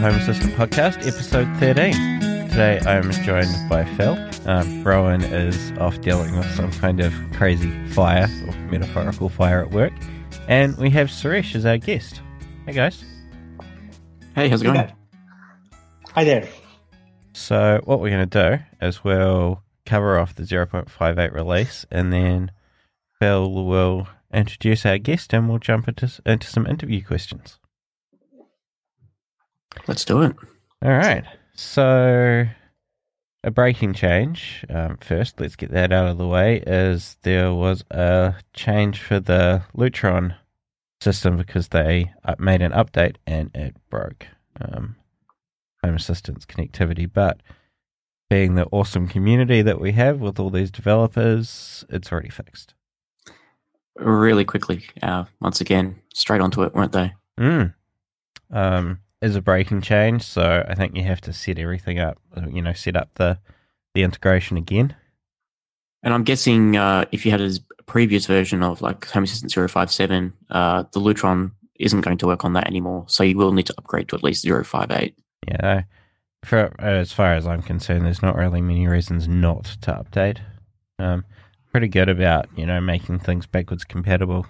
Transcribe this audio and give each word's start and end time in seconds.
Home 0.00 0.14
Assistant 0.14 0.54
Podcast, 0.54 1.06
episode 1.06 1.46
13. 1.58 1.92
Today 2.48 2.80
I 2.86 2.96
am 2.96 3.10
joined 3.10 3.68
by 3.68 3.84
Phil. 3.96 4.16
Um, 4.46 4.82
Rohan 4.82 5.22
is 5.22 5.72
off 5.72 6.00
dealing 6.00 6.34
with 6.38 6.50
some 6.56 6.72
kind 6.72 7.00
of 7.00 7.12
crazy 7.34 7.70
fire, 7.88 8.26
or 8.46 8.54
metaphorical 8.70 9.28
fire 9.28 9.62
at 9.62 9.72
work. 9.72 9.92
And 10.48 10.74
we 10.78 10.88
have 10.88 11.08
Suresh 11.08 11.54
as 11.54 11.66
our 11.66 11.76
guest. 11.76 12.22
Hey 12.64 12.72
guys. 12.72 13.04
Hey, 14.34 14.48
how's 14.48 14.62
it 14.62 14.64
going? 14.64 14.90
Hi 16.14 16.24
there. 16.24 16.48
So, 17.34 17.82
what 17.84 18.00
we're 18.00 18.08
going 18.08 18.26
to 18.26 18.58
do 18.58 18.64
is 18.80 19.04
we'll 19.04 19.62
cover 19.84 20.18
off 20.18 20.34
the 20.34 20.44
0.58 20.44 21.34
release 21.34 21.84
and 21.90 22.10
then 22.10 22.52
Phil 23.18 23.52
will 23.52 24.08
introduce 24.32 24.86
our 24.86 24.96
guest 24.96 25.34
and 25.34 25.46
we'll 25.46 25.58
jump 25.58 25.88
into, 25.88 26.10
into 26.24 26.46
some 26.46 26.66
interview 26.66 27.04
questions. 27.04 27.59
Let's 29.86 30.04
do 30.04 30.22
it. 30.22 30.36
All 30.82 30.90
right. 30.90 31.24
So, 31.54 32.46
a 33.44 33.50
breaking 33.50 33.94
change. 33.94 34.64
Um, 34.68 34.98
first, 35.00 35.40
let's 35.40 35.56
get 35.56 35.70
that 35.72 35.92
out 35.92 36.08
of 36.08 36.18
the 36.18 36.26
way. 36.26 36.62
Is 36.66 37.16
there 37.22 37.52
was 37.52 37.84
a 37.90 38.34
change 38.54 39.00
for 39.00 39.20
the 39.20 39.62
Lutron 39.76 40.36
system 41.00 41.36
because 41.36 41.68
they 41.68 42.12
made 42.38 42.62
an 42.62 42.72
update 42.72 43.16
and 43.26 43.50
it 43.54 43.76
broke 43.88 44.26
um, 44.60 44.96
Home 45.84 45.96
Assistant's 45.96 46.44
connectivity. 46.44 47.10
But 47.12 47.40
being 48.28 48.54
the 48.54 48.66
awesome 48.66 49.08
community 49.08 49.62
that 49.62 49.80
we 49.80 49.92
have 49.92 50.20
with 50.20 50.38
all 50.38 50.50
these 50.50 50.70
developers, 50.70 51.84
it's 51.88 52.12
already 52.12 52.28
fixed. 52.28 52.74
Really 53.96 54.44
quickly, 54.44 54.84
uh, 55.02 55.24
once 55.40 55.60
again, 55.60 55.96
straight 56.14 56.40
onto 56.40 56.62
it, 56.62 56.74
weren't 56.74 56.92
they? 56.92 57.12
Mm. 57.38 57.74
Um, 58.50 59.00
is 59.22 59.36
a 59.36 59.42
breaking 59.42 59.82
change, 59.82 60.22
so 60.22 60.64
I 60.68 60.74
think 60.74 60.96
you 60.96 61.02
have 61.04 61.20
to 61.22 61.32
set 61.32 61.58
everything 61.58 61.98
up. 61.98 62.18
You 62.48 62.62
know, 62.62 62.72
set 62.72 62.96
up 62.96 63.10
the 63.14 63.38
the 63.94 64.02
integration 64.02 64.56
again. 64.56 64.94
And 66.02 66.14
I'm 66.14 66.24
guessing 66.24 66.76
uh, 66.76 67.04
if 67.12 67.26
you 67.26 67.30
had 67.30 67.40
a 67.40 67.52
previous 67.86 68.26
version 68.26 68.62
of 68.62 68.80
like 68.80 69.04
Home 69.10 69.24
Assistant 69.24 69.52
057, 69.52 70.32
uh, 70.48 70.84
the 70.92 71.00
Lutron 71.00 71.50
isn't 71.78 72.00
going 72.00 72.16
to 72.18 72.26
work 72.26 72.44
on 72.44 72.54
that 72.54 72.66
anymore. 72.66 73.04
So 73.08 73.22
you 73.22 73.36
will 73.36 73.52
need 73.52 73.66
to 73.66 73.74
upgrade 73.76 74.08
to 74.08 74.16
at 74.16 74.22
least 74.22 74.46
058. 74.46 75.14
Yeah, 75.48 75.82
for 76.44 76.74
as 76.80 77.12
far 77.12 77.34
as 77.34 77.46
I'm 77.46 77.62
concerned, 77.62 78.06
there's 78.06 78.22
not 78.22 78.36
really 78.36 78.60
many 78.62 78.86
reasons 78.86 79.28
not 79.28 79.64
to 79.82 79.92
update. 79.92 80.38
Um, 80.98 81.24
pretty 81.70 81.88
good 81.88 82.08
about 82.08 82.46
you 82.56 82.66
know 82.66 82.80
making 82.80 83.18
things 83.20 83.46
backwards 83.46 83.84
compatible. 83.84 84.46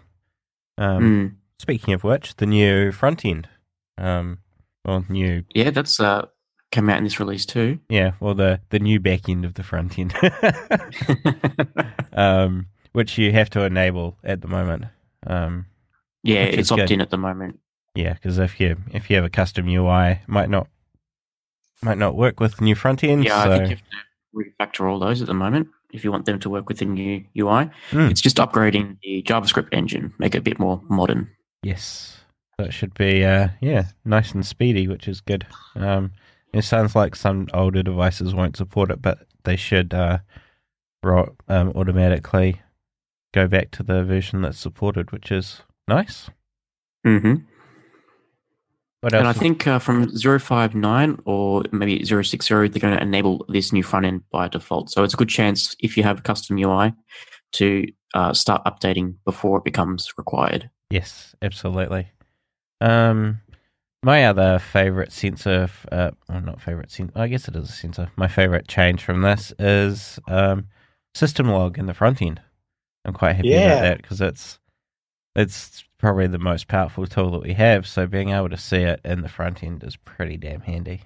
Um, 0.78 1.02
Mm. 1.02 1.34
Speaking 1.58 1.92
of 1.92 2.04
which, 2.04 2.36
the 2.36 2.46
new 2.46 2.90
front 2.90 3.22
end, 3.22 3.46
um, 3.98 4.38
well, 4.84 5.04
new 5.08 5.44
Yeah, 5.54 5.70
that's 5.70 6.00
uh, 6.00 6.26
come 6.72 6.88
out 6.88 6.98
in 6.98 7.04
this 7.04 7.20
release 7.20 7.46
too. 7.46 7.78
yeah, 7.88 8.12
well 8.20 8.34
the 8.34 8.60
the 8.70 8.78
new 8.78 9.00
back 9.00 9.28
end 9.28 9.44
of 9.44 9.54
the 9.54 9.62
front 9.62 9.98
end, 9.98 10.14
um, 12.12 12.66
which 12.92 13.18
you 13.18 13.32
have 13.32 13.50
to 13.50 13.62
enable 13.64 14.16
at 14.24 14.40
the 14.40 14.48
moment. 14.48 14.84
Um, 15.26 15.66
yeah, 16.22 16.42
it's 16.42 16.70
opt 16.72 16.90
in 16.90 17.00
at 17.00 17.10
the 17.10 17.18
moment. 17.18 17.60
yeah, 17.94 18.14
because 18.14 18.38
if 18.38 18.60
you 18.60 18.76
if 18.92 19.10
you 19.10 19.16
have 19.16 19.24
a 19.24 19.30
custom 19.30 19.68
UI, 19.68 20.12
it 20.12 20.28
might 20.28 20.50
not 20.50 20.68
might 21.82 21.98
not 21.98 22.16
work 22.16 22.40
with 22.40 22.60
new 22.60 22.74
front 22.74 23.02
end. 23.04 23.24
Yeah, 23.24 23.44
so 23.44 23.50
I 23.50 23.58
think 23.58 23.70
you 23.70 23.76
have 23.76 24.72
to 24.72 24.80
refactor 24.80 24.90
all 24.90 24.98
those 24.98 25.20
at 25.20 25.26
the 25.26 25.34
moment 25.34 25.68
if 25.92 26.04
you 26.04 26.12
want 26.12 26.24
them 26.24 26.38
to 26.38 26.48
work 26.48 26.68
with 26.68 26.78
the 26.78 26.84
new 26.84 27.24
UI. 27.36 27.68
Hmm. 27.90 28.08
It's 28.10 28.20
just 28.20 28.36
upgrading 28.36 28.98
the 29.02 29.22
JavaScript 29.22 29.68
engine, 29.72 30.12
make 30.18 30.34
it 30.36 30.38
a 30.38 30.42
bit 30.42 30.58
more 30.60 30.80
modern. 30.88 31.30
Yes. 31.64 32.19
It 32.64 32.72
should 32.72 32.94
be, 32.94 33.24
uh, 33.24 33.48
yeah, 33.60 33.84
nice 34.04 34.32
and 34.32 34.44
speedy, 34.44 34.88
which 34.88 35.08
is 35.08 35.20
good. 35.20 35.46
Um, 35.74 36.12
it 36.52 36.62
sounds 36.62 36.94
like 36.94 37.14
some 37.14 37.48
older 37.54 37.82
devices 37.82 38.34
won't 38.34 38.56
support 38.56 38.90
it, 38.90 39.00
but 39.00 39.26
they 39.44 39.56
should 39.56 39.94
uh, 39.94 40.18
ro- 41.02 41.36
um, 41.48 41.70
automatically 41.74 42.60
go 43.32 43.46
back 43.46 43.70
to 43.72 43.82
the 43.82 44.04
version 44.04 44.42
that's 44.42 44.58
supported, 44.58 45.12
which 45.12 45.30
is 45.30 45.62
nice. 45.86 46.30
hmm 47.04 47.34
What 49.00 49.14
else? 49.14 49.20
And 49.20 49.28
I 49.28 49.32
think 49.32 49.66
uh, 49.66 49.78
from 49.78 50.10
059 50.16 51.20
or 51.24 51.62
maybe 51.72 52.04
060, 52.04 52.54
they're 52.68 52.68
going 52.80 52.96
to 52.96 53.02
enable 53.02 53.44
this 53.48 53.72
new 53.72 53.82
front 53.82 54.06
end 54.06 54.22
by 54.30 54.48
default. 54.48 54.90
So 54.90 55.04
it's 55.04 55.14
a 55.14 55.16
good 55.16 55.28
chance 55.28 55.76
if 55.80 55.96
you 55.96 56.02
have 56.02 56.18
a 56.18 56.22
custom 56.22 56.58
UI 56.58 56.92
to 57.52 57.86
uh, 58.14 58.32
start 58.32 58.64
updating 58.64 59.14
before 59.24 59.58
it 59.58 59.64
becomes 59.64 60.12
required. 60.18 60.70
Yes, 60.90 61.34
absolutely. 61.40 62.08
Um, 62.80 63.40
my 64.02 64.24
other 64.24 64.58
favorite 64.58 65.12
sensor, 65.12 65.64
f- 65.64 65.86
uh, 65.92 66.10
well, 66.28 66.40
not 66.40 66.60
favorite 66.62 66.90
sensor, 66.90 67.12
I 67.16 67.28
guess 67.28 67.48
it 67.48 67.56
is 67.56 67.68
a 67.68 67.72
sensor. 67.72 68.10
My 68.16 68.28
favorite 68.28 68.66
change 68.68 69.04
from 69.04 69.20
this 69.22 69.52
is 69.58 70.18
um, 70.28 70.68
system 71.14 71.48
log 71.48 71.78
in 71.78 71.86
the 71.86 71.94
front 71.94 72.22
end. 72.22 72.40
I'm 73.04 73.12
quite 73.12 73.36
happy 73.36 73.48
about 73.54 73.82
that 73.82 74.02
because 74.02 74.20
it's 74.20 74.58
it's 75.36 75.84
probably 75.98 76.26
the 76.26 76.38
most 76.38 76.66
powerful 76.68 77.06
tool 77.06 77.30
that 77.32 77.42
we 77.42 77.52
have. 77.54 77.86
So 77.86 78.06
being 78.06 78.30
able 78.30 78.48
to 78.48 78.56
see 78.56 78.78
it 78.78 79.00
in 79.04 79.20
the 79.22 79.28
front 79.28 79.62
end 79.62 79.84
is 79.84 79.96
pretty 79.96 80.36
damn 80.38 80.60
handy. 80.62 81.02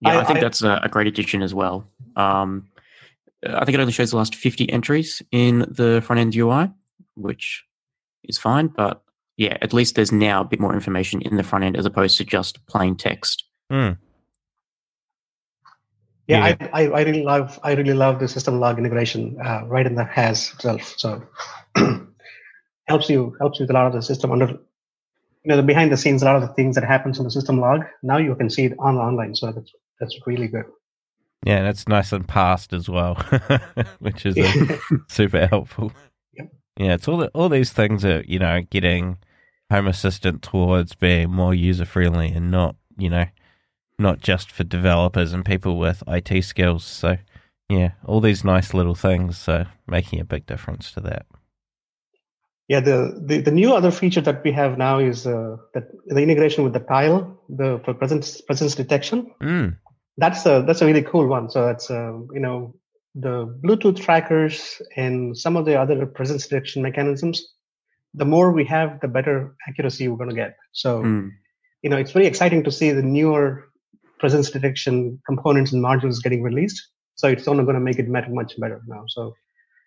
Yeah, 0.00 0.18
I, 0.18 0.20
I- 0.20 0.24
think 0.24 0.38
I- 0.38 0.42
that's 0.42 0.62
a, 0.62 0.80
a 0.82 0.88
great 0.88 1.06
addition 1.06 1.42
as 1.42 1.54
well. 1.54 1.86
Um, 2.16 2.68
I 3.46 3.64
think 3.64 3.74
it 3.76 3.80
only 3.80 3.92
shows 3.92 4.10
the 4.12 4.16
last 4.16 4.34
50 4.34 4.70
entries 4.70 5.20
in 5.32 5.60
the 5.68 6.02
front 6.04 6.20
end 6.20 6.34
UI, 6.34 6.70
which 7.16 7.64
is 8.24 8.38
fine. 8.38 8.68
But 8.68 9.02
yeah, 9.42 9.58
at 9.60 9.72
least 9.72 9.96
there's 9.96 10.12
now 10.12 10.42
a 10.42 10.44
bit 10.44 10.60
more 10.60 10.72
information 10.72 11.20
in 11.20 11.36
the 11.36 11.42
front 11.42 11.64
end 11.64 11.76
as 11.76 11.84
opposed 11.84 12.16
to 12.18 12.24
just 12.24 12.64
plain 12.66 12.94
text. 12.94 13.44
Hmm. 13.68 13.92
Yeah, 16.28 16.46
Yeah. 16.46 16.68
I, 16.72 16.84
I, 16.84 16.88
I 16.88 17.02
really 17.02 17.24
love 17.24 17.58
I 17.64 17.74
really 17.74 17.92
love 17.92 18.20
the 18.20 18.28
system 18.28 18.60
log 18.60 18.78
integration 18.78 19.36
uh, 19.44 19.62
right 19.66 19.84
in 19.84 19.96
the 19.96 20.04
HASS 20.04 20.54
itself. 20.54 20.94
So 20.96 21.26
helps 22.86 23.10
you 23.10 23.36
helps 23.40 23.58
you 23.58 23.64
with 23.64 23.70
a 23.70 23.72
lot 23.72 23.88
of 23.88 23.92
the 23.94 24.02
system 24.02 24.30
under 24.30 24.46
you 24.46 25.48
know 25.48 25.56
the 25.56 25.64
behind 25.64 25.90
the 25.90 25.96
scenes 25.96 26.22
a 26.22 26.26
lot 26.26 26.36
of 26.36 26.42
the 26.42 26.54
things 26.54 26.76
that 26.76 26.84
happens 26.84 27.18
in 27.18 27.24
the 27.24 27.30
system 27.30 27.58
log. 27.58 27.80
Now 28.04 28.18
you 28.18 28.36
can 28.36 28.48
see 28.48 28.66
it 28.66 28.74
on 28.78 28.96
online. 28.96 29.34
So 29.34 29.50
that's 29.50 29.72
that's 29.98 30.16
really 30.24 30.46
good. 30.46 30.66
Yeah, 31.44 31.56
and 31.56 31.66
it's 31.66 31.88
nice 31.88 32.12
and 32.12 32.28
passed 32.28 32.72
as 32.72 32.88
well, 32.88 33.16
which 33.98 34.24
is 34.24 34.38
a, 34.38 34.78
super 35.08 35.48
helpful. 35.48 35.92
Yep. 36.34 36.52
Yeah, 36.76 36.94
it's 36.94 37.08
all 37.08 37.16
the, 37.16 37.28
all 37.34 37.48
these 37.48 37.72
things 37.72 38.04
are 38.04 38.22
you 38.22 38.38
know 38.38 38.62
getting 38.70 39.18
Home 39.72 39.88
Assistant 39.88 40.42
towards 40.42 40.94
being 40.94 41.30
more 41.30 41.54
user 41.54 41.84
friendly 41.84 42.28
and 42.28 42.50
not 42.50 42.76
you 42.96 43.10
know 43.10 43.26
not 43.98 44.20
just 44.20 44.50
for 44.50 44.64
developers 44.64 45.32
and 45.32 45.44
people 45.44 45.78
with 45.78 46.02
IT 46.06 46.44
skills. 46.44 46.84
So 46.84 47.16
yeah, 47.68 47.92
all 48.04 48.20
these 48.20 48.44
nice 48.44 48.74
little 48.74 48.94
things 48.94 49.38
so 49.38 49.64
making 49.86 50.20
a 50.20 50.24
big 50.24 50.46
difference 50.46 50.92
to 50.92 51.00
that. 51.00 51.26
Yeah, 52.68 52.80
the, 52.80 53.22
the, 53.26 53.40
the 53.40 53.50
new 53.50 53.74
other 53.74 53.90
feature 53.90 54.20
that 54.20 54.44
we 54.44 54.52
have 54.52 54.78
now 54.78 54.98
is 54.98 55.26
uh, 55.26 55.56
that 55.74 55.84
the 56.06 56.22
integration 56.22 56.64
with 56.64 56.72
the 56.72 56.80
tile, 56.80 57.38
the 57.48 57.80
for 57.84 57.92
presence 57.92 58.40
presence 58.40 58.74
detection. 58.74 59.30
Mm, 59.42 59.76
That's 60.16 60.46
a 60.46 60.62
that's 60.66 60.80
a 60.80 60.86
really 60.86 61.02
cool 61.02 61.26
one. 61.26 61.50
So 61.50 61.66
that's 61.66 61.90
uh, 61.90 62.12
you 62.32 62.40
know 62.40 62.74
the 63.14 63.58
Bluetooth 63.64 64.00
trackers 64.00 64.80
and 64.96 65.36
some 65.36 65.56
of 65.56 65.66
the 65.66 65.78
other 65.78 66.06
presence 66.06 66.46
detection 66.46 66.82
mechanisms. 66.82 67.42
The 68.14 68.24
more 68.24 68.52
we 68.52 68.64
have, 68.66 69.00
the 69.00 69.08
better 69.08 69.54
accuracy 69.68 70.08
we're 70.08 70.16
going 70.18 70.30
to 70.30 70.36
get. 70.36 70.56
So 70.72 71.00
Hmm. 71.02 71.28
you 71.82 71.90
know 71.90 71.96
it's 71.96 72.12
very 72.12 72.26
exciting 72.26 72.62
to 72.64 72.70
see 72.70 72.90
the 72.92 73.02
newer 73.02 73.64
presence 74.20 74.50
detection 74.50 75.20
components 75.26 75.72
and 75.72 75.82
modules 75.84 76.22
getting 76.22 76.42
released. 76.42 76.80
So 77.16 77.28
it's 77.28 77.48
only 77.48 77.64
going 77.64 77.74
to 77.74 77.80
make 77.80 77.98
it 77.98 78.08
much 78.08 78.28
much 78.28 78.52
better 78.58 78.80
now. 78.86 79.04
So 79.08 79.34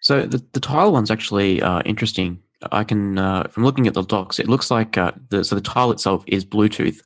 So 0.01 0.25
the, 0.25 0.43
the 0.53 0.59
tile 0.59 0.91
one's 0.91 1.11
actually 1.11 1.61
uh, 1.61 1.81
interesting. 1.85 2.39
I 2.71 2.83
can, 2.83 3.17
uh, 3.17 3.43
from 3.51 3.63
looking 3.65 3.85
at 3.87 3.93
the 3.93 4.01
docs, 4.03 4.39
it 4.39 4.47
looks 4.47 4.71
like 4.71 4.97
uh, 4.97 5.11
the 5.29 5.43
so 5.43 5.55
the 5.55 5.61
tile 5.61 5.91
itself 5.91 6.23
is 6.27 6.45
Bluetooth, 6.45 6.99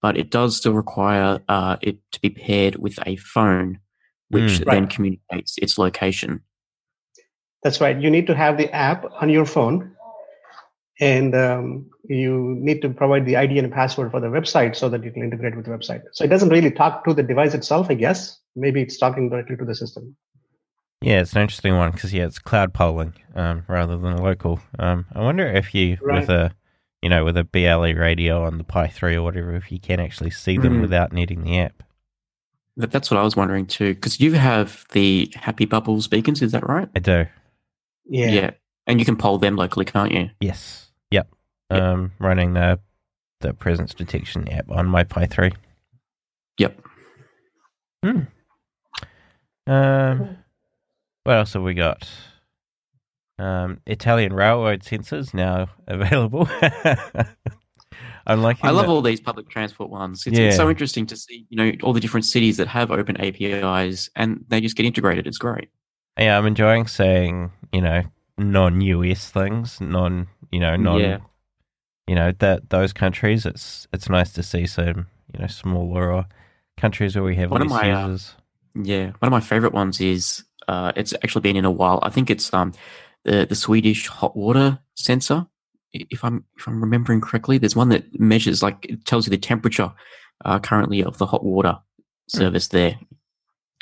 but 0.00 0.16
it 0.16 0.30
does 0.30 0.56
still 0.56 0.72
require 0.74 1.40
uh, 1.48 1.76
it 1.82 1.98
to 2.12 2.20
be 2.20 2.30
paired 2.30 2.76
with 2.76 2.98
a 3.06 3.16
phone, 3.16 3.78
which 4.30 4.60
Mm. 4.60 4.64
then 4.70 4.82
Right. 4.84 4.90
communicates 4.90 5.58
its 5.58 5.76
location. 5.78 6.40
That's 7.62 7.80
right. 7.80 7.98
You 8.00 8.10
need 8.10 8.26
to 8.26 8.34
have 8.34 8.56
the 8.58 8.70
app 8.74 9.04
on 9.20 9.28
your 9.30 9.46
phone, 9.46 9.91
and 11.00 11.34
um, 11.34 11.86
you 12.08 12.56
need 12.60 12.82
to 12.82 12.88
provide 12.90 13.24
the 13.26 13.36
ID 13.36 13.58
and 13.58 13.72
password 13.72 14.10
for 14.10 14.20
the 14.20 14.26
website 14.28 14.76
so 14.76 14.88
that 14.88 15.02
you 15.04 15.10
can 15.10 15.22
integrate 15.22 15.56
with 15.56 15.64
the 15.64 15.70
website. 15.70 16.02
So 16.12 16.24
it 16.24 16.28
doesn't 16.28 16.50
really 16.50 16.70
talk 16.70 17.04
to 17.04 17.14
the 17.14 17.22
device 17.22 17.54
itself, 17.54 17.86
I 17.90 17.94
guess. 17.94 18.38
Maybe 18.56 18.82
it's 18.82 18.98
talking 18.98 19.30
directly 19.30 19.56
to 19.56 19.64
the 19.64 19.74
system. 19.74 20.14
yeah, 21.00 21.20
it's 21.20 21.32
an 21.34 21.42
interesting 21.42 21.76
one 21.76 21.90
because 21.92 22.12
yeah, 22.12 22.26
it's 22.26 22.38
cloud 22.38 22.74
polling 22.74 23.14
um, 23.34 23.64
rather 23.68 23.96
than 23.96 24.16
local. 24.18 24.60
Um, 24.78 25.06
I 25.14 25.20
wonder 25.20 25.46
if 25.46 25.74
you 25.74 25.98
with 26.02 26.28
a 26.28 26.52
you 27.00 27.08
know 27.08 27.24
with 27.24 27.36
a 27.36 27.44
BLE 27.44 27.94
radio 27.98 28.44
on 28.44 28.58
the 28.58 28.64
Pi 28.64 28.86
three 28.88 29.16
or 29.16 29.22
whatever, 29.22 29.56
if 29.56 29.72
you 29.72 29.80
can 29.80 29.98
actually 30.00 30.30
see 30.30 30.58
them 30.58 30.78
Mm. 30.78 30.80
without 30.82 31.12
needing 31.12 31.42
the 31.44 31.58
app. 31.58 31.82
That, 32.76 32.90
that's 32.90 33.10
what 33.10 33.18
I 33.18 33.22
was 33.22 33.36
wondering 33.36 33.66
too, 33.66 33.94
because 33.94 34.20
you 34.20 34.32
have 34.34 34.86
the 34.92 35.30
Happy 35.34 35.64
Bubbles 35.64 36.06
beacons, 36.08 36.40
is 36.42 36.52
that 36.52 36.66
right? 36.68 36.88
I 36.94 37.00
do. 37.00 37.26
yeah. 38.08 38.28
Yeah. 38.30 38.50
And 38.92 39.00
you 39.00 39.06
can 39.06 39.16
poll 39.16 39.38
them 39.38 39.56
locally, 39.56 39.86
can't 39.86 40.12
you? 40.12 40.28
Yes. 40.38 40.90
Yep. 41.12 41.26
Yep. 41.70 41.80
Um, 41.82 42.12
running 42.18 42.52
the 42.52 42.78
the 43.40 43.54
presence 43.54 43.94
detection 43.94 44.46
app 44.50 44.70
on 44.70 44.86
my 44.86 45.02
Pi 45.02 45.24
3. 45.24 45.50
Yep. 46.58 46.78
Hmm. 48.04 48.20
Um, 49.66 50.36
what 51.24 51.36
else 51.38 51.54
have 51.54 51.62
we 51.62 51.72
got? 51.72 52.06
Um, 53.38 53.80
Italian 53.86 54.34
railroad 54.34 54.82
sensors 54.82 55.32
now 55.32 55.70
available. 55.88 56.46
I'm 58.26 58.42
liking. 58.42 58.66
I 58.66 58.72
love 58.72 58.84
that- 58.84 58.90
all 58.92 59.00
these 59.00 59.22
public 59.22 59.48
transport 59.48 59.88
ones. 59.88 60.26
It's, 60.26 60.38
it's 60.38 60.56
so 60.56 60.68
interesting 60.68 61.06
to 61.06 61.16
see, 61.16 61.46
you 61.48 61.56
know, 61.56 61.72
all 61.82 61.94
the 61.94 62.00
different 62.00 62.26
cities 62.26 62.58
that 62.58 62.68
have 62.68 62.90
open 62.90 63.18
APIs 63.18 64.10
and 64.16 64.44
they 64.48 64.60
just 64.60 64.76
get 64.76 64.84
integrated. 64.84 65.26
It's 65.26 65.38
great. 65.38 65.70
Yeah, 66.18 66.36
I'm 66.36 66.44
enjoying 66.44 66.88
seeing 66.88 67.52
you 67.72 67.80
know 67.80 68.02
non-US 68.42 69.30
things, 69.30 69.80
non 69.80 70.28
you 70.50 70.60
know 70.60 70.76
non 70.76 71.00
Yeah. 71.00 71.18
you 72.06 72.14
know 72.14 72.32
that 72.38 72.70
those 72.70 72.92
countries. 72.92 73.46
It's 73.46 73.86
it's 73.92 74.08
nice 74.08 74.32
to 74.34 74.42
see 74.42 74.66
some 74.66 75.06
you 75.32 75.40
know 75.40 75.46
smaller 75.46 76.12
or 76.12 76.26
countries 76.76 77.14
where 77.14 77.24
we 77.24 77.36
have 77.36 77.50
One 77.50 77.62
of 77.62 77.70
less 77.70 77.82
my, 77.82 77.92
uh, 77.92 78.06
users. 78.08 78.34
Yeah, 78.74 79.12
one 79.18 79.28
of 79.28 79.30
my 79.30 79.40
favorite 79.40 79.72
ones 79.72 80.00
is 80.00 80.44
uh, 80.68 80.92
it's 80.96 81.12
actually 81.14 81.42
been 81.42 81.56
in 81.56 81.64
a 81.64 81.70
while. 81.70 82.00
I 82.02 82.10
think 82.10 82.30
it's 82.30 82.52
um 82.52 82.72
the 83.24 83.46
the 83.46 83.54
Swedish 83.54 84.08
hot 84.08 84.36
water 84.36 84.78
sensor. 84.94 85.46
If 85.92 86.24
I'm 86.24 86.44
if 86.56 86.66
I'm 86.66 86.80
remembering 86.80 87.20
correctly, 87.20 87.58
there's 87.58 87.76
one 87.76 87.90
that 87.90 88.18
measures 88.18 88.62
like 88.62 88.86
it 88.88 89.04
tells 89.04 89.26
you 89.26 89.30
the 89.30 89.38
temperature 89.38 89.92
uh, 90.44 90.58
currently 90.58 91.04
of 91.04 91.18
the 91.18 91.26
hot 91.26 91.44
water 91.44 91.78
service 92.28 92.68
there, 92.68 92.98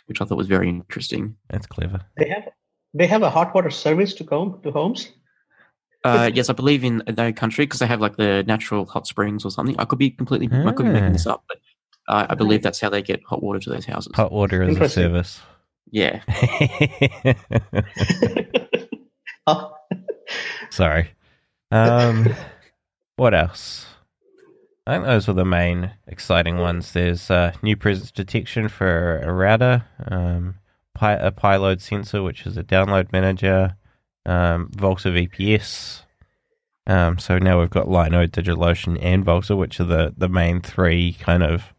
which 0.06 0.20
I 0.20 0.24
thought 0.24 0.38
was 0.38 0.48
very 0.48 0.68
interesting. 0.68 1.36
That's 1.48 1.66
clever. 1.66 2.00
They 2.16 2.28
have 2.30 2.48
they 2.94 3.06
have 3.06 3.22
a 3.22 3.30
hot 3.30 3.54
water 3.54 3.70
service 3.70 4.14
to 4.14 4.24
come 4.24 4.60
to 4.62 4.70
homes. 4.70 5.08
Uh, 6.02 6.30
yes, 6.32 6.48
I 6.48 6.54
believe 6.54 6.82
in 6.82 7.02
their 7.06 7.32
country 7.32 7.66
because 7.66 7.80
they 7.80 7.86
have 7.86 8.00
like 8.00 8.16
the 8.16 8.42
natural 8.46 8.86
hot 8.86 9.06
springs 9.06 9.44
or 9.44 9.50
something. 9.50 9.76
I 9.78 9.84
could 9.84 9.98
be 9.98 10.10
completely, 10.10 10.48
I 10.50 10.72
could 10.72 10.86
be 10.86 10.92
making 10.92 11.12
this 11.12 11.26
up, 11.26 11.44
but 11.46 11.58
uh, 12.08 12.26
I 12.30 12.34
believe 12.34 12.62
that's 12.62 12.80
how 12.80 12.88
they 12.88 13.02
get 13.02 13.22
hot 13.24 13.42
water 13.42 13.58
to 13.60 13.70
those 13.70 13.84
houses. 13.84 14.12
Hot 14.14 14.32
water 14.32 14.62
as 14.62 14.76
a 14.78 14.88
service. 14.88 15.40
Yeah, 15.92 16.22
Oh, 19.46 19.74
Sorry. 20.70 21.10
Um, 21.70 22.34
what 23.16 23.34
else? 23.34 23.86
I 24.86 24.94
think 24.94 25.04
those 25.04 25.28
were 25.28 25.34
the 25.34 25.44
main 25.44 25.92
exciting 26.06 26.58
ones. 26.58 26.92
There's 26.92 27.30
uh, 27.30 27.52
new 27.62 27.76
presence 27.76 28.10
detection 28.10 28.68
for 28.68 29.20
a 29.20 29.32
router, 29.32 29.84
um, 30.06 30.56
Pi- 30.94 31.14
a 31.14 31.30
pyLoad 31.30 31.80
sensor, 31.80 32.22
which 32.22 32.46
is 32.46 32.56
a 32.56 32.64
download 32.64 33.12
manager, 33.12 33.76
um, 34.26 34.68
Vultr 34.68 35.28
VPS. 35.28 36.02
Um, 36.86 37.18
so 37.18 37.38
now 37.38 37.60
we've 37.60 37.70
got 37.70 37.86
Linode, 37.86 38.30
DigitalOcean, 38.30 38.98
and 39.00 39.24
Vultr, 39.24 39.56
which 39.56 39.78
are 39.80 39.84
the, 39.84 40.14
the 40.16 40.28
main 40.28 40.60
three 40.60 41.12
kind 41.14 41.42
of 41.42 41.72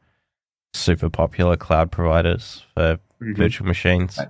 super 0.74 1.10
popular 1.10 1.58
cloud 1.58 1.92
providers 1.92 2.66
for 2.74 3.00
virtual 3.20 3.68
machines. 3.68 4.18
Right. 4.18 4.30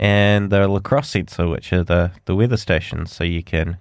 And 0.00 0.50
the 0.50 0.68
lacrosse 0.68 1.10
sensor, 1.10 1.48
which 1.48 1.72
are 1.72 1.82
the, 1.82 2.12
the 2.26 2.36
weather 2.36 2.56
stations. 2.56 3.12
So 3.12 3.24
you 3.24 3.42
can, 3.42 3.78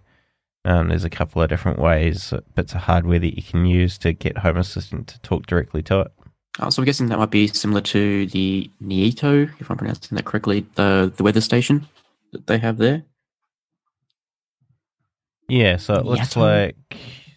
um, 0.65 0.89
there's 0.89 1.03
a 1.03 1.09
couple 1.09 1.41
of 1.41 1.49
different 1.49 1.79
ways, 1.79 2.33
bits 2.55 2.73
of 2.73 2.81
hardware 2.81 3.19
that 3.19 3.35
you 3.35 3.43
can 3.43 3.65
use 3.65 3.97
to 3.99 4.13
get 4.13 4.39
Home 4.39 4.57
Assistant 4.57 5.07
to 5.09 5.19
talk 5.21 5.45
directly 5.45 5.83
to 5.83 6.01
it. 6.01 6.11
Uh, 6.59 6.69
so 6.71 6.81
I'm 6.81 6.86
guessing 6.86 7.07
that 7.09 7.19
might 7.19 7.30
be 7.30 7.48
similar 7.48 7.81
to 7.81 8.25
the 8.27 8.69
Nieto, 8.83 9.50
if 9.59 9.69
I'm 9.69 9.77
pronouncing 9.77 10.15
that 10.15 10.25
correctly, 10.25 10.65
the 10.75 11.13
the 11.15 11.24
weather 11.24 11.42
station 11.42 11.88
that 12.31 12.48
they 12.48 12.57
have 12.57 12.77
there. 12.77 13.04
Yeah, 15.50 15.77
so 15.77 15.95
it 15.95 16.06
looks 16.06 16.36
like 16.36 16.75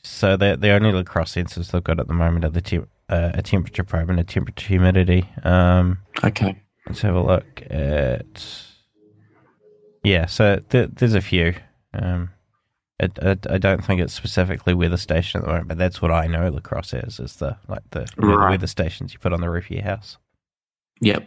so 0.03 0.37
the 0.37 0.57
the 0.59 0.71
only 0.71 0.93
lacrosse 0.93 1.35
sensors 1.35 1.71
they've 1.71 1.85
got 1.85 2.01
at 2.01 2.09
the 2.09 2.15
moment 2.15 2.45
are 2.45 2.51
the 2.51 2.61
temp, 2.63 2.89
uh, 3.09 3.31
a 3.35 3.43
temperature 3.43 3.85
probe 3.85 4.11
and 4.11 4.19
a 4.21 4.25
temperature 4.25 4.67
humidity. 4.69 5.29
Um, 5.45 5.99
Okay. 6.25 6.61
let's 6.87 7.03
have 7.03 7.15
a 7.15 7.23
look 7.23 7.63
at 7.71 8.45
yeah. 10.03 10.27
So 10.27 10.61
th- 10.71 10.91
there's 10.95 11.15
a 11.15 11.21
few. 11.21 11.55
Um, 11.93 12.31
I, 13.01 13.09
I, 13.23 13.37
I 13.49 13.59
don't 13.59 13.85
think 13.85 14.01
it's 14.01 14.13
specifically 14.15 14.75
weather 14.75 14.97
station 14.97 15.39
at 15.41 15.45
the 15.45 15.51
moment, 15.51 15.69
but 15.69 15.79
that's 15.79 16.03
what 16.03 16.11
I 16.11 16.27
know 16.27 16.49
lacrosse 16.51 16.93
is 16.95 17.19
is 17.21 17.37
the 17.37 17.57
like 17.69 17.83
the, 17.91 18.01
you 18.01 18.23
know, 18.23 18.33
the 18.33 18.37
Right. 18.39 18.51
weather 18.51 18.67
stations 18.67 19.13
you 19.13 19.19
put 19.19 19.33
on 19.33 19.41
the 19.41 19.49
roof 19.51 19.65
of 19.65 19.71
your 19.71 19.85
house. 19.85 20.19
Yep. 21.01 21.27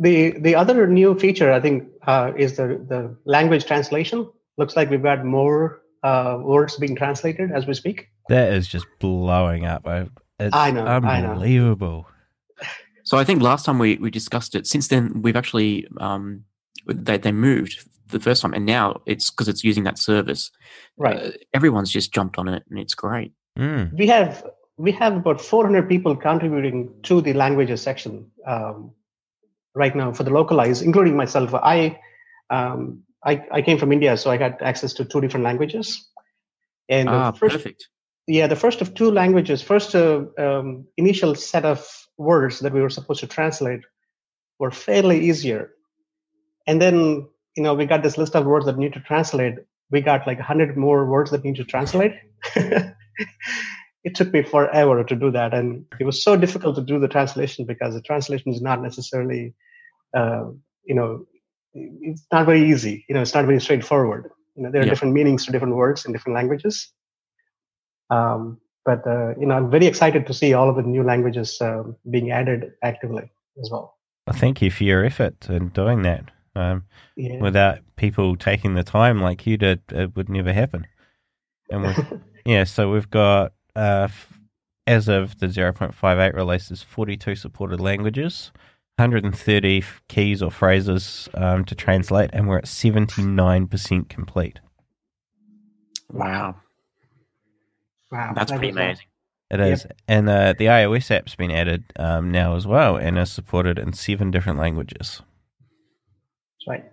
the 0.00 0.38
the 0.38 0.54
other 0.54 0.86
new 0.86 1.18
feature 1.18 1.52
I 1.52 1.60
think 1.60 1.84
uh, 2.06 2.32
is 2.36 2.56
the 2.56 2.66
the 2.88 3.14
language 3.24 3.64
translation. 3.66 4.28
Looks 4.56 4.76
like 4.76 4.90
we've 4.90 5.02
got 5.02 5.24
more 5.24 5.80
uh, 6.02 6.38
words 6.42 6.76
being 6.76 6.96
translated 6.96 7.50
as 7.52 7.66
we 7.66 7.74
speak. 7.74 8.08
That 8.28 8.52
is 8.52 8.66
just 8.68 8.86
blowing 9.00 9.64
up. 9.66 9.86
I, 9.86 10.06
it's 10.40 10.54
I 10.54 10.70
know, 10.70 10.84
I 10.86 11.20
know. 11.20 11.30
unbelievable. 11.32 12.08
So 13.04 13.16
I 13.16 13.24
think 13.24 13.40
last 13.40 13.64
time 13.64 13.78
we, 13.78 13.96
we 13.96 14.10
discussed 14.10 14.54
it. 14.54 14.66
Since 14.66 14.88
then, 14.88 15.22
we've 15.22 15.36
actually 15.36 15.86
um, 15.98 16.44
they 16.86 17.18
they 17.18 17.32
moved 17.32 17.88
the 18.10 18.20
first 18.20 18.42
time, 18.42 18.54
and 18.54 18.66
now 18.66 19.00
it's 19.06 19.30
because 19.30 19.48
it's 19.48 19.64
using 19.64 19.84
that 19.84 19.98
service. 19.98 20.50
Right. 20.96 21.16
Uh, 21.16 21.30
everyone's 21.54 21.90
just 21.90 22.12
jumped 22.12 22.38
on 22.38 22.48
it, 22.48 22.64
and 22.70 22.78
it's 22.78 22.94
great. 22.94 23.32
Mm. 23.58 23.92
we 23.98 24.06
have 24.06 24.44
we 24.76 24.92
have 24.92 25.16
about 25.16 25.40
400 25.40 25.88
people 25.88 26.14
contributing 26.14 26.94
to 27.02 27.20
the 27.20 27.32
languages 27.32 27.82
section 27.82 28.30
um, 28.46 28.92
right 29.74 29.96
now 29.96 30.12
for 30.12 30.22
the 30.22 30.30
localized, 30.30 30.82
including 30.84 31.16
myself. 31.16 31.52
I, 31.54 31.98
um, 32.50 33.02
I 33.24 33.42
I 33.50 33.62
came 33.62 33.78
from 33.78 33.92
India, 33.92 34.16
so 34.16 34.30
I 34.30 34.36
got 34.36 34.62
access 34.62 34.94
to 34.94 35.04
two 35.04 35.20
different 35.20 35.44
languages. 35.44 36.08
And 36.88 37.08
the 37.08 37.12
Ah, 37.12 37.32
first, 37.32 37.56
perfect. 37.56 37.88
yeah, 38.28 38.46
the 38.46 38.56
first 38.56 38.80
of 38.80 38.94
two 38.94 39.10
languages, 39.10 39.60
first 39.60 39.94
uh, 39.94 40.22
um, 40.38 40.86
initial 40.96 41.34
set 41.34 41.64
of 41.64 41.84
words 42.16 42.60
that 42.60 42.72
we 42.72 42.80
were 42.80 42.90
supposed 42.90 43.20
to 43.20 43.26
translate 43.26 43.80
were 44.60 44.70
fairly 44.70 45.18
easier, 45.28 45.70
and 46.66 46.80
then 46.80 47.26
you 47.58 47.64
know 47.64 47.74
we 47.74 47.86
got 47.86 48.04
this 48.04 48.16
list 48.16 48.36
of 48.36 48.46
words 48.46 48.66
that 48.66 48.78
need 48.78 48.92
to 48.92 49.00
translate. 49.00 49.56
We 49.90 50.00
got 50.00 50.28
like 50.28 50.38
100 50.38 50.76
more 50.76 51.04
words 51.06 51.32
that 51.32 51.42
need 51.42 51.56
to 51.56 51.64
translate. 51.64 52.14
it 52.54 54.14
took 54.14 54.32
me 54.32 54.42
forever 54.44 55.02
to 55.02 55.16
do 55.16 55.32
that, 55.32 55.52
and 55.52 55.84
it 55.98 56.04
was 56.04 56.22
so 56.22 56.36
difficult 56.36 56.76
to 56.76 56.82
do 56.82 57.00
the 57.00 57.08
translation 57.08 57.66
because 57.66 57.94
the 57.94 58.00
translation 58.00 58.52
is 58.52 58.62
not 58.62 58.80
necessarily, 58.80 59.54
uh, 60.16 60.44
you 60.84 60.94
know, 60.94 61.26
it's 61.74 62.24
not 62.30 62.46
very 62.46 62.62
easy. 62.70 63.04
You 63.08 63.16
know, 63.16 63.22
it's 63.22 63.34
not 63.34 63.44
very 63.44 63.60
straightforward. 63.60 64.30
You 64.54 64.62
know, 64.62 64.70
there 64.70 64.82
are 64.82 64.84
Yeah. 64.84 64.90
different 64.92 65.14
meanings 65.14 65.44
to 65.46 65.52
different 65.52 65.74
words 65.74 66.06
in 66.06 66.12
different 66.12 66.36
languages. 66.36 66.92
Um, 68.08 68.60
but 68.84 69.04
uh, 69.04 69.30
you 69.40 69.46
know, 69.46 69.56
I'm 69.56 69.68
very 69.68 69.86
excited 69.86 70.28
to 70.28 70.32
see 70.32 70.54
all 70.54 70.70
of 70.70 70.76
the 70.76 70.82
new 70.82 71.02
languages 71.02 71.60
um, 71.60 71.96
being 72.08 72.30
added 72.30 72.72
actively 72.84 73.26
as 73.60 73.68
well. 73.72 73.98
Well, 74.26 74.36
thank 74.38 74.62
you 74.62 74.70
for 74.70 74.84
your 74.84 75.04
effort 75.04 75.50
in 75.50 75.70
doing 75.70 76.02
that. 76.02 76.30
Um, 76.54 76.84
Yeah. 77.16 77.40
without 77.40 77.78
people 77.96 78.36
taking 78.36 78.74
the 78.74 78.82
time 78.84 79.20
like 79.20 79.46
you 79.46 79.56
did, 79.56 79.80
it 79.90 80.16
would 80.16 80.28
never 80.28 80.52
happen. 80.52 80.86
And 81.70 81.94
yeah, 82.44 82.64
so 82.64 82.90
we've 82.90 83.10
got 83.10 83.52
uh, 83.76 84.08
f- 84.10 84.32
as 84.86 85.08
of 85.08 85.38
the 85.38 85.46
0.58 85.46 86.34
releases, 86.34 86.82
42 86.82 87.34
supported 87.36 87.80
languages, 87.80 88.50
130 88.96 89.78
f- 89.78 90.02
keys 90.08 90.42
or 90.42 90.50
phrases 90.50 91.28
um, 91.34 91.64
to 91.66 91.74
translate, 91.74 92.30
and 92.32 92.48
we're 92.48 92.58
at 92.58 92.64
79% 92.64 94.08
complete. 94.08 94.60
Wow, 96.10 96.56
wow, 98.10 98.32
that's 98.34 98.50
that 98.50 98.58
pretty 98.58 98.70
is 98.70 98.76
amazing. 98.76 99.04
It 99.50 99.60
Yep. 99.60 99.72
is, 99.72 99.86
and 100.08 100.28
uh, 100.28 100.54
the 100.58 100.66
iOS 100.66 101.10
app's 101.10 101.34
been 101.34 101.50
added 101.50 101.84
um, 101.96 102.30
now 102.30 102.54
as 102.56 102.66
well, 102.66 102.96
and 102.96 103.18
is 103.18 103.30
supported 103.30 103.78
in 103.78 103.92
seven 103.92 104.30
different 104.30 104.58
languages. 104.58 105.22
That's 106.68 106.82
right. 106.82 106.92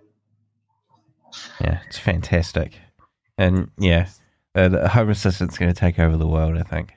Yeah, 1.60 1.80
it's 1.86 1.98
fantastic. 1.98 2.78
And 3.38 3.70
yeah, 3.78 4.08
uh, 4.54 4.68
the 4.68 4.88
Home 4.88 5.10
Assistant's 5.10 5.58
going 5.58 5.72
to 5.72 5.78
take 5.78 5.98
over 5.98 6.16
the 6.16 6.26
world, 6.26 6.56
I 6.56 6.62
think. 6.62 6.94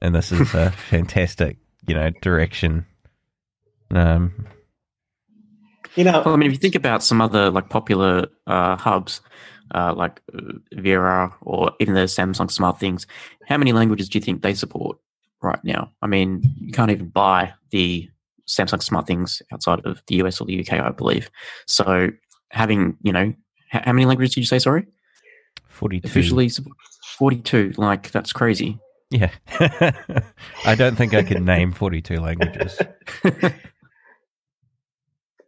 And 0.00 0.14
this 0.14 0.32
is 0.32 0.54
a 0.54 0.70
fantastic, 0.90 1.56
you 1.86 1.94
know, 1.94 2.10
direction. 2.20 2.86
Um, 3.90 4.46
You 5.96 6.04
know, 6.04 6.22
Well, 6.24 6.34
I 6.34 6.36
mean, 6.36 6.46
if 6.46 6.52
you 6.52 6.58
think 6.58 6.74
about 6.74 7.02
some 7.02 7.20
other 7.20 7.50
like 7.50 7.68
popular 7.68 8.26
uh, 8.46 8.76
hubs, 8.76 9.20
uh, 9.74 9.94
like 9.94 10.20
uh, 10.34 10.52
Vera 10.74 11.34
or 11.40 11.72
even 11.80 11.94
the 11.94 12.02
Samsung 12.02 12.50
Smart 12.50 12.78
Things, 12.78 13.06
how 13.46 13.58
many 13.58 13.72
languages 13.72 14.08
do 14.08 14.18
you 14.18 14.22
think 14.22 14.42
they 14.42 14.54
support 14.54 14.98
right 15.42 15.62
now? 15.64 15.90
I 16.02 16.06
mean, 16.06 16.42
you 16.60 16.72
can't 16.72 16.90
even 16.90 17.08
buy 17.08 17.52
the 17.70 18.08
Samsung 18.52 18.82
Smart 18.82 19.06
Things 19.06 19.42
outside 19.52 19.80
of 19.84 20.02
the 20.06 20.16
US 20.16 20.40
or 20.40 20.46
the 20.46 20.60
UK, 20.60 20.74
I 20.74 20.90
believe. 20.90 21.30
So 21.66 22.08
having, 22.50 22.96
you 23.02 23.12
know, 23.12 23.32
h- 23.72 23.82
how 23.84 23.92
many 23.92 24.04
languages 24.06 24.34
did 24.34 24.40
you 24.42 24.46
say? 24.46 24.58
Sorry, 24.58 24.86
42. 25.68 26.06
officially 26.06 26.50
forty-two. 27.18 27.74
Like 27.76 28.10
that's 28.10 28.32
crazy. 28.32 28.78
Yeah. 29.10 29.30
I 30.64 30.74
don't 30.74 30.96
think 30.96 31.12
I 31.12 31.22
can 31.22 31.44
name 31.44 31.72
42 31.72 32.16
languages. 32.16 32.80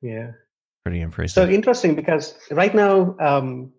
yeah. 0.03 0.33
Pretty 0.85 1.01
impressive. 1.01 1.35
So 1.35 1.49
interesting 1.49 1.95
because 1.95 2.35
right 2.51 2.75
now, 2.75 3.17
um, 3.19 3.73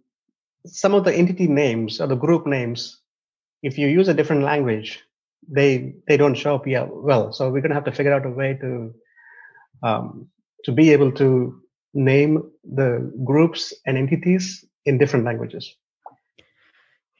some 0.65 0.96
of 0.96 1.03
the 1.03 1.13
entity 1.13 1.46
names 1.46 2.01
or 2.01 2.08
the 2.08 2.15
group 2.15 2.48
names 2.48 3.00
if 3.62 3.77
you 3.77 3.88
use 3.88 4.08
a 4.08 4.13
different 4.13 4.44
language, 4.44 5.03
they 5.48 5.96
they 6.08 6.17
don't 6.17 6.36
show 6.36 6.55
up 6.55 6.67
yeah 6.67 6.88
well. 6.89 7.32
So 7.34 7.50
we're 7.50 7.62
gonna 7.62 7.75
have 7.75 7.86
to 7.86 7.91
figure 7.91 8.13
out 8.13 8.25
a 8.25 8.29
way 8.29 8.58
to 8.62 8.94
um, 9.86 10.27
to 10.65 10.72
be 10.72 10.92
able 10.92 11.12
to 11.13 11.30
name 11.94 12.44
the 12.63 12.89
groups 13.24 13.74
and 13.86 13.98
entities 13.98 14.65
in 14.86 14.98
different 14.98 15.25
languages. 15.25 15.74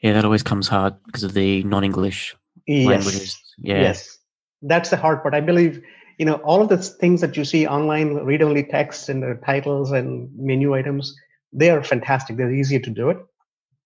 Yeah, 0.02 0.14
that 0.14 0.26
always 0.26 0.44
comes 0.44 0.68
hard 0.68 0.96
because 1.06 1.24
of 1.24 1.34
the 1.34 1.64
non-English 1.64 2.36
Yes. 2.68 2.88
languages. 2.88 3.38
Yeah. 3.58 3.82
Yes. 3.82 4.18
That's 4.62 4.90
the 4.90 4.98
hard 4.98 5.22
part. 5.22 5.36
I 5.36 5.42
believe, 5.42 5.82
you 6.18 6.26
know, 6.26 6.36
all 6.36 6.62
of 6.62 6.70
the 6.70 6.78
things 6.78 7.22
that 7.22 7.38
you 7.38 7.46
see 7.46 7.68
online, 7.68 8.16
read 8.16 8.42
only 8.42 8.64
text 8.64 9.10
and 9.10 9.22
the 9.22 9.40
titles 9.46 9.92
and 9.92 10.30
menu 10.36 10.74
items, 10.74 11.16
they 11.54 11.70
are 11.70 11.84
fantastic. 11.84 12.38
They're 12.38 12.52
easier 12.52 12.80
to 12.80 12.90
do 12.90 13.10
it. 13.10 13.18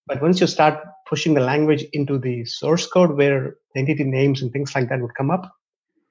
But 0.07 0.21
once 0.21 0.39
you 0.41 0.47
start 0.47 0.81
pushing 1.07 1.33
the 1.33 1.41
language 1.41 1.83
into 1.93 2.17
the 2.17 2.45
source 2.45 2.87
code 2.87 3.17
where 3.17 3.55
entity 3.75 4.03
names 4.03 4.41
and 4.41 4.51
things 4.51 4.73
like 4.73 4.89
that 4.89 5.01
would 5.01 5.15
come 5.15 5.29
up, 5.29 5.51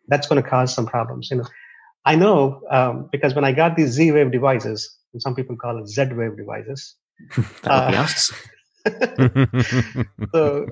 that's 0.08 0.28
going 0.28 0.42
to 0.42 0.48
cause 0.48 0.74
some 0.74 0.86
problems. 0.86 1.30
You 1.30 1.38
know, 1.38 1.46
I 2.08 2.14
know 2.14 2.62
um, 2.70 3.08
because 3.12 3.34
when 3.34 3.44
I 3.44 3.52
got 3.52 3.76
these 3.76 3.90
Z-Wave 3.90 4.32
devices, 4.32 4.96
and 5.12 5.20
some 5.20 5.34
people 5.34 5.56
call 5.56 5.76
it 5.78 5.88
Z-Wave 5.88 6.38
devices, 6.38 6.94
that 7.62 7.70
Uh, 8.86 10.06
so 10.32 10.66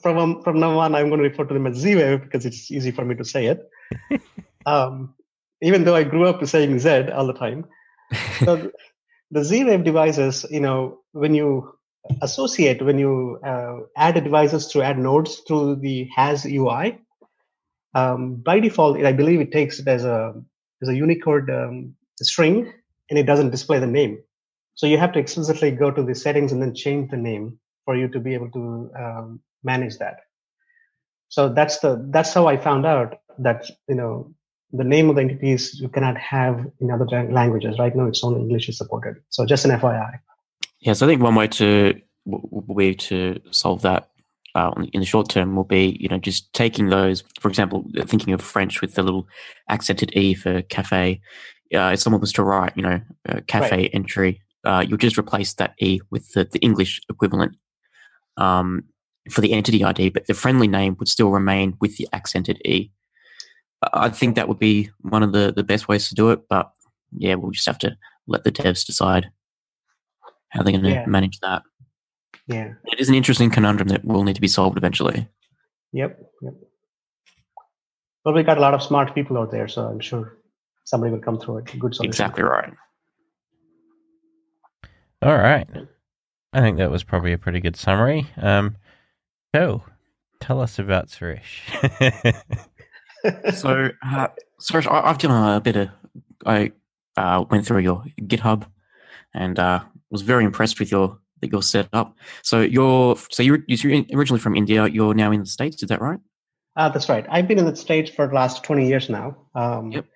from 0.00 0.16
um, 0.16 0.42
from 0.42 0.58
now 0.58 0.78
on, 0.78 0.94
I'm 0.94 1.10
going 1.10 1.22
to 1.22 1.28
refer 1.28 1.44
to 1.44 1.52
them 1.52 1.66
as 1.66 1.76
Z-Wave 1.76 2.22
because 2.22 2.46
it's 2.46 2.70
easy 2.70 2.90
for 2.90 3.04
me 3.04 3.14
to 3.16 3.24
say 3.24 3.46
it. 3.46 3.68
um, 4.66 5.14
even 5.60 5.84
though 5.84 5.94
I 5.94 6.04
grew 6.04 6.26
up 6.26 6.44
saying 6.46 6.78
Z 6.78 7.10
all 7.10 7.26
the 7.26 7.34
time. 7.34 7.66
So 8.38 8.70
the 9.30 9.44
Z-Wave 9.44 9.84
devices, 9.84 10.46
you 10.50 10.60
know, 10.60 11.00
when 11.12 11.34
you 11.34 11.70
associate, 12.22 12.80
when 12.80 12.98
you 12.98 13.38
uh, 13.44 13.80
add 13.98 14.22
devices 14.24 14.68
to 14.68 14.80
add 14.80 14.98
nodes 14.98 15.42
through 15.46 15.76
the 15.76 16.08
HASS 16.16 16.46
UI, 16.46 16.98
um, 17.96 18.34
by 18.34 18.60
default, 18.60 19.02
I 19.02 19.12
believe 19.12 19.40
it 19.40 19.52
takes 19.52 19.78
it 19.78 19.88
as 19.88 20.04
a 20.04 20.34
as 20.82 20.88
a 20.90 20.94
Unicode 20.94 21.48
um, 21.48 21.94
string, 22.20 22.70
and 23.08 23.18
it 23.18 23.24
doesn't 23.24 23.50
display 23.50 23.78
the 23.78 23.86
name. 23.86 24.18
So 24.74 24.86
you 24.86 24.98
have 24.98 25.12
to 25.12 25.18
explicitly 25.18 25.70
go 25.70 25.90
to 25.90 26.02
the 26.02 26.14
settings 26.14 26.52
and 26.52 26.60
then 26.60 26.74
change 26.74 27.10
the 27.10 27.16
name 27.16 27.58
for 27.86 27.96
you 27.96 28.08
to 28.08 28.20
be 28.20 28.34
able 28.34 28.50
to 28.50 28.90
um, 29.02 29.40
manage 29.64 29.96
that. 29.96 30.16
So 31.28 31.48
that's 31.48 31.78
the 31.78 32.06
that's 32.10 32.34
how 32.34 32.46
I 32.46 32.58
found 32.58 32.84
out 32.84 33.18
that 33.38 33.70
you 33.88 33.94
know 33.94 34.34
the 34.72 34.84
name 34.84 35.08
of 35.08 35.16
the 35.16 35.22
entities 35.22 35.80
you 35.80 35.88
cannot 35.88 36.18
have 36.18 36.66
in 36.80 36.90
other 36.90 37.06
languages. 37.40 37.78
Right 37.78 37.96
now, 37.96 38.06
it's 38.08 38.22
only 38.22 38.42
English 38.42 38.68
is 38.68 38.76
supported. 38.76 39.16
So 39.30 39.46
just 39.46 39.64
an 39.64 39.70
FYI. 39.70 40.18
Yes, 40.80 41.00
I 41.00 41.06
think 41.06 41.22
one 41.22 41.34
way 41.34 41.48
to 41.48 41.98
way 42.26 42.92
to 42.92 43.40
solve 43.52 43.80
that 43.82 44.10
uh, 44.56 44.72
in 44.94 45.00
the 45.00 45.06
short 45.06 45.28
term 45.28 45.54
will 45.54 45.64
be, 45.64 45.96
you 46.00 46.08
know, 46.08 46.18
just 46.18 46.52
taking 46.54 46.88
those. 46.88 47.22
For 47.40 47.48
example, 47.48 47.84
thinking 48.06 48.32
of 48.32 48.40
French 48.40 48.80
with 48.80 48.94
the 48.94 49.02
little 49.02 49.26
accented 49.68 50.16
e 50.16 50.34
for 50.34 50.62
cafe. 50.62 51.20
Uh, 51.74 51.90
if 51.92 52.00
someone 52.00 52.20
was 52.20 52.32
to 52.32 52.42
write, 52.42 52.72
you 52.76 52.82
know, 52.82 53.00
cafe 53.48 53.88
entry, 53.88 54.40
uh, 54.64 54.84
you'll 54.86 54.96
just 54.98 55.18
replace 55.18 55.52
that 55.54 55.74
e 55.80 56.00
with 56.10 56.32
the, 56.32 56.44
the 56.44 56.58
English 56.60 57.00
equivalent 57.10 57.52
um, 58.36 58.84
for 59.30 59.42
the 59.42 59.52
entity 59.52 59.84
ID, 59.84 60.08
but 60.10 60.26
the 60.26 60.34
friendly 60.34 60.68
name 60.68 60.96
would 60.98 61.08
still 61.08 61.30
remain 61.30 61.76
with 61.80 61.96
the 61.98 62.08
accented 62.12 62.58
e. 62.64 62.90
I 63.92 64.08
think 64.08 64.36
that 64.36 64.48
would 64.48 64.58
be 64.58 64.90
one 65.00 65.22
of 65.22 65.32
the, 65.32 65.52
the 65.54 65.64
best 65.64 65.86
ways 65.86 66.08
to 66.08 66.14
do 66.14 66.30
it, 66.30 66.40
but 66.48 66.70
yeah, 67.16 67.34
we'll 67.34 67.50
just 67.52 67.66
have 67.66 67.78
to 67.80 67.96
let 68.26 68.44
the 68.44 68.52
devs 68.52 68.86
decide 68.86 69.30
how 70.50 70.62
they're 70.62 70.72
going 70.72 70.84
to 70.84 70.90
Yeah. 70.90 71.06
manage 71.06 71.38
that. 71.40 71.62
Yeah. 72.48 72.74
It 72.84 73.00
is 73.00 73.08
an 73.08 73.14
interesting 73.14 73.50
conundrum 73.50 73.88
that 73.88 74.04
will 74.04 74.24
need 74.24 74.34
to 74.36 74.40
be 74.40 74.48
solved 74.48 74.76
eventually. 74.76 75.28
Yep. 75.92 76.18
Yep. 76.42 76.54
But 78.24 78.34
we 78.34 78.42
got 78.42 78.58
a 78.58 78.60
lot 78.60 78.74
of 78.74 78.82
smart 78.82 79.14
people 79.14 79.38
out 79.38 79.50
there, 79.50 79.68
so 79.68 79.86
I'm 79.86 80.00
sure 80.00 80.38
somebody 80.84 81.12
will 81.12 81.20
come 81.20 81.38
through 81.38 81.58
it. 81.58 81.64
Good 81.78 81.94
solution. 81.94 82.06
Exactly 82.06 82.42
right. 82.42 82.72
All 85.22 85.36
right. 85.36 85.68
I 86.52 86.60
think 86.60 86.78
that 86.78 86.90
was 86.90 87.04
probably 87.04 87.32
a 87.32 87.38
pretty 87.38 87.60
good 87.60 87.76
summary. 87.76 88.28
Um, 88.36 88.76
so, 89.54 89.82
tell 90.40 90.60
us 90.60 90.78
about 90.78 91.08
Suresh. 91.08 92.34
So, 93.54 93.90
uh, 94.04 94.28
Suresh, 94.60 94.86
I, 94.86 95.08
I've 95.08 95.18
done 95.18 95.56
a 95.56 95.60
bit 95.60 95.76
of. 95.76 95.88
I 96.44 96.72
uh, 97.16 97.44
went 97.50 97.66
through 97.66 97.80
your 97.80 98.04
GitHub 98.20 98.66
and 99.34 99.58
uh, 99.58 99.80
was 100.10 100.22
very 100.22 100.44
impressed 100.44 100.78
with 100.78 100.90
your 100.90 101.18
your 101.42 101.62
setup. 101.62 102.14
So 102.42 102.60
you're 102.60 103.16
so 103.30 103.42
you're, 103.42 103.60
you're 103.66 104.04
originally 104.14 104.40
from 104.40 104.56
India. 104.56 104.86
You're 104.86 105.14
now 105.14 105.32
in 105.32 105.40
the 105.40 105.46
states. 105.46 105.82
Is 105.82 105.88
that 105.88 106.00
right? 106.00 106.18
Ah, 106.76 106.88
that's 106.90 107.08
right. 107.08 107.24
I've 107.30 107.48
been 107.48 107.58
in 107.58 107.64
the 107.64 107.74
States 107.74 108.10
for 108.10 108.26
the 108.26 108.34
last 108.34 108.62
20 108.62 108.86
years 108.86 109.08
now. 109.08 109.36
Um, 109.54 109.92
Yep. 109.92 110.06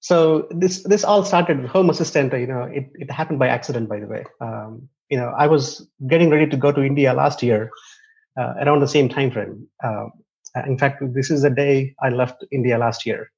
So 0.00 0.46
this 0.50 0.82
this 0.82 1.02
all 1.02 1.24
started 1.24 1.62
with 1.62 1.70
Home 1.70 1.88
Assistant. 1.88 2.32
You 2.34 2.46
know, 2.46 2.64
it, 2.64 2.90
it 2.94 3.10
happened 3.10 3.38
by 3.38 3.48
accident, 3.48 3.88
by 3.88 4.00
the 4.00 4.06
way. 4.06 4.24
Um, 4.38 4.86
you 5.08 5.16
know, 5.16 5.32
I 5.36 5.46
was 5.46 5.88
getting 6.08 6.28
ready 6.28 6.46
to 6.46 6.56
go 6.58 6.70
to 6.72 6.82
India 6.82 7.14
last 7.14 7.42
year, 7.42 7.70
uh, 8.38 8.52
around 8.60 8.80
the 8.80 8.88
same 8.88 9.08
time 9.08 9.30
frame. 9.30 9.66
Uh, 9.82 10.06
in 10.66 10.76
fact, 10.76 11.02
this 11.14 11.30
is 11.30 11.40
the 11.40 11.48
day 11.48 11.94
I 12.02 12.10
left 12.10 12.44
India 12.52 12.76
last 12.76 13.06
year. 13.06 13.30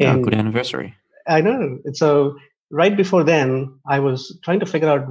Uh, 0.00 0.04
And- 0.04 0.24
good 0.24 0.34
anniversary. 0.34 0.94
I 1.28 1.42
know. 1.42 1.78
So 1.92 2.36
right 2.70 2.96
before 2.96 3.22
then, 3.22 3.78
I 3.86 4.00
was 4.00 4.38
trying 4.42 4.60
to 4.60 4.66
figure 4.66 4.88
out 4.88 5.06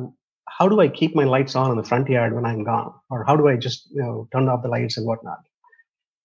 how 0.59 0.67
do 0.67 0.81
I 0.81 0.89
keep 0.89 1.15
my 1.15 1.23
lights 1.23 1.55
on 1.55 1.71
in 1.71 1.77
the 1.77 1.83
front 1.83 2.09
yard 2.09 2.35
when 2.35 2.45
I'm 2.45 2.63
gone, 2.63 2.93
or 3.09 3.23
how 3.23 3.35
do 3.35 3.47
I 3.47 3.55
just 3.55 3.89
you 3.91 4.01
know 4.01 4.27
turn 4.31 4.49
off 4.49 4.61
the 4.61 4.69
lights 4.69 4.97
and 4.97 5.07
whatnot. 5.07 5.39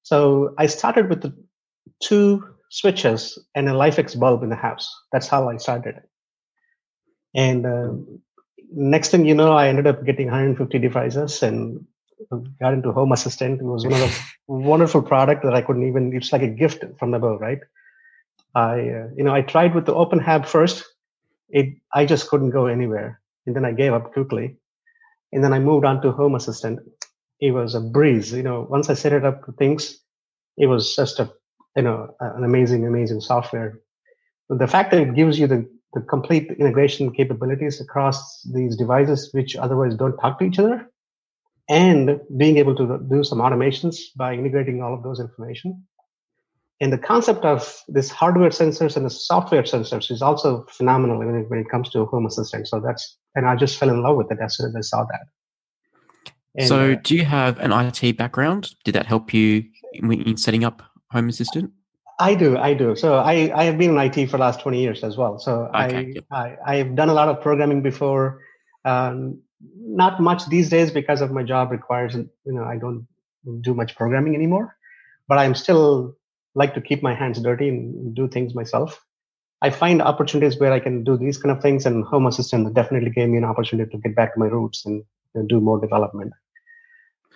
So 0.03 0.55
I 0.59 0.67
started 0.67 1.09
with 1.09 1.23
the 1.23 1.33
two 2.03 2.45
switches 2.71 3.38
and 3.55 3.69
a 3.69 3.73
LIFX 3.73 4.19
bulb 4.19 4.43
in 4.43 4.50
the 4.50 4.57
house. 4.57 4.93
That's 5.12 5.29
how 5.29 5.49
I 5.49 5.57
started. 5.57 6.03
And 7.35 7.67
uh, 7.67 7.93
next 8.73 9.11
thing 9.11 9.25
you 9.25 9.35
know, 9.35 9.53
I 9.53 9.69
ended 9.69 9.87
up 9.87 10.05
getting 10.05 10.26
150 10.26 10.79
devices 10.79 11.43
and 11.43 11.87
got 12.61 12.75
into 12.75 12.93
Home 12.93 13.12
Assistant. 13.12 13.61
It 13.61 13.64
was 13.64 13.85
one 13.85 13.95
of 13.95 14.00
the 14.00 14.21
wonderful 14.47 15.03
product 15.03 15.45
that 15.45 15.55
I 15.55 15.62
couldn't 15.62 15.87
even. 15.87 16.14
It's 16.14 16.33
like 16.33 16.43
a 16.43 16.49
gift 16.49 16.85
from 16.99 17.12
the 17.12 17.19
above, 17.19 17.41
right? 17.41 17.61
I, 18.55 18.73
uh, 18.73 19.09
you 19.17 19.25
know, 19.25 19.35
I 19.35 19.43
tried 19.43 19.75
with 19.75 19.87
the 19.87 19.95
openHAB 19.95 20.47
first. 20.47 20.85
It, 21.49 21.76
I 21.93 22.05
just 22.05 22.29
couldn't 22.29 22.50
go 22.50 22.67
anywhere, 22.67 23.21
and 23.46 23.54
then 23.54 23.64
I 23.64 23.72
gave 23.72 23.92
up 23.92 24.12
quickly. 24.12 24.56
And 25.32 25.42
then 25.42 25.52
I 25.52 25.58
moved 25.58 25.84
on 25.84 26.00
to 26.02 26.12
Home 26.12 26.34
Assistant. 26.34 26.80
It 27.40 27.50
was 27.50 27.74
a 27.74 27.80
breeze. 27.80 28.32
You 28.32 28.42
know, 28.42 28.66
once 28.68 28.88
I 28.88 28.94
set 28.94 29.12
it 29.12 29.24
up 29.24 29.44
to 29.44 29.52
things, 29.52 29.98
it 30.56 30.66
was 30.66 30.94
just 30.94 31.18
a, 31.20 31.30
you 31.76 31.82
know, 31.82 32.14
an 32.20 32.44
amazing, 32.44 32.86
amazing 32.86 33.20
software. 33.20 33.80
The 34.48 34.68
fact 34.68 34.92
that 34.92 35.00
it 35.00 35.14
gives 35.14 35.38
you 35.38 35.46
the, 35.46 35.68
the 35.94 36.02
complete 36.02 36.50
integration 36.58 37.12
capabilities 37.12 37.80
across 37.80 38.42
these 38.54 38.76
devices, 38.76 39.30
which 39.32 39.56
otherwise 39.56 39.96
don't 39.96 40.16
talk 40.18 40.38
to 40.38 40.44
each 40.44 40.58
other, 40.58 40.88
and 41.68 42.20
being 42.36 42.58
able 42.58 42.76
to 42.76 43.00
do 43.10 43.24
some 43.24 43.38
automations 43.38 43.96
by 44.16 44.34
integrating 44.34 44.82
all 44.82 44.94
of 44.94 45.02
those 45.02 45.18
information 45.18 45.84
and 46.81 46.93
the 46.93 46.99
concept 46.99 47.45
of 47.45 47.83
this 47.88 48.11
hardware 48.11 48.50
sensors 48.50 48.97
and 48.97 49.07
the 49.07 49.11
software 49.11 49.62
sensors 49.62 50.11
is 50.11 50.23
also 50.23 50.66
phenomenal 50.69 51.19
when 51.19 51.37
it, 51.37 51.50
when 51.50 51.61
it 51.61 51.69
comes 51.71 51.88
to 51.90 52.04
home 52.07 52.26
assistant 52.26 52.66
so 52.66 52.81
that's 52.81 53.16
and 53.35 53.47
i 53.47 53.54
just 53.57 53.78
fell 53.78 53.90
in 53.90 54.02
love 54.02 54.16
with 54.16 54.31
it 54.31 54.38
as 54.40 54.57
soon 54.57 54.66
as 54.69 54.76
i 54.76 54.81
saw 54.81 55.04
that 55.04 55.26
And, 56.57 56.69
so, 56.69 56.93
uh, 56.93 56.97
do 57.02 57.16
you 57.16 57.25
have 57.25 57.59
an 57.59 57.73
IT 57.73 58.16
background? 58.16 58.62
Did 58.85 58.95
that 58.95 59.07
help 59.07 59.35
you 59.35 59.64
in, 59.93 60.12
in 60.12 60.37
setting 60.37 60.62
up 60.62 60.83
Home 61.11 61.28
Assistant? 61.28 61.73
i 62.21 62.35
do 62.35 62.57
i 62.59 62.73
do 62.75 62.95
so 62.95 63.19
i 63.19 63.50
i 63.61 63.64
have 63.64 63.76
been 63.78 63.90
in 63.90 63.99
it 63.99 64.31
for 64.31 64.37
the 64.37 64.45
last 64.47 64.61
20 64.61 64.81
years 64.81 65.02
as 65.02 65.16
well 65.16 65.38
so 65.38 65.71
Okay. 65.75 66.14
I, 66.31 66.37
I 66.40 66.57
i've 66.66 66.95
done 66.95 67.09
a 67.09 67.14
lot 67.14 67.28
of 67.28 67.40
programming 67.40 67.83
before 67.83 68.40
um, 68.85 69.40
not 69.76 70.21
much 70.21 70.47
these 70.49 70.69
days 70.69 70.90
because 70.90 71.21
of 71.21 71.33
my 71.33 71.43
job 71.43 71.71
requires 71.71 72.14
you 72.14 72.28
know 72.57 72.64
i 72.64 72.76
don't 72.76 73.07
do 73.61 73.75
much 73.75 73.97
programming 73.97 74.35
anymore 74.35 74.76
but 75.28 75.38
i'm 75.38 75.54
still 75.54 76.16
like 76.54 76.75
to 76.75 76.80
keep 76.80 77.02
my 77.02 77.14
hands 77.14 77.40
dirty 77.40 77.68
and 77.68 78.14
do 78.14 78.28
things 78.28 78.54
myself 78.54 79.04
i 79.62 79.70
find 79.70 80.00
opportunities 80.02 80.58
where 80.58 80.73
i 80.73 80.80
can 80.80 81.02
do 81.04 81.16
these 81.16 81.38
kind 81.38 81.54
of 81.56 81.62
things 81.62 81.87
and 81.87 82.04
home 82.04 82.26
assistant 82.26 82.73
definitely 82.75 83.11
gave 83.11 83.28
me 83.28 83.38
an 83.38 83.44
opportunity 83.44 83.90
to 83.90 83.99
get 83.99 84.14
back 84.14 84.34
to 84.34 84.40
my 84.40 84.46
roots 84.46 84.84
and, 84.87 85.02
and 85.34 85.49
do 85.49 85.61
more 85.61 85.80
development 85.80 86.32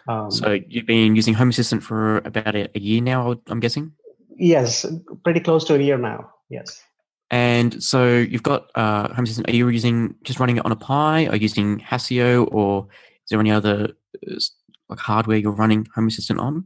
um, 0.08 0.30
So, 0.30 0.58
you've 0.66 0.86
been 0.86 1.14
using 1.16 1.34
Home 1.34 1.50
Assistant 1.50 1.82
for 1.82 2.18
about 2.24 2.54
a, 2.56 2.70
a 2.74 2.80
year 2.80 3.02
now, 3.02 3.38
I'm 3.48 3.60
guessing. 3.60 3.92
yes 4.38 4.86
pretty 5.22 5.40
close 5.40 5.64
to 5.64 5.74
a 5.74 5.78
year 5.78 5.98
now 5.98 6.30
yes 6.48 6.82
And 7.30 7.82
so, 7.82 8.16
you've 8.16 8.42
got 8.42 8.70
uh, 8.74 9.12
Home 9.12 9.24
Assistant. 9.24 9.48
Are 9.50 9.54
you 9.54 9.68
using 9.68 10.14
just 10.22 10.40
running 10.40 10.56
it 10.56 10.64
on 10.64 10.72
a 10.72 10.76
Pi? 10.76 11.26
Are 11.26 11.36
you 11.36 11.42
using 11.42 11.78
Hass.io, 11.78 12.44
or 12.44 12.88
is 13.24 13.28
there 13.28 13.38
any 13.40 13.50
other 13.50 13.90
uh, 14.26 14.40
like 14.88 14.98
hardware 14.98 15.36
you're 15.36 15.52
running 15.52 15.86
Home 15.94 16.06
Assistant 16.08 16.40
on? 16.40 16.64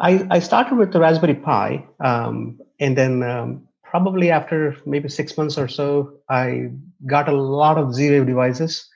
I, 0.00 0.26
I 0.30 0.38
started 0.38 0.76
with 0.76 0.92
the 0.92 1.00
Raspberry 1.00 1.34
Pi, 1.34 1.84
um, 2.00 2.58
and 2.80 2.96
then 2.96 3.22
um, 3.22 3.68
probably 3.84 4.30
after 4.30 4.76
maybe 4.86 5.08
six 5.08 5.36
months 5.36 5.58
or 5.58 5.68
so, 5.68 6.14
I 6.28 6.70
got 7.06 7.28
a 7.28 7.36
lot 7.36 7.76
of 7.76 7.94
Z-Wave 7.94 8.26
devices. 8.26 8.88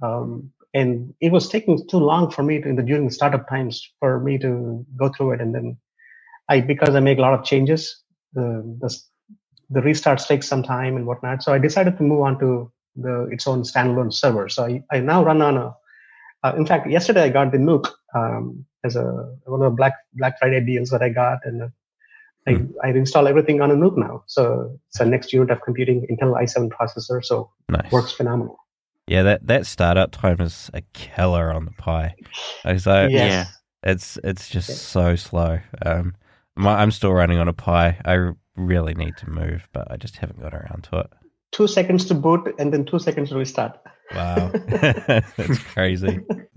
Um, 0.00 0.52
and 0.74 1.12
it 1.20 1.32
was 1.32 1.48
taking 1.48 1.84
too 1.88 1.98
long 1.98 2.30
for 2.30 2.42
me 2.42 2.60
to, 2.60 2.72
the 2.72 2.82
during 2.82 3.06
the 3.06 3.12
startup 3.12 3.48
times 3.48 3.82
for 3.98 4.20
me 4.20 4.38
to 4.38 4.86
go 4.96 5.08
through 5.08 5.32
it. 5.32 5.40
And 5.40 5.54
then 5.54 5.76
I 6.48 6.60
because 6.60 6.94
I 6.94 7.00
make 7.00 7.18
a 7.18 7.22
lot 7.22 7.34
of 7.34 7.44
changes, 7.44 8.02
the 8.32 8.62
the, 8.80 8.96
the 9.70 9.80
restarts 9.80 10.28
take 10.28 10.42
some 10.42 10.62
time 10.62 10.96
and 10.96 11.06
whatnot. 11.06 11.42
So 11.42 11.52
I 11.52 11.58
decided 11.58 11.96
to 11.96 12.02
move 12.04 12.20
on 12.20 12.38
to 12.38 12.70
the 12.94 13.28
its 13.32 13.46
own 13.46 13.62
standalone 13.62 14.12
server. 14.12 14.48
So 14.48 14.66
I, 14.66 14.82
I 14.92 15.00
now 15.00 15.24
run 15.24 15.42
on 15.42 15.56
a. 15.56 15.74
Uh, 16.44 16.52
in 16.56 16.64
fact, 16.64 16.88
yesterday 16.88 17.22
I 17.22 17.28
got 17.30 17.50
the 17.50 17.58
NUC 17.58 17.88
um, 18.14 18.64
as 18.84 18.96
a 18.96 19.02
one 19.44 19.62
of 19.62 19.72
the 19.72 19.76
Black 19.76 19.94
Black 20.14 20.38
Friday 20.38 20.60
deals 20.64 20.90
that 20.90 21.02
I 21.02 21.08
got, 21.08 21.40
and 21.44 21.62
uh, 21.62 21.68
I, 22.46 22.52
mm. 22.52 22.72
I 22.82 22.88
install 22.90 23.28
everything 23.28 23.60
on 23.60 23.70
a 23.70 23.74
NUC 23.74 23.96
now. 23.96 24.22
So 24.26 24.78
it's 24.88 25.00
a 25.00 25.04
next 25.04 25.32
unit 25.32 25.50
of 25.50 25.60
computing 25.62 26.06
Intel 26.10 26.34
i7 26.34 26.70
processor. 26.70 27.24
So 27.24 27.50
nice. 27.68 27.90
works 27.92 28.12
phenomenal. 28.12 28.58
Yeah, 29.06 29.22
that, 29.22 29.46
that 29.46 29.66
startup 29.66 30.12
time 30.12 30.40
is 30.40 30.70
a 30.74 30.82
killer 30.92 31.52
on 31.52 31.64
the 31.64 31.70
Pi. 31.72 32.14
It's 32.64 32.84
yes. 32.84 33.10
yeah, 33.10 33.44
it's 33.82 34.18
it's 34.22 34.48
just 34.48 34.68
yeah. 34.68 34.74
so 34.74 35.16
slow. 35.16 35.58
Um, 35.84 36.14
my, 36.56 36.74
I'm 36.74 36.90
still 36.90 37.12
running 37.12 37.38
on 37.38 37.48
a 37.48 37.54
Pi. 37.54 37.98
I 38.04 38.32
really 38.56 38.94
need 38.94 39.16
to 39.18 39.30
move, 39.30 39.68
but 39.72 39.90
I 39.90 39.96
just 39.96 40.16
haven't 40.16 40.40
got 40.40 40.52
around 40.52 40.86
to 40.90 40.98
it. 40.98 41.12
Two 41.52 41.66
seconds 41.66 42.04
to 42.06 42.14
boot 42.14 42.54
and 42.58 42.72
then 42.72 42.84
two 42.84 42.98
seconds 42.98 43.30
to 43.30 43.36
restart. 43.36 43.78
Wow. 44.14 44.50
That's 44.66 45.58
crazy. 45.58 46.20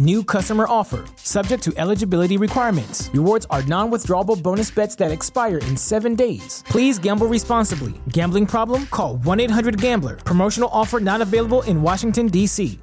New 0.00 0.24
customer 0.24 0.64
offer. 0.66 1.04
Subject 1.16 1.62
to 1.62 1.74
eligibility 1.76 2.38
requirements. 2.38 3.10
Rewards 3.12 3.46
are 3.50 3.62
non 3.64 3.90
withdrawable 3.90 4.42
bonus 4.42 4.70
bets 4.70 4.96
that 4.96 5.10
expire 5.10 5.58
in 5.58 5.76
seven 5.76 6.14
days. 6.14 6.64
Please 6.66 6.98
gamble 6.98 7.26
responsibly. 7.26 7.92
Gambling 8.08 8.46
problem? 8.46 8.86
Call 8.86 9.18
1 9.18 9.40
800 9.40 9.78
Gambler. 9.78 10.16
Promotional 10.16 10.70
offer 10.72 11.00
not 11.00 11.20
available 11.20 11.60
in 11.62 11.82
Washington, 11.82 12.28
D.C. 12.28 12.78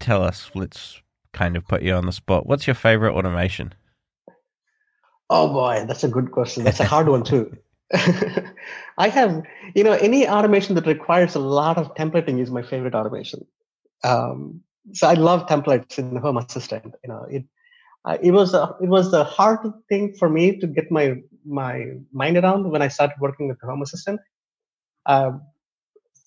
Tell 0.00 0.22
us, 0.22 0.50
let's 0.54 1.02
kind 1.34 1.54
of 1.54 1.68
put 1.68 1.82
you 1.82 1.92
on 1.92 2.06
the 2.06 2.12
spot. 2.12 2.46
What's 2.46 2.66
your 2.66 2.72
favorite 2.72 3.12
automation? 3.12 3.74
Oh 5.28 5.52
boy, 5.52 5.84
that's 5.86 6.04
a 6.04 6.08
good 6.08 6.30
question. 6.30 6.64
That's 6.64 6.80
a 6.80 6.86
hard 6.86 7.10
one 7.10 7.24
too. 7.24 7.54
I 7.92 9.08
have, 9.08 9.42
you 9.74 9.84
know, 9.84 9.92
any 9.92 10.26
automation 10.26 10.76
that 10.76 10.86
requires 10.86 11.34
a 11.34 11.40
lot 11.40 11.76
of 11.76 11.94
templating 11.94 12.40
is 12.40 12.50
my 12.50 12.62
favorite 12.62 12.94
automation. 12.94 13.44
Um, 14.02 14.62
so 14.92 15.08
I 15.08 15.14
love 15.14 15.46
templates 15.46 15.98
in 15.98 16.14
the 16.14 16.20
Home 16.20 16.38
Assistant. 16.38 16.94
You 17.04 17.08
know, 17.08 17.26
it 17.30 17.44
uh, 18.04 18.18
it 18.22 18.30
was 18.30 18.54
a 18.54 18.74
it 18.80 18.88
was 18.88 19.10
the 19.10 19.24
hard 19.24 19.60
thing 19.88 20.14
for 20.14 20.28
me 20.28 20.58
to 20.58 20.66
get 20.66 20.90
my 20.90 21.16
my 21.44 21.86
mind 22.12 22.36
around 22.36 22.70
when 22.70 22.82
I 22.82 22.88
started 22.88 23.16
working 23.20 23.48
with 23.48 23.58
the 23.60 23.66
Home 23.66 23.82
Assistant. 23.82 24.20
Uh, 25.06 25.32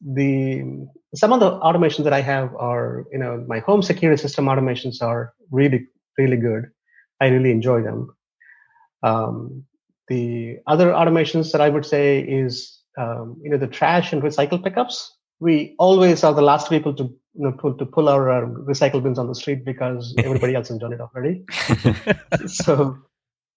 the 0.01 0.87
some 1.15 1.33
of 1.33 1.39
the 1.39 1.51
automations 1.59 2.03
that 2.03 2.13
I 2.13 2.21
have 2.21 2.53
are, 2.55 3.05
you 3.11 3.17
know, 3.17 3.43
my 3.47 3.59
home 3.59 3.81
security 3.81 4.21
system 4.21 4.45
automations 4.45 5.01
are 5.01 5.33
really 5.51 5.87
really 6.17 6.37
good. 6.37 6.69
I 7.21 7.27
really 7.27 7.51
enjoy 7.51 7.81
them. 7.81 8.15
Um, 9.03 9.65
the 10.07 10.57
other 10.67 10.87
automations 10.87 11.51
that 11.51 11.61
I 11.61 11.69
would 11.69 11.85
say 11.85 12.19
is, 12.19 12.81
um, 12.97 13.37
you 13.41 13.49
know, 13.49 13.57
the 13.57 13.67
trash 13.67 14.11
and 14.11 14.21
recycle 14.21 14.61
pickups. 14.61 15.15
We 15.39 15.75
always 15.79 16.23
are 16.23 16.33
the 16.33 16.41
last 16.41 16.69
people 16.69 16.93
to, 16.95 17.03
you 17.03 17.19
know, 17.33 17.51
pull, 17.51 17.73
to 17.75 17.85
pull 17.85 18.09
our 18.09 18.29
uh, 18.29 18.45
recycle 18.45 19.01
bins 19.01 19.17
on 19.17 19.27
the 19.27 19.35
street 19.35 19.63
because 19.63 20.13
everybody 20.23 20.55
else 20.55 20.67
has 20.69 20.77
done 20.77 20.93
it 20.93 21.01
already. 21.01 21.45
so, 22.47 22.97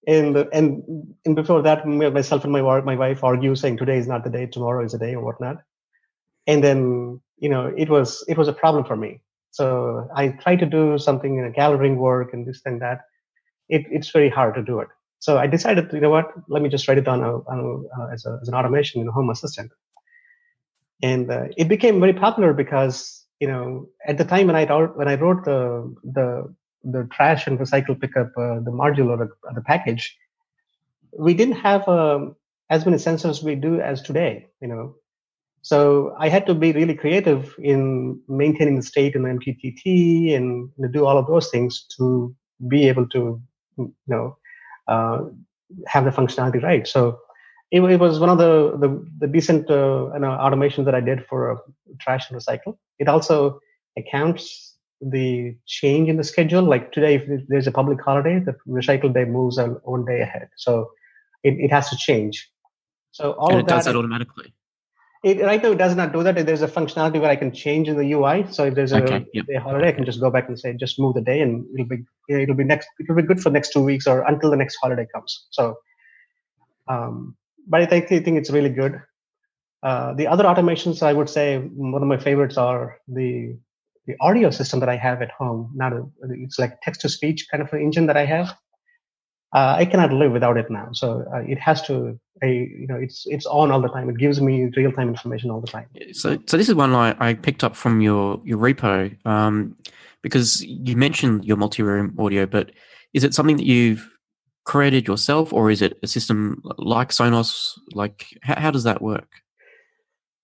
and 0.06 0.36
and 0.36 0.82
and 1.24 1.36
before 1.36 1.62
that, 1.62 1.86
myself 1.86 2.44
and 2.44 2.52
my 2.52 2.80
my 2.80 2.96
wife 2.96 3.24
argue 3.24 3.54
saying 3.54 3.78
today 3.78 3.98
is 3.98 4.06
not 4.06 4.24
the 4.24 4.30
day, 4.30 4.46
tomorrow 4.46 4.84
is 4.84 4.92
the 4.92 4.98
day, 4.98 5.14
or 5.14 5.24
whatnot. 5.24 5.58
And 6.46 6.62
then 6.62 7.20
you 7.38 7.48
know, 7.48 7.72
it 7.76 7.90
was 7.90 8.24
it 8.28 8.38
was 8.38 8.48
a 8.48 8.52
problem 8.52 8.84
for 8.84 8.96
me. 8.96 9.20
So 9.50 10.08
I 10.14 10.28
tried 10.28 10.60
to 10.60 10.66
do 10.66 10.98
something 10.98 11.36
in 11.38 11.44
a 11.44 11.50
gathering 11.50 11.96
work 11.96 12.32
and 12.32 12.46
this 12.46 12.62
and 12.64 12.80
that. 12.80 13.02
It, 13.68 13.84
it's 13.90 14.10
very 14.10 14.28
hard 14.28 14.54
to 14.54 14.62
do 14.62 14.80
it. 14.80 14.88
So 15.18 15.38
I 15.38 15.46
decided, 15.46 15.92
you 15.92 16.00
know 16.00 16.10
what, 16.10 16.32
let 16.48 16.62
me 16.62 16.68
just 16.68 16.88
write 16.88 16.98
it 16.98 17.04
down 17.04 17.22
uh, 17.22 17.38
uh, 17.38 18.06
as, 18.12 18.26
a, 18.26 18.38
as, 18.42 18.48
an 18.48 18.54
automation 18.54 19.00
in 19.00 19.08
a 19.08 19.12
Home 19.12 19.30
Assistant. 19.30 19.70
And 21.02 21.30
uh, 21.30 21.48
it 21.56 21.68
became 21.68 22.00
very 22.00 22.12
popular 22.12 22.52
because, 22.52 23.24
you 23.40 23.48
know, 23.48 23.88
at 24.06 24.18
the 24.18 24.24
time 24.24 24.46
when 24.46 24.56
I 24.56 24.68
wrote, 24.68 24.96
when 24.96 25.08
I 25.08 25.16
wrote 25.16 25.44
the, 25.44 25.94
the, 26.04 26.54
the 26.84 27.08
trash 27.12 27.46
and 27.46 27.58
recycle 27.58 28.00
pickup, 28.00 28.30
uh, 28.36 28.60
the 28.60 28.70
module 28.70 29.08
or 29.08 29.16
the, 29.16 29.28
the, 29.54 29.62
package, 29.62 30.16
we 31.18 31.34
didn't 31.34 31.56
have 31.56 31.86
um, 31.88 32.36
as 32.70 32.86
many 32.86 32.98
sensors 32.98 33.42
we 33.42 33.54
do 33.56 33.80
as 33.80 34.00
today, 34.00 34.46
you 34.60 34.68
know. 34.68 34.94
So 35.62 36.14
I 36.18 36.28
had 36.28 36.46
to 36.46 36.54
be 36.54 36.72
really 36.72 36.94
creative 36.94 37.54
in 37.58 38.20
maintaining 38.28 38.76
the 38.76 38.82
state 38.82 39.14
in 39.14 39.22
the 39.22 39.28
MQTT 39.28 40.34
and 40.36 40.70
you 40.76 40.84
know, 40.84 40.88
do 40.88 41.04
all 41.04 41.18
of 41.18 41.28
those 41.28 41.50
things 41.50 41.84
to 41.98 42.34
be 42.68 42.88
able 42.88 43.08
to, 43.10 43.40
you 43.76 43.94
know, 44.08 44.36
uh, 44.88 45.20
have 45.86 46.04
the 46.04 46.10
functionality 46.10 46.62
right. 46.62 46.86
So 46.86 47.18
it, 47.72 47.80
it, 47.82 47.98
was 47.98 48.20
one 48.20 48.28
of 48.28 48.38
the 48.38 48.76
the, 48.78 48.88
the 49.20 49.26
decent 49.26 49.70
uh, 49.70 50.12
you 50.12 50.20
know, 50.20 50.28
automations 50.28 50.84
that 50.84 50.94
I 50.94 51.00
did 51.00 51.24
for 51.26 51.62
trash 52.00 52.30
and 52.30 52.38
recycle. 52.38 52.76
It 52.98 53.08
also 53.08 53.58
accounts 53.96 54.76
the 55.00 55.56
change 55.66 56.08
in 56.08 56.18
the 56.18 56.24
schedule. 56.24 56.62
Like 56.62 56.92
today, 56.92 57.14
if 57.16 57.24
there's 57.48 57.66
a 57.66 57.72
public 57.72 58.00
holiday, 58.00 58.38
the 58.38 58.54
recycle 58.68 59.12
day 59.12 59.24
moves 59.24 59.58
one 59.84 60.04
day 60.04 60.20
ahead. 60.20 60.48
So 60.56 60.90
it, 61.42 61.54
it 61.54 61.70
has 61.72 61.88
to 61.90 61.96
change. 61.96 62.48
So 63.10 63.32
all 63.32 63.50
and 63.50 63.60
it 63.60 63.66
does 63.66 63.86
that 63.86 63.96
automatically. 63.96 64.52
It, 65.24 65.40
right 65.40 65.62
now, 65.62 65.70
it 65.70 65.78
does 65.78 65.94
not 65.94 66.12
do 66.12 66.22
that. 66.24 66.34
There's 66.44 66.62
a 66.62 66.68
functionality 66.68 67.20
where 67.20 67.30
I 67.30 67.36
can 67.36 67.52
change 67.52 67.88
in 67.88 67.96
the 67.96 68.12
UI. 68.12 68.44
So 68.50 68.64
if 68.64 68.74
there's 68.74 68.92
a, 68.92 69.02
okay, 69.02 69.24
yep. 69.32 69.46
a 69.54 69.60
holiday, 69.60 69.88
I 69.88 69.92
can 69.92 70.04
just 70.04 70.20
go 70.20 70.30
back 70.30 70.48
and 70.48 70.58
say, 70.58 70.74
just 70.74 70.98
move 70.98 71.14
the 71.14 71.20
day, 71.20 71.40
and 71.40 71.64
it'll 71.72 71.86
be 71.86 72.04
it'll 72.28 72.56
be 72.56 72.64
next. 72.64 72.88
It'll 73.00 73.14
be 73.14 73.22
good 73.22 73.40
for 73.40 73.48
next 73.48 73.72
two 73.72 73.82
weeks 73.82 74.06
or 74.06 74.22
until 74.22 74.50
the 74.50 74.56
next 74.56 74.76
holiday 74.82 75.06
comes. 75.14 75.46
So, 75.50 75.76
um, 76.88 77.36
but 77.66 77.80
I 77.80 77.86
think, 77.86 78.10
I 78.10 78.20
think 78.20 78.38
it's 78.38 78.50
really 78.50 78.70
good. 78.70 79.00
Uh, 79.82 80.14
the 80.14 80.26
other 80.26 80.44
automations, 80.44 81.02
I 81.02 81.12
would 81.12 81.28
say, 81.28 81.58
one 81.58 82.02
of 82.02 82.08
my 82.08 82.18
favorites 82.18 82.56
are 82.56 82.98
the 83.08 83.56
the 84.06 84.16
audio 84.20 84.50
system 84.50 84.80
that 84.80 84.88
I 84.88 84.96
have 84.96 85.22
at 85.22 85.30
home. 85.30 85.70
Not 85.74 85.92
a, 85.92 86.04
it's 86.30 86.58
like 86.58 86.80
text 86.82 87.02
to 87.02 87.08
speech 87.08 87.46
kind 87.50 87.62
of 87.62 87.72
an 87.72 87.80
engine 87.80 88.06
that 88.06 88.16
I 88.16 88.24
have 88.24 88.56
uh, 89.52 89.76
I 89.78 89.84
cannot 89.84 90.12
live 90.12 90.32
without 90.32 90.56
it 90.56 90.70
now. 90.70 90.88
So 90.92 91.24
uh, 91.32 91.40
it 91.40 91.58
has 91.58 91.82
to, 91.82 92.18
you 92.42 92.86
know, 92.88 92.96
it's 92.96 93.26
it's 93.26 93.44
on 93.46 93.70
all 93.70 93.82
the 93.82 93.88
time. 93.88 94.08
It 94.08 94.16
gives 94.16 94.40
me 94.40 94.70
real 94.76 94.92
time 94.92 95.08
information 95.08 95.50
all 95.50 95.60
the 95.60 95.66
time. 95.66 95.86
So, 96.12 96.38
so 96.46 96.56
this 96.56 96.68
is 96.68 96.74
one 96.74 96.94
I, 96.94 97.14
I 97.18 97.34
picked 97.34 97.62
up 97.62 97.76
from 97.76 98.00
your 98.00 98.40
your 98.44 98.58
repo 98.58 99.14
um, 99.26 99.76
because 100.22 100.64
you 100.64 100.96
mentioned 100.96 101.44
your 101.44 101.58
multi 101.58 101.82
room 101.82 102.16
audio, 102.18 102.46
but 102.46 102.70
is 103.12 103.24
it 103.24 103.34
something 103.34 103.58
that 103.58 103.66
you've 103.66 104.08
created 104.64 105.06
yourself, 105.06 105.52
or 105.52 105.70
is 105.70 105.82
it 105.82 105.98
a 106.02 106.06
system 106.06 106.62
like 106.78 107.08
Sonos? 107.10 107.72
Like, 107.94 108.26
how, 108.42 108.60
how 108.60 108.70
does 108.70 108.84
that 108.84 109.02
work? 109.02 109.28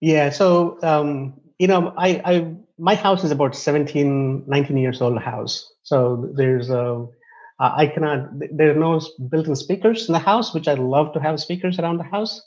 Yeah, 0.01 0.31
so 0.31 0.79
um, 0.83 1.41
you 1.59 1.67
know, 1.67 1.93
I, 1.97 2.21
I 2.25 2.55
my 2.79 2.95
house 2.95 3.25
is 3.25 3.31
about 3.31 3.57
17, 3.57 4.45
19 4.47 4.77
years 4.77 5.01
old 5.01 5.21
house. 5.21 5.73
So 5.83 6.31
there's 6.35 6.71
a 6.71 7.07
uh, 7.61 7.87
cannot, 7.93 8.29
there 8.53 8.71
are 8.71 8.79
no 8.79 9.01
built 9.31 9.49
in 9.49 9.57
speakers 9.57 10.09
in 10.09 10.13
the 10.13 10.19
house, 10.19 10.55
which 10.55 10.69
I 10.69 10.75
love 10.75 11.13
to 11.15 11.21
have 11.21 11.41
speakers 11.41 11.79
around 11.79 11.99
the 11.99 12.05
house. 12.05 12.41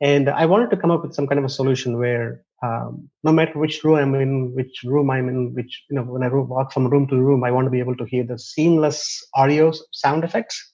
And 0.00 0.28
I 0.28 0.46
wanted 0.46 0.70
to 0.70 0.76
come 0.76 0.90
up 0.90 1.02
with 1.02 1.14
some 1.14 1.26
kind 1.26 1.38
of 1.38 1.44
a 1.44 1.48
solution 1.48 1.98
where 1.98 2.42
um, 2.62 3.08
no 3.22 3.32
matter 3.32 3.58
which 3.58 3.84
room 3.84 3.96
I'm 3.96 4.14
in, 4.14 4.54
which 4.54 4.82
room 4.84 5.10
I'm 5.10 5.28
in, 5.28 5.54
which, 5.54 5.84
you 5.88 5.96
know, 5.96 6.02
when 6.02 6.22
I 6.22 6.28
walk 6.28 6.72
from 6.72 6.88
room 6.88 7.06
to 7.08 7.16
room, 7.16 7.44
I 7.44 7.50
want 7.50 7.66
to 7.66 7.70
be 7.70 7.78
able 7.78 7.96
to 7.96 8.04
hear 8.04 8.24
the 8.24 8.38
seamless 8.38 9.24
audio 9.34 9.72
sound 9.92 10.24
effects. 10.24 10.69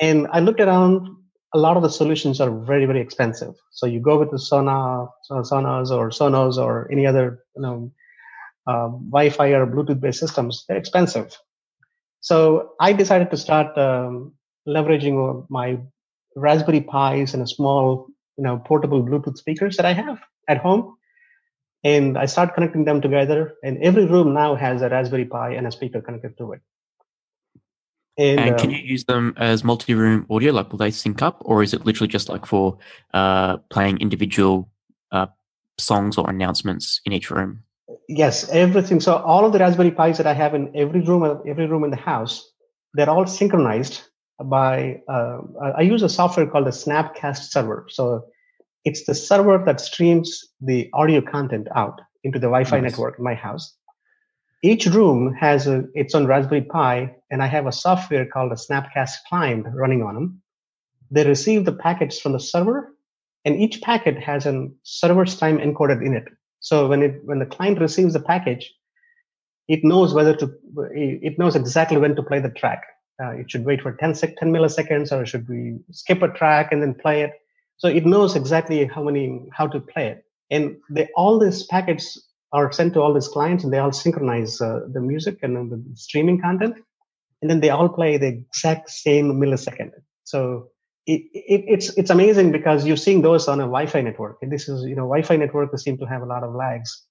And 0.00 0.26
I 0.32 0.40
looked 0.40 0.60
around 0.60 1.08
a 1.54 1.58
lot 1.58 1.76
of 1.76 1.82
the 1.82 1.90
solutions 1.90 2.40
are 2.40 2.50
very 2.50 2.86
very 2.86 3.00
expensive. 3.00 3.54
So 3.70 3.86
you 3.86 4.00
go 4.00 4.18
with 4.18 4.30
the 4.30 4.36
Sonos, 4.36 5.08
Sonos 5.30 5.90
or 5.90 6.10
Sonos 6.10 6.56
or 6.56 6.88
any 6.92 7.06
other 7.06 7.44
you 7.56 7.62
know 7.62 7.92
uh, 8.66 8.88
Wi-Fi 8.88 9.48
or 9.48 9.66
Bluetooth-based 9.66 10.20
systems. 10.20 10.64
They're 10.68 10.76
expensive. 10.76 11.36
So 12.20 12.72
I 12.80 12.92
decided 12.92 13.30
to 13.30 13.36
start 13.36 13.76
um, 13.78 14.34
leveraging 14.66 15.46
my 15.48 15.78
Raspberry 16.36 16.80
Pis 16.80 17.34
and 17.34 17.42
a 17.42 17.46
small 17.46 18.08
you 18.36 18.44
know 18.44 18.58
portable 18.58 19.02
Bluetooth 19.02 19.38
speakers 19.38 19.76
that 19.76 19.86
I 19.86 19.92
have 19.92 20.20
at 20.48 20.58
home. 20.58 20.96
And 21.84 22.18
I 22.18 22.26
start 22.26 22.54
connecting 22.54 22.84
them 22.84 23.00
together, 23.00 23.54
and 23.62 23.78
every 23.84 24.04
room 24.04 24.34
now 24.34 24.56
has 24.56 24.82
a 24.82 24.88
Raspberry 24.88 25.26
Pi 25.26 25.54
and 25.54 25.64
a 25.64 25.70
speaker 25.70 26.00
connected 26.00 26.36
to 26.38 26.52
it. 26.52 26.60
And, 28.18 28.40
and 28.40 28.58
can 28.58 28.70
um, 28.70 28.74
you 28.74 28.82
use 28.82 29.04
them 29.04 29.32
as 29.36 29.62
multi-room 29.62 30.26
audio? 30.28 30.52
Like, 30.52 30.70
will 30.70 30.78
they 30.78 30.90
sync 30.90 31.22
up, 31.22 31.40
or 31.44 31.62
is 31.62 31.72
it 31.72 31.86
literally 31.86 32.08
just 32.08 32.28
like 32.28 32.44
for 32.44 32.76
uh, 33.14 33.58
playing 33.70 33.98
individual 33.98 34.68
uh, 35.12 35.28
songs 35.78 36.18
or 36.18 36.28
announcements 36.28 37.00
in 37.04 37.12
each 37.12 37.30
room? 37.30 37.62
Yes, 38.08 38.48
everything. 38.50 38.98
So 39.00 39.16
all 39.16 39.46
of 39.46 39.52
the 39.52 39.60
Raspberry 39.60 39.92
Pis 39.92 40.18
that 40.18 40.26
I 40.26 40.34
have 40.34 40.52
in 40.54 40.70
every 40.74 41.00
room, 41.00 41.40
every 41.46 41.66
room 41.66 41.84
in 41.84 41.90
the 41.90 41.96
house, 41.96 42.44
they're 42.94 43.08
all 43.08 43.26
synchronized 43.26 44.02
by. 44.44 45.00
Uh, 45.08 45.38
I 45.76 45.82
use 45.82 46.02
a 46.02 46.08
software 46.08 46.46
called 46.46 46.66
the 46.66 46.70
Snapcast 46.70 47.50
server. 47.50 47.86
So 47.88 48.24
it's 48.84 49.04
the 49.04 49.14
server 49.14 49.62
that 49.64 49.80
streams 49.80 50.44
the 50.60 50.90
audio 50.92 51.20
content 51.20 51.68
out 51.74 52.00
into 52.24 52.40
the 52.40 52.46
Wi-Fi 52.46 52.80
nice. 52.80 52.90
network 52.90 53.18
in 53.18 53.24
my 53.24 53.34
house 53.34 53.74
each 54.62 54.86
room 54.86 55.34
has 55.34 55.66
a, 55.66 55.84
its 55.94 56.14
own 56.14 56.26
Raspberry 56.26 56.62
Pi, 56.62 57.14
and 57.30 57.42
I 57.42 57.46
have 57.46 57.66
a 57.66 57.72
software 57.72 58.26
called 58.26 58.52
a 58.52 58.56
Snapcast 58.56 59.12
client 59.28 59.66
running 59.72 60.02
on 60.02 60.14
them. 60.14 60.42
They 61.10 61.24
receive 61.24 61.64
the 61.64 61.72
packets 61.72 62.18
from 62.18 62.32
the 62.32 62.40
server, 62.40 62.94
and 63.44 63.56
each 63.56 63.80
packet 63.82 64.18
has 64.18 64.46
a 64.46 64.68
server's 64.82 65.36
time 65.36 65.58
encoded 65.58 66.04
in 66.04 66.14
it. 66.14 66.24
So 66.60 66.88
when 66.88 67.02
it 67.02 67.24
when 67.24 67.38
the 67.38 67.46
client 67.46 67.80
receives 67.80 68.12
the 68.12 68.20
package, 68.20 68.72
it 69.68 69.84
knows 69.84 70.12
whether 70.12 70.34
to 70.36 70.52
it 70.92 71.38
knows 71.38 71.54
exactly 71.54 71.96
when 71.96 72.16
to 72.16 72.22
play 72.22 72.40
the 72.40 72.50
track. 72.50 72.82
Uh, 73.22 73.30
it 73.30 73.50
should 73.50 73.64
wait 73.64 73.82
for 73.82 73.92
10, 73.92 74.14
sec- 74.14 74.36
10 74.36 74.52
milliseconds, 74.52 75.10
or 75.10 75.26
should 75.26 75.48
we 75.48 75.78
skip 75.90 76.22
a 76.22 76.28
track 76.28 76.70
and 76.70 76.80
then 76.80 76.94
play 76.94 77.22
it? 77.22 77.32
So 77.76 77.88
it 77.88 78.06
knows 78.06 78.36
exactly 78.36 78.84
how 78.86 79.02
many 79.02 79.48
how 79.52 79.66
to 79.68 79.80
play 79.80 80.08
it. 80.08 80.24
And 80.50 80.76
they, 80.90 81.08
all 81.16 81.38
these 81.38 81.64
packets 81.64 82.27
are 82.52 82.72
sent 82.72 82.94
to 82.94 83.00
all 83.00 83.12
these 83.12 83.28
clients 83.28 83.64
and 83.64 83.72
they 83.72 83.78
all 83.78 83.92
synchronize 83.92 84.60
uh, 84.60 84.80
the 84.92 85.00
music 85.00 85.38
and 85.42 85.70
the 85.70 85.82
streaming 85.94 86.40
content 86.40 86.76
and 87.42 87.50
then 87.50 87.60
they 87.60 87.70
all 87.70 87.88
play 87.88 88.16
the 88.16 88.28
exact 88.28 88.90
same 88.90 89.32
millisecond. 89.40 89.90
So 90.24 90.70
it, 91.06 91.22
it, 91.32 91.64
it's 91.68 91.96
it's 91.96 92.10
amazing 92.10 92.52
because 92.52 92.86
you're 92.86 92.96
seeing 92.96 93.22
those 93.22 93.48
on 93.48 93.60
a 93.60 93.64
wi-fi 93.64 94.00
network 94.02 94.38
and 94.42 94.52
this 94.52 94.68
is 94.68 94.84
you 94.84 94.94
know 94.94 95.04
wi-fi 95.04 95.36
networks 95.36 95.82
seem 95.82 95.96
to 95.98 96.06
have 96.06 96.22
a 96.22 96.26
lot 96.26 96.42
of 96.42 96.54
lags. 96.54 97.04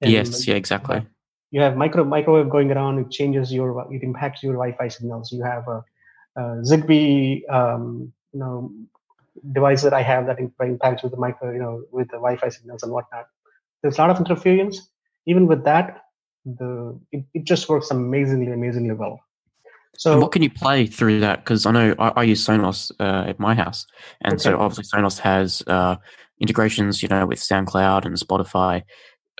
And 0.00 0.10
yes 0.10 0.46
yeah 0.46 0.54
exactly. 0.54 1.06
you 1.50 1.60
have 1.60 1.76
micro 1.76 2.04
microwave 2.04 2.48
going 2.48 2.70
around 2.70 2.98
it 2.98 3.10
changes 3.10 3.52
your 3.52 3.86
it 3.92 4.02
impacts 4.02 4.42
your 4.42 4.54
wi-fi 4.54 4.88
signals. 4.88 5.32
You 5.32 5.42
have 5.42 5.66
a, 5.66 5.84
a 6.36 6.42
zigbee 6.62 7.42
um, 7.50 8.12
you 8.32 8.40
know 8.40 8.70
device 9.52 9.82
that 9.82 9.94
i 9.94 10.02
have 10.02 10.26
that 10.26 10.38
impacts 10.38 11.02
with 11.02 11.12
the 11.12 11.18
micro 11.18 11.52
you 11.52 11.58
know 11.58 11.82
with 11.92 12.08
the 12.08 12.16
wi-fi 12.16 12.48
signals 12.48 12.82
and 12.82 12.92
whatnot 12.92 13.26
there's 13.82 13.98
a 13.98 14.00
lot 14.00 14.10
of 14.10 14.18
interference. 14.18 14.88
Even 15.26 15.46
with 15.46 15.64
that, 15.64 16.02
the 16.44 16.98
it, 17.12 17.24
it 17.34 17.44
just 17.44 17.68
works 17.68 17.90
amazingly, 17.90 18.52
amazingly 18.52 18.92
well. 18.92 19.20
So, 19.96 20.12
and 20.12 20.22
what 20.22 20.32
can 20.32 20.42
you 20.42 20.50
play 20.50 20.86
through 20.86 21.20
that? 21.20 21.44
Because 21.44 21.66
I 21.66 21.72
know 21.72 21.94
I, 21.98 22.08
I 22.16 22.22
use 22.22 22.46
Sonos 22.46 22.90
uh, 23.00 23.28
at 23.28 23.38
my 23.38 23.54
house, 23.54 23.86
and 24.22 24.34
okay. 24.34 24.42
so 24.42 24.58
obviously 24.58 24.84
Sonos 24.84 25.18
has 25.18 25.62
uh, 25.66 25.96
integrations, 26.40 27.02
you 27.02 27.08
know, 27.08 27.26
with 27.26 27.38
SoundCloud 27.38 28.04
and 28.04 28.16
Spotify. 28.16 28.82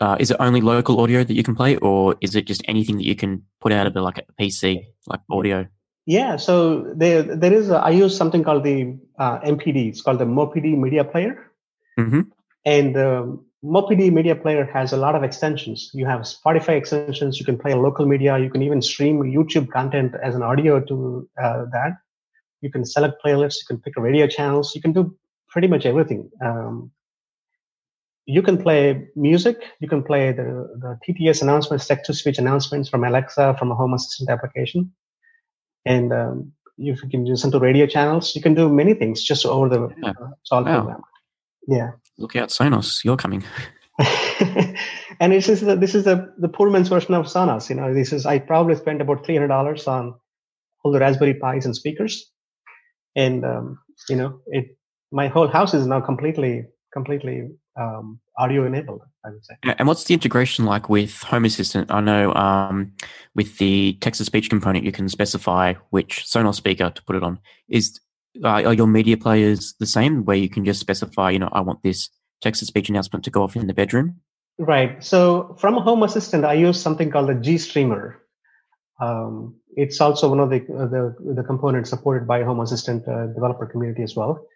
Uh, 0.00 0.16
is 0.18 0.30
it 0.30 0.36
only 0.40 0.60
local 0.60 1.00
audio 1.00 1.22
that 1.24 1.34
you 1.34 1.42
can 1.42 1.54
play, 1.54 1.76
or 1.76 2.16
is 2.20 2.34
it 2.34 2.46
just 2.46 2.62
anything 2.66 2.96
that 2.96 3.04
you 3.04 3.14
can 3.14 3.42
put 3.60 3.72
out 3.72 3.86
of 3.86 3.94
like 3.94 4.18
a 4.18 4.42
PC, 4.42 4.84
like 5.06 5.20
audio? 5.30 5.66
Yeah, 6.06 6.36
so 6.36 6.92
there 6.96 7.22
there 7.22 7.52
is. 7.52 7.70
A, 7.70 7.76
I 7.76 7.90
use 7.90 8.16
something 8.16 8.42
called 8.42 8.64
the 8.64 8.98
uh, 9.18 9.38
MPD. 9.40 9.88
It's 9.90 10.02
called 10.02 10.18
the 10.18 10.24
Mopidy 10.24 10.76
Media 10.76 11.04
Player, 11.04 11.50
mm-hmm. 11.98 12.22
and 12.64 12.96
um, 12.96 13.44
Mopidy 13.64 14.10
Media 14.10 14.34
Player 14.34 14.64
has 14.72 14.92
a 14.92 14.96
lot 14.96 15.14
of 15.14 15.22
extensions. 15.22 15.90
You 15.92 16.06
have 16.06 16.22
Spotify 16.22 16.78
extensions. 16.78 17.38
You 17.38 17.44
can 17.44 17.58
play 17.58 17.74
local 17.74 18.06
media. 18.06 18.38
You 18.38 18.48
can 18.48 18.62
even 18.62 18.80
stream 18.80 19.20
YouTube 19.20 19.70
content 19.70 20.14
as 20.22 20.34
an 20.34 20.42
audio 20.42 20.80
to 20.80 21.28
uh, 21.42 21.64
that. 21.72 21.98
You 22.62 22.70
can 22.70 22.86
select 22.86 23.22
playlists. 23.24 23.56
You 23.56 23.66
can 23.68 23.78
pick 23.78 23.96
radio 23.96 24.26
channels. 24.26 24.74
You 24.74 24.80
can 24.80 24.92
do 24.92 25.14
pretty 25.48 25.68
much 25.68 25.84
everything. 25.84 26.30
Um, 26.42 26.90
you 28.24 28.42
can 28.42 28.56
play 28.56 29.08
music. 29.14 29.62
You 29.80 29.88
can 29.88 30.02
play 30.02 30.32
the, 30.32 30.68
the 30.78 30.98
TTS 31.06 31.42
announcements, 31.42 31.86
text 31.86 32.06
to 32.06 32.14
speech 32.14 32.38
announcements 32.38 32.88
from 32.88 33.04
Alexa, 33.04 33.56
from 33.58 33.70
a 33.70 33.74
Home 33.74 33.92
Assistant 33.92 34.30
application. 34.30 34.92
And 35.84 36.12
um, 36.12 36.52
you 36.76 36.96
can 36.96 37.24
listen 37.24 37.50
to 37.50 37.58
radio 37.58 37.86
channels. 37.86 38.34
You 38.34 38.40
can 38.40 38.54
do 38.54 38.68
many 38.70 38.94
things 38.94 39.22
just 39.22 39.44
over 39.44 39.68
the 39.68 39.88
yeah. 40.02 40.10
uh, 40.10 40.28
wow. 40.50 40.62
program. 40.62 41.02
Yeah. 41.68 41.90
Look 42.20 42.36
out, 42.36 42.50
Sonos, 42.50 43.02
you're 43.02 43.16
coming. 43.16 43.42
and 45.20 45.32
this 45.32 45.48
is 45.48 45.62
the, 45.62 45.74
this 45.74 45.94
is 45.94 46.04
the, 46.04 46.32
the 46.38 46.48
poor 46.48 46.70
man's 46.70 46.88
version 46.88 47.14
of 47.14 47.26
Sonos. 47.26 47.68
You 47.68 47.76
know, 47.76 47.92
this 47.92 48.12
is 48.12 48.26
I 48.26 48.38
probably 48.38 48.76
spent 48.76 49.00
about 49.00 49.24
three 49.24 49.34
hundred 49.34 49.48
dollars 49.48 49.86
on 49.86 50.14
all 50.84 50.92
the 50.92 51.00
Raspberry 51.00 51.34
Pis 51.34 51.64
and 51.64 51.74
speakers, 51.74 52.30
and 53.16 53.44
um, 53.44 53.78
you 54.08 54.16
know, 54.16 54.40
it 54.46 54.76
my 55.10 55.28
whole 55.28 55.48
house 55.48 55.74
is 55.74 55.86
now 55.86 56.00
completely 56.00 56.66
completely 56.92 57.48
um, 57.78 58.20
audio 58.38 58.66
enabled. 58.66 59.02
I 59.24 59.30
would 59.30 59.44
say. 59.44 59.54
And 59.78 59.88
what's 59.88 60.04
the 60.04 60.14
integration 60.14 60.64
like 60.64 60.88
with 60.88 61.22
Home 61.24 61.44
Assistant? 61.44 61.90
I 61.90 62.00
know 62.00 62.34
um, 62.34 62.92
with 63.34 63.58
the 63.58 63.98
text 64.00 64.18
to 64.18 64.24
speech 64.24 64.48
component, 64.48 64.84
you 64.84 64.92
can 64.92 65.08
specify 65.08 65.74
which 65.90 66.24
Sonos 66.24 66.54
speaker 66.54 66.90
to 66.90 67.02
put 67.04 67.16
it 67.16 67.22
on. 67.22 67.38
Is 67.68 68.00
uh, 68.42 68.48
are 68.48 68.74
your 68.74 68.86
media 68.86 69.16
players 69.16 69.74
the 69.78 69.86
same 69.86 70.24
where 70.24 70.36
you 70.36 70.48
can 70.48 70.64
just 70.64 70.80
specify, 70.80 71.30
you 71.30 71.38
know, 71.38 71.48
I 71.52 71.60
want 71.60 71.82
this 71.82 72.08
text 72.40 72.60
to 72.60 72.66
speech 72.66 72.88
announcement 72.88 73.24
to 73.24 73.30
go 73.30 73.42
off 73.42 73.56
in 73.56 73.66
the 73.66 73.74
bedroom? 73.74 74.20
Right. 74.58 75.02
So 75.02 75.56
from 75.58 75.76
a 75.76 75.80
Home 75.80 76.02
Assistant, 76.02 76.44
I 76.44 76.54
use 76.54 76.80
something 76.80 77.10
called 77.10 77.28
the 77.28 77.34
GStreamer. 77.34 78.16
Um, 79.00 79.56
it's 79.76 80.00
also 80.00 80.28
one 80.28 80.40
of 80.40 80.50
the, 80.50 80.56
uh, 80.56 80.86
the, 80.86 81.34
the 81.34 81.42
components 81.42 81.90
supported 81.90 82.26
by 82.26 82.42
Home 82.42 82.60
Assistant 82.60 83.06
uh, 83.08 83.28
developer 83.28 83.66
community 83.66 84.02
as 84.02 84.14
well. 84.14 84.46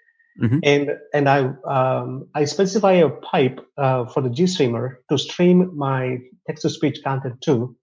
Mm-hmm. 0.41 0.59
And 0.65 0.91
and 1.13 1.29
I 1.29 1.39
um, 1.65 2.29
I 2.35 2.45
specify 2.45 2.95
a 2.95 3.09
pipe 3.09 3.65
uh, 3.79 4.07
for 4.07 4.21
the 4.21 4.29
GStreamer 4.29 4.97
to 5.09 5.17
stream 5.17 5.71
my 5.77 6.19
text 6.49 6.63
to 6.63 6.71
speech 6.71 7.05
content 7.05 7.41
to, 7.43 7.77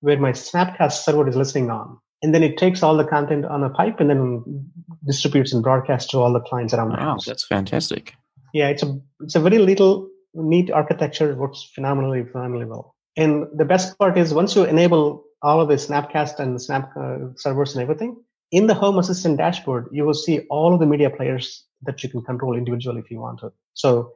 where 0.00 0.18
my 0.18 0.32
Snapcast 0.32 1.04
server 1.04 1.28
is 1.28 1.36
listening 1.36 1.70
on 1.70 1.98
and 2.22 2.34
then 2.34 2.42
it 2.42 2.58
takes 2.58 2.82
all 2.82 2.96
the 2.96 3.04
content 3.04 3.44
on 3.44 3.62
a 3.62 3.70
pipe 3.70 4.00
and 4.00 4.10
then 4.10 4.70
distributes 5.06 5.52
and 5.52 5.62
broadcasts 5.62 6.10
to 6.10 6.18
all 6.18 6.32
the 6.32 6.40
clients 6.40 6.74
around 6.74 6.90
the 6.90 6.96
house. 6.96 7.24
That's 7.24 7.44
fantastic. 7.44 8.14
Yeah, 8.52 8.68
it's 8.68 8.82
a 8.82 8.98
it's 9.20 9.34
a 9.34 9.40
very 9.40 9.58
little 9.58 10.08
neat 10.34 10.70
architecture. 10.70 11.30
It 11.30 11.38
works 11.38 11.68
phenomenally, 11.74 12.24
phenomenally 12.24 12.66
well. 12.66 12.94
And 13.16 13.46
the 13.56 13.64
best 13.64 13.98
part 13.98 14.18
is 14.18 14.34
once 14.34 14.54
you 14.54 14.64
enable 14.64 15.24
all 15.42 15.60
of 15.60 15.68
the 15.68 15.74
Snapcast 15.74 16.38
and 16.38 16.60
Snap 16.60 16.90
uh, 16.96 17.18
servers 17.36 17.74
and 17.74 17.82
everything 17.82 18.16
in 18.50 18.66
the 18.66 18.74
Home 18.74 18.98
Assistant 18.98 19.38
dashboard, 19.38 19.88
you 19.92 20.04
will 20.04 20.14
see 20.14 20.40
all 20.50 20.74
of 20.74 20.80
the 20.80 20.86
media 20.86 21.10
players 21.10 21.64
that 21.82 22.02
you 22.02 22.08
can 22.08 22.22
control 22.22 22.56
individually 22.56 23.00
if 23.00 23.10
you 23.10 23.20
want 23.20 23.40
to. 23.40 23.52
So, 23.74 24.12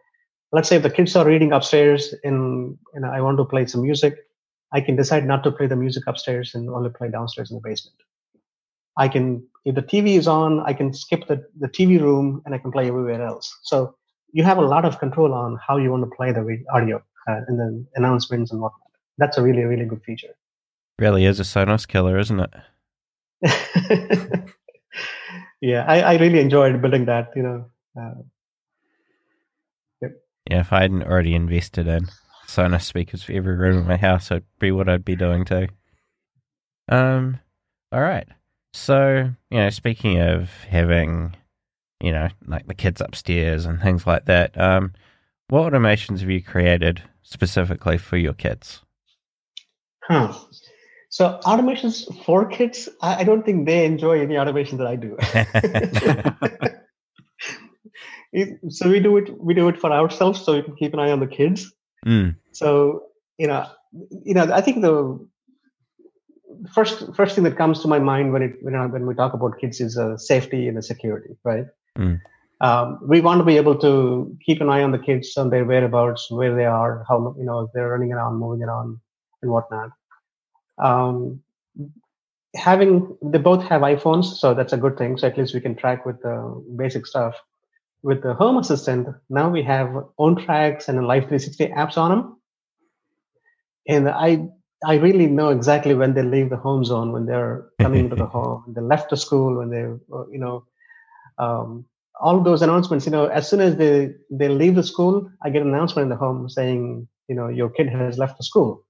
let's 0.52 0.68
say 0.68 0.76
if 0.76 0.82
the 0.82 0.90
kids 0.90 1.16
are 1.16 1.24
reading 1.24 1.52
upstairs 1.52 2.14
and 2.24 2.76
and 2.94 3.06
I 3.06 3.20
want 3.20 3.38
to 3.38 3.44
play 3.44 3.66
some 3.66 3.82
music, 3.82 4.16
I 4.74 4.80
can 4.80 4.96
decide 4.96 5.24
not 5.24 5.44
to 5.44 5.52
play 5.52 5.68
the 5.68 5.76
music 5.76 6.02
upstairs 6.08 6.52
and 6.54 6.68
only 6.68 6.90
play 6.90 7.08
downstairs 7.08 7.50
in 7.50 7.56
the 7.56 7.62
basement. 7.62 7.96
I 8.96 9.06
can, 9.06 9.46
if 9.64 9.76
the 9.76 9.82
TV 9.82 10.16
is 10.18 10.26
on, 10.26 10.60
I 10.60 10.72
can 10.72 10.92
skip 10.92 11.28
the, 11.28 11.46
the 11.58 11.68
TV 11.68 12.00
room 12.00 12.42
and 12.44 12.54
I 12.54 12.58
can 12.58 12.72
play 12.72 12.88
everywhere 12.88 13.22
else. 13.22 13.56
So 13.62 13.94
you 14.32 14.42
have 14.42 14.58
a 14.58 14.62
lot 14.62 14.84
of 14.84 14.98
control 14.98 15.32
on 15.32 15.58
how 15.64 15.76
you 15.76 15.92
want 15.92 16.02
to 16.02 16.10
play 16.16 16.32
the 16.32 16.64
audio 16.72 16.96
uh, 17.28 17.40
and 17.46 17.58
the 17.58 17.86
announcements 17.94 18.50
and 18.50 18.60
whatnot. 18.60 18.80
That's 19.16 19.38
a 19.38 19.42
really, 19.42 19.62
really 19.62 19.84
good 19.84 20.02
feature. 20.02 20.34
Really 20.98 21.24
is 21.24 21.38
a 21.38 21.44
Sonos 21.44 21.86
killer, 21.86 22.18
isn't 22.18 22.40
it? 22.40 22.50
yeah, 25.60 25.84
I, 25.86 26.00
I 26.00 26.16
really 26.16 26.40
enjoyed 26.40 26.82
building 26.82 27.04
that, 27.04 27.30
you 27.36 27.42
know. 27.44 27.66
Uh, 27.96 28.14
yep. 30.02 30.12
Yeah, 30.50 30.60
if 30.60 30.72
I 30.72 30.82
hadn't 30.82 31.04
already 31.04 31.36
invested 31.36 31.86
in 31.86 32.08
Sonos 32.46 32.82
speakers 32.82 33.22
for 33.22 33.32
every 33.32 33.56
room 33.56 33.78
in 33.78 33.86
my 33.86 33.96
house. 33.96 34.30
It'd 34.30 34.44
be 34.58 34.70
what 34.70 34.88
I'd 34.88 35.04
be 35.04 35.16
doing 35.16 35.44
too. 35.44 35.68
Um, 36.88 37.40
all 37.92 38.00
right. 38.00 38.26
So, 38.72 39.30
you 39.50 39.58
know, 39.58 39.70
speaking 39.70 40.20
of 40.20 40.50
having, 40.68 41.36
you 42.00 42.12
know, 42.12 42.28
like 42.46 42.66
the 42.66 42.74
kids 42.74 43.00
upstairs 43.00 43.66
and 43.66 43.80
things 43.80 44.06
like 44.06 44.24
that, 44.26 44.60
um, 44.60 44.92
what 45.48 45.72
automations 45.72 46.20
have 46.20 46.30
you 46.30 46.42
created 46.42 47.02
specifically 47.22 47.98
for 47.98 48.16
your 48.16 48.32
kids? 48.32 48.80
Huh. 50.02 50.32
So 51.08 51.38
automations 51.44 52.04
for 52.24 52.46
kids, 52.46 52.88
I, 53.00 53.20
I 53.20 53.24
don't 53.24 53.44
think 53.44 53.66
they 53.66 53.84
enjoy 53.84 54.20
any 54.20 54.36
automation 54.36 54.78
that 54.78 54.86
I 54.88 54.96
do. 54.96 55.16
it, 58.32 58.58
so 58.68 58.90
we 58.90 59.00
do 59.00 59.16
it. 59.16 59.30
We 59.40 59.54
do 59.54 59.68
it 59.68 59.78
for 59.78 59.92
ourselves, 59.92 60.44
so 60.44 60.54
we 60.54 60.62
can 60.62 60.74
keep 60.74 60.92
an 60.92 60.98
eye 60.98 61.12
on 61.12 61.20
the 61.20 61.28
kids. 61.28 61.72
Mm. 62.04 62.36
So 62.52 63.04
you 63.38 63.46
know, 63.46 63.66
you 64.24 64.34
know, 64.34 64.52
I 64.52 64.60
think 64.60 64.82
the 64.82 65.18
first 66.72 67.14
first 67.14 67.34
thing 67.34 67.44
that 67.44 67.56
comes 67.56 67.80
to 67.82 67.88
my 67.88 67.98
mind 67.98 68.32
when 68.32 68.42
it 68.42 68.56
when, 68.62 68.74
I, 68.74 68.86
when 68.86 69.06
we 69.06 69.14
talk 69.14 69.34
about 69.34 69.58
kids 69.58 69.80
is 69.80 69.98
uh, 69.98 70.16
safety 70.16 70.68
and 70.68 70.84
security, 70.84 71.36
right? 71.44 71.66
Mm. 71.98 72.20
Um, 72.60 72.98
we 73.06 73.20
want 73.20 73.40
to 73.40 73.44
be 73.44 73.56
able 73.56 73.76
to 73.80 74.36
keep 74.44 74.60
an 74.60 74.70
eye 74.70 74.82
on 74.82 74.92
the 74.92 74.98
kids 74.98 75.36
on 75.36 75.50
their 75.50 75.64
whereabouts, 75.64 76.30
where 76.30 76.54
they 76.54 76.64
are, 76.64 77.04
how 77.08 77.34
you 77.38 77.44
know 77.44 77.70
they're 77.74 77.90
running 77.90 78.12
around, 78.12 78.36
moving 78.36 78.62
around, 78.62 78.98
and 79.42 79.50
whatnot. 79.50 79.90
Um, 80.78 81.40
having 82.54 83.16
they 83.22 83.38
both 83.38 83.62
have 83.64 83.82
iPhones, 83.82 84.36
so 84.36 84.54
that's 84.54 84.72
a 84.72 84.78
good 84.78 84.96
thing. 84.96 85.16
So 85.18 85.26
at 85.26 85.36
least 85.36 85.54
we 85.54 85.60
can 85.60 85.74
track 85.74 86.06
with 86.06 86.20
the 86.22 86.64
basic 86.76 87.06
stuff. 87.06 87.34
With 88.04 88.22
the 88.22 88.34
Home 88.34 88.58
Assistant, 88.58 89.08
now 89.30 89.48
we 89.48 89.62
have 89.62 89.88
OwnTracks 90.20 90.88
and 90.88 91.06
Life 91.06 91.22
360 91.22 91.68
apps 91.68 91.96
on 91.96 92.10
them, 92.10 92.36
and 93.88 94.10
I 94.10 94.46
I 94.84 94.96
really 94.96 95.26
know 95.26 95.48
exactly 95.48 95.94
when 95.94 96.12
they 96.12 96.22
leave 96.22 96.50
the 96.50 96.58
home 96.58 96.84
zone, 96.84 97.12
when 97.12 97.24
they're 97.24 97.64
coming 97.80 98.00
into 98.00 98.16
the 98.16 98.26
home, 98.26 98.64
when 98.66 98.74
they 98.74 98.82
left 98.82 99.08
the 99.08 99.16
school, 99.16 99.56
when 99.56 99.70
they 99.70 99.84
you 100.34 100.38
know. 100.38 100.66
Um, 101.38 101.86
all 102.20 102.40
those 102.40 102.62
announcements, 102.62 103.06
you 103.06 103.12
know, 103.12 103.26
as 103.26 103.48
soon 103.48 103.60
as 103.60 103.76
they 103.76 104.12
they 104.30 104.48
leave 104.48 104.74
the 104.74 104.82
school, 104.82 105.28
I 105.42 105.48
get 105.50 105.62
an 105.62 105.68
announcement 105.68 106.04
in 106.04 106.10
the 106.10 106.16
home 106.16 106.48
saying, 106.48 107.08
you 107.28 107.34
know, 107.34 107.48
your 107.48 107.70
kid 107.70 107.88
has 107.88 108.18
left 108.18 108.36
the 108.36 108.44
school. 108.44 108.84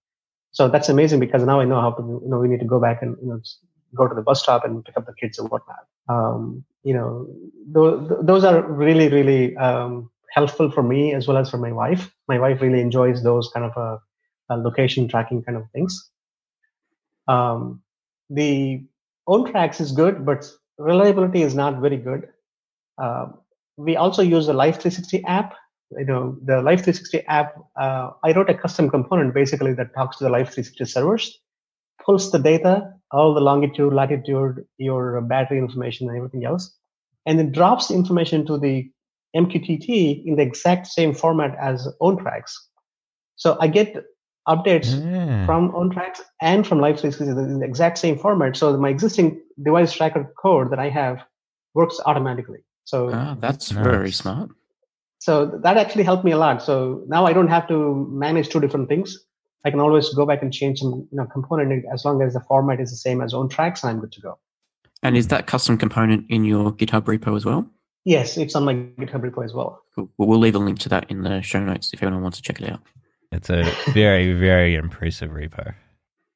So 0.50 0.68
that's 0.68 0.88
amazing 0.88 1.20
because 1.20 1.42
now 1.44 1.61
I 1.61 1.64
know 1.64 1.81
how 1.81 1.92
to, 1.92 2.03
you 2.03 2.29
know, 2.29 2.38
we 2.38 2.48
need 2.48 2.61
to 2.61 2.66
go 2.66 2.81
back 2.81 3.00
and 3.00 3.16
you 3.22 3.29
know 3.29 3.40
go 3.94 4.09
to 4.09 4.14
the 4.14 4.22
bus 4.22 4.42
stop 4.42 4.64
and 4.64 4.85
pick 4.85 4.96
up 4.96 5.07
the 5.07 5.14
kids 5.14 5.38
and 5.38 5.50
whatnot. 5.50 5.87
Um, 6.09 6.64
you 6.83 6.94
know, 6.94 7.26
those, 7.66 8.44
are 8.44 8.62
really 8.62 9.09
really 9.09 9.57
um, 9.57 10.11
helpful 10.30 10.70
for 10.70 10.83
me 10.83 11.14
as 11.14 11.26
well 11.26 11.37
as 11.37 11.50
for 11.50 11.59
my 11.59 11.72
wife. 11.72 12.12
My 12.28 12.38
wife 12.38 12.61
really 12.61 12.80
enjoys 12.80 13.22
those 13.22 13.48
kind 13.54 13.66
of 13.66 13.76
uh, 13.76 13.98
uh, 14.50 14.57
location 14.57 15.09
tracking 15.09 15.42
kind 15.42 15.57
of 15.57 15.64
things. 15.72 16.11
Um, 17.28 17.83
the 18.28 18.85
OwnTracks 19.28 19.80
is 19.80 19.92
good, 19.92 20.26
but 20.26 20.44
reliability 20.78 21.42
is 21.42 21.54
not 21.54 21.80
very 21.80 21.96
good. 21.96 22.28
Uh, 22.98 23.26
we 23.76 23.96
also 23.96 24.22
use 24.22 24.46
the 24.46 24.52
Life 24.52 24.76
360 24.80 25.24
app. 25.24 25.54
You 25.96 26.04
know, 26.04 26.37
the 26.44 26.61
Life 26.61 26.85
360 26.85 27.26
app. 27.26 27.54
Uh, 27.76 28.11
I 28.22 28.33
wrote 28.33 28.50
a 28.50 28.54
custom 28.54 28.90
component 28.90 29.35
basically 29.35 29.72
that 29.74 29.94
talks 29.94 30.18
to 30.18 30.24
the 30.24 30.30
Life 30.30 30.52
360 30.52 30.85
servers, 30.85 31.40
pulls 32.04 32.30
the 32.30 32.38
data, 32.38 32.92
all 33.12 33.35
the 33.35 33.40
longitude, 33.40 33.93
latitude, 33.93 34.64
your 34.79 35.21
battery 35.23 35.59
information, 35.59 36.09
and 36.09 36.17
everything 36.17 36.45
else, 36.45 36.77
and 37.27 37.38
then 37.38 37.53
drops 37.53 37.88
the 37.88 37.95
information 37.95 38.45
to 38.47 38.59
the 38.59 38.90
MQTT 39.37 40.25
in 40.27 40.37
the 40.37 40.43
exact 40.43 40.87
same 40.87 41.12
format 41.14 41.57
as 41.61 41.88
OwnTracks. 42.01 42.53
So 43.37 43.57
I 43.61 43.67
get 43.69 44.05
updates 44.49 44.95
Yeah. 44.95 45.47
from 45.47 45.73
OwnTracks 45.73 46.21
and 46.40 46.67
from 46.67 46.81
Life 46.81 47.01
360 47.01 47.25
in 47.53 47.59
the 47.61 47.67
exact 47.67 47.99
same 47.99 48.17
format. 48.19 48.57
So 48.57 48.77
my 48.77 48.88
existing 48.90 49.40
device 49.62 49.93
tracker 49.93 50.33
code 50.40 50.71
that 50.71 50.79
I 50.79 50.88
have 50.88 51.25
works 51.75 51.99
automatically. 52.07 52.61
So 52.85 53.11
Ah, 53.12 53.37
that's 53.38 53.73
Nice. 53.73 53.85
very 53.85 54.12
smart. 54.12 54.51
so 55.19 55.47
that 55.62 55.79
actually 55.79 56.05
helped 56.05 56.25
me 56.25 56.33
a 56.33 56.37
lot. 56.37 56.62
So 56.62 57.03
now 57.09 57.25
I 57.25 57.33
don't 57.33 57.49
have 57.49 57.67
to 57.69 58.07
manage 58.11 58.51
two 58.51 58.61
different 58.61 58.88
things. 58.90 59.25
I 59.64 59.70
can 59.70 59.81
always 59.81 60.12
go 60.14 60.27
back 60.27 60.42
and 60.42 60.53
change 60.53 60.81
some 60.81 61.09
you 61.11 61.16
know 61.16 61.27
component 61.27 61.85
as 61.92 62.05
long 62.05 62.20
as 62.22 62.35
the 62.35 62.40
format 62.40 62.81
is 62.81 62.90
the 62.90 62.96
same 62.96 63.20
as 63.20 63.33
OwnTracks, 63.33 63.83
and 63.83 63.90
I'm 63.90 64.00
good 64.00 64.12
to 64.12 64.20
go. 64.20 64.38
And 65.03 65.16
is 65.16 65.29
that 65.29 65.46
custom 65.46 65.77
component 65.79 66.27
in 66.31 66.44
your 66.44 66.72
GitHub 66.72 67.03
repo 67.03 67.37
as 67.37 67.44
well? 67.44 67.66
Yes, 68.05 68.37
it's 68.37 68.55
on 68.55 68.64
my 68.64 68.74
GitHub 68.74 69.22
repo 69.22 69.44
as 69.44 69.55
well. 69.55 69.83
Cool. 69.94 70.11
Well, 70.18 70.29
we'll 70.29 70.38
leave 70.38 70.55
a 70.55 70.59
link 70.59 70.79
to 70.81 70.88
that 70.90 71.11
in 71.11 71.22
the 71.22 71.40
show 71.42 71.61
notes 71.61 71.92
if 71.92 72.03
anyone 72.03 72.22
wants 72.22 72.38
to 72.38 72.42
check 72.42 72.61
it 72.61 72.70
out. 72.70 72.81
It's 73.33 73.50
a 73.50 73.64
very, 73.92 74.33
very 74.33 74.74
impressive 74.77 75.31
repo. 75.31 75.74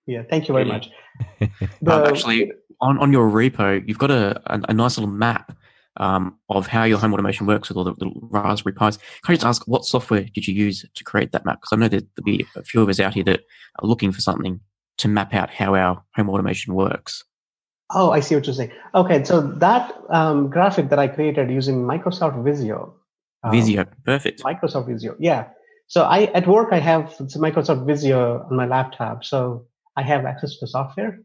Yeah, 0.07 0.23
thank 0.29 0.49
you 0.49 0.55
very 0.55 0.67
Yeah. 0.67 0.73
much. 0.73 0.91
Um, 1.87 2.05
actually, 2.05 2.53
on, 2.81 2.99
on 2.99 3.13
your 3.13 3.29
repo, 3.31 3.83
you've 3.87 3.99
got 3.99 4.11
a, 4.11 4.41
a, 4.47 4.61
a 4.69 4.73
nice 4.75 4.97
little 4.97 5.11
map 5.13 5.57
um, 5.99 6.39
of 6.49 6.67
how 6.67 6.85
your 6.85 6.99
home 6.99 7.13
automation 7.13 7.47
works 7.47 7.69
with 7.69 7.77
all 7.77 7.85
the 7.85 7.93
little 7.93 8.29
Raspberry 8.31 8.75
Pis. 8.75 8.97
Can 8.97 9.33
I 9.33 9.35
just 9.35 9.47
ask, 9.47 9.69
what 9.69 9.85
software 9.85 10.25
did 10.35 10.47
you 10.47 10.55
use 10.55 10.85
to 10.95 11.05
create 11.05 11.33
that 11.33 11.45
map? 11.45 11.61
Because 11.61 11.73
I 11.73 11.77
know 11.77 11.89
there'll 11.89 12.07
be 12.25 12.47
a 12.57 12.63
few 12.63 12.83
of 12.83 12.89
us 12.89 13.01
out 13.01 13.15
here 13.15 13.25
that 13.25 13.41
are 13.81 13.89
looking 13.89 14.13
for 14.13 14.21
something 14.21 14.61
to 14.99 15.09
map 15.09 15.35
out 15.35 15.51
how 15.51 15.75
our 15.75 16.03
home 16.17 16.31
automation 16.31 16.75
works. 16.75 17.25
Oh, 17.91 18.11
I 18.11 18.21
see 18.21 18.35
what 18.35 18.47
you're 18.47 18.55
saying. 18.55 18.73
Okay, 18.95 19.25
so 19.25 19.41
that 19.41 19.95
um, 20.11 20.51
graphic 20.51 20.91
that 20.91 20.99
I 20.99 21.09
created 21.09 21.51
using 21.51 21.85
Microsoft 21.85 22.45
Visio. 22.45 22.95
um, 23.43 23.53
Visio, 23.53 23.87
perfect. 24.05 24.43
Microsoft 24.43 24.89
Visio, 24.89 25.17
yeah. 25.19 25.49
So 25.87 26.03
I 26.03 26.25
at 26.35 26.47
work 26.47 26.69
I 26.73 26.81
have 26.81 27.15
Microsoft 27.19 27.87
Visio 27.87 28.47
on 28.51 28.57
my 28.57 28.67
laptop, 28.67 29.25
so 29.25 29.67
I 29.97 30.03
have 30.03 30.27
access 30.27 30.55
to 30.55 30.59
the 30.63 30.67
software, 30.67 31.21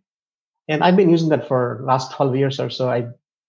and 0.70 0.84
I've 0.84 0.96
been 0.96 1.10
using 1.10 1.30
that 1.30 1.48
for 1.48 1.82
last 1.84 2.14
twelve 2.14 2.36
years 2.36 2.60
or 2.60 2.70
so. 2.70 2.90
I, 2.90 3.08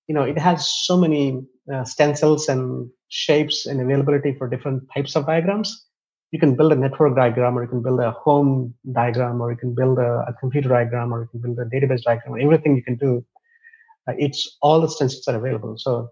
you 0.08 0.14
know, 0.14 0.22
it 0.22 0.38
has 0.38 0.70
so 0.84 0.96
many 0.96 1.42
uh, 1.72 1.84
stencils 1.84 2.48
and 2.48 2.90
shapes 3.08 3.66
and 3.66 3.80
availability 3.80 4.34
for 4.34 4.48
different 4.48 4.82
types 4.94 5.16
of 5.16 5.26
diagrams. 5.26 5.86
You 6.30 6.40
can 6.40 6.56
build 6.56 6.72
a 6.72 6.76
network 6.76 7.14
diagram, 7.14 7.56
or 7.56 7.62
you 7.62 7.68
can 7.68 7.82
build 7.82 8.00
a 8.00 8.10
home 8.10 8.74
diagram, 8.92 9.40
or 9.40 9.50
you 9.52 9.56
can 9.56 9.74
build 9.74 9.98
a, 9.98 10.24
a 10.28 10.32
computer 10.40 10.68
diagram, 10.68 11.12
or 11.14 11.22
you 11.22 11.28
can 11.28 11.40
build 11.54 11.58
a 11.58 11.64
database 11.70 12.02
diagram. 12.02 12.40
Everything 12.40 12.74
you 12.76 12.82
can 12.82 12.96
do, 12.96 13.24
uh, 14.08 14.14
it's 14.18 14.58
all 14.60 14.80
the 14.80 14.88
stencils 14.88 15.26
are 15.28 15.36
available. 15.36 15.78
So 15.78 16.10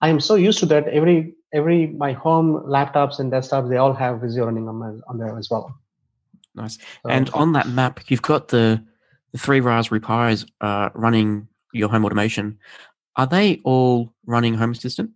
I 0.00 0.08
am 0.08 0.20
so 0.20 0.34
used 0.36 0.58
to 0.60 0.66
that. 0.66 0.88
Every 0.88 1.34
every 1.52 1.88
my 1.88 2.12
home 2.12 2.62
laptops 2.66 3.18
and 3.18 3.30
desktops 3.30 3.68
they 3.68 3.76
all 3.76 3.92
have 3.92 4.20
Visio 4.20 4.46
running 4.46 4.68
on, 4.68 4.76
my, 4.76 4.92
on 5.08 5.18
there 5.18 5.38
as 5.38 5.48
well. 5.50 5.74
Nice. 6.54 6.76
So- 6.76 7.10
And 7.10 7.30
on 7.30 7.52
that 7.52 7.68
map, 7.68 8.00
you've 8.08 8.22
got 8.22 8.48
the, 8.48 8.82
the 9.32 9.38
three 9.38 9.60
Raspberry 9.60 10.00
Pis 10.00 10.46
uh, 10.60 10.88
running 10.94 11.48
your 11.72 11.88
home 11.88 12.04
automation. 12.04 12.58
Are 13.16 13.26
they 13.26 13.60
all 13.64 14.12
running 14.26 14.54
Home 14.54 14.72
Assistant? 14.72 15.10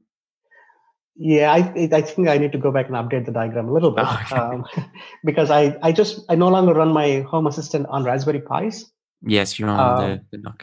Yeah, 1.17 1.53
I 1.53 1.89
I 1.93 2.01
think 2.01 2.29
I 2.29 2.39
need 2.39 2.53
to 2.53 2.59
go 2.59 2.73
back 2.73 2.87
and 2.87 2.97
update 2.97 3.27
the 3.27 3.33
diagram 3.33 3.69
a 3.69 3.73
little 3.73 3.91
bit 3.91 4.07
Oh, 4.09 4.21
okay. 4.25 4.37
um, 4.37 4.65
because 5.25 5.51
I 5.51 5.77
I 5.83 5.93
just 5.93 6.21
I 6.31 6.35
no 6.35 6.49
longer 6.49 6.73
run 6.73 6.93
my 6.93 7.21
Home 7.29 7.47
Assistant 7.47 7.87
on 7.91 8.05
Raspberry 8.05 8.41
Pis. 8.41 8.87
Yes, 9.23 9.59
you're 9.59 9.69
on 9.69 9.81
Um, 9.81 9.99
the, 10.31 10.39
the 10.39 10.39
NUC. 10.43 10.63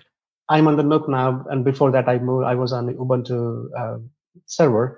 I'm 0.49 0.67
on 0.67 0.77
the 0.77 0.83
NUC 0.83 1.09
now, 1.09 1.45
and 1.51 1.63
before 1.63 1.91
that 1.91 2.09
I 2.09 2.17
moved. 2.17 2.45
I 2.45 2.55
was 2.55 2.73
on 2.73 2.87
the 2.87 2.93
Ubuntu 2.93 3.67
uh, 3.77 3.97
server. 4.45 4.97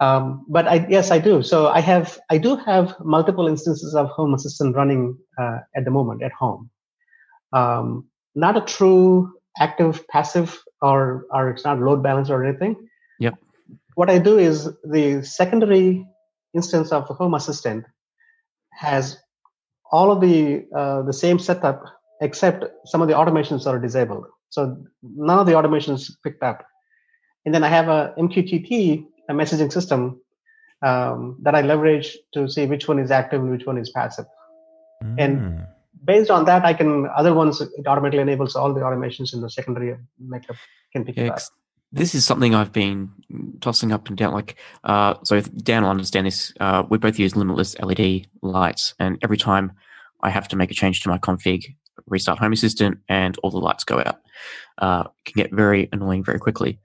Um, 0.00 0.46
but 0.48 0.66
I 0.68 0.86
yes 0.88 1.10
I 1.10 1.18
do. 1.18 1.42
So 1.42 1.66
I 1.68 1.80
have 1.80 2.18
I 2.30 2.38
do 2.38 2.56
have 2.56 2.94
multiple 3.04 3.46
instances 3.46 3.94
of 3.94 4.08
Home 4.10 4.32
Assistant 4.32 4.74
running 4.74 5.18
uh, 5.38 5.58
at 5.76 5.84
the 5.84 5.90
moment 5.90 6.22
at 6.22 6.32
home. 6.32 6.70
Um, 7.52 8.06
not 8.34 8.56
a 8.56 8.60
true 8.62 9.34
active 9.58 10.06
passive 10.08 10.62
or 10.82 11.26
or 11.30 11.50
it's 11.50 11.64
not 11.64 11.80
load 11.80 12.02
balancer 12.02 12.34
or 12.34 12.44
anything. 12.44 12.88
Yep. 13.18 13.34
What 13.94 14.10
I 14.10 14.18
do 14.18 14.38
is 14.38 14.70
the 14.84 15.22
secondary 15.22 16.06
instance 16.54 16.92
of 16.92 17.06
the 17.08 17.14
Home 17.14 17.34
Assistant 17.34 17.84
has 18.72 19.18
all 19.90 20.12
of 20.12 20.20
the 20.20 20.66
uh, 20.74 21.02
the 21.02 21.12
same 21.12 21.38
setup 21.38 21.82
except 22.20 22.64
some 22.86 23.00
of 23.02 23.08
the 23.08 23.14
automations 23.14 23.66
are 23.66 23.78
disabled. 23.78 24.26
So 24.50 24.76
none 25.02 25.38
of 25.38 25.46
the 25.46 25.52
automations 25.52 26.10
picked 26.24 26.42
up. 26.42 26.66
And 27.44 27.54
then 27.54 27.62
I 27.62 27.68
have 27.68 27.88
a 27.88 28.12
MQTT, 28.18 29.04
a 29.28 29.32
messaging 29.32 29.72
system 29.72 30.20
um, 30.82 31.38
that 31.42 31.54
I 31.54 31.62
leverage 31.62 32.16
to 32.34 32.48
see 32.48 32.66
which 32.66 32.88
one 32.88 32.98
is 32.98 33.10
active 33.10 33.40
and 33.40 33.50
which 33.50 33.66
one 33.66 33.78
is 33.78 33.90
passive. 33.90 34.26
And- 35.18 35.38
Mm. 35.40 35.66
Based 36.04 36.30
on 36.30 36.44
that, 36.44 36.64
I 36.64 36.74
can 36.74 37.06
other 37.16 37.34
ones 37.34 37.60
it 37.60 37.86
automatically 37.86 38.22
enables 38.22 38.56
all 38.56 38.72
the 38.72 38.80
automations 38.80 39.34
in 39.34 39.40
the 39.40 39.50
secondary 39.50 39.96
makeup 40.18 40.56
can 40.92 41.04
pick 41.04 41.16
Yeah, 41.16 41.36
this 41.92 42.14
is 42.14 42.24
something 42.24 42.54
I've 42.54 42.72
been 42.72 43.10
tossing 43.60 43.92
up 43.92 44.08
and 44.08 44.16
down. 44.16 44.32
Like, 44.32 44.56
uh, 44.84 45.14
so 45.24 45.40
Dan 45.40 45.82
will 45.82 45.90
understand 45.90 46.26
this. 46.26 46.52
Uh, 46.60 46.84
we 46.88 46.98
both 46.98 47.18
use 47.18 47.36
limitless 47.36 47.78
LED 47.78 48.26
lights, 48.42 48.94
and 48.98 49.18
every 49.22 49.38
time 49.38 49.72
I 50.20 50.30
have 50.30 50.48
to 50.48 50.56
make 50.56 50.70
a 50.70 50.74
change 50.74 51.02
to 51.02 51.08
my 51.08 51.18
config, 51.18 51.64
restart 52.06 52.38
Home 52.38 52.52
Assistant, 52.52 52.98
and 53.08 53.38
all 53.42 53.50
the 53.50 53.58
lights 53.58 53.84
go 53.84 53.98
out, 53.98 54.20
uh, 54.78 55.04
can 55.24 55.34
get 55.36 55.52
very 55.52 55.88
annoying 55.92 56.24
very 56.24 56.38
quickly. 56.38 56.78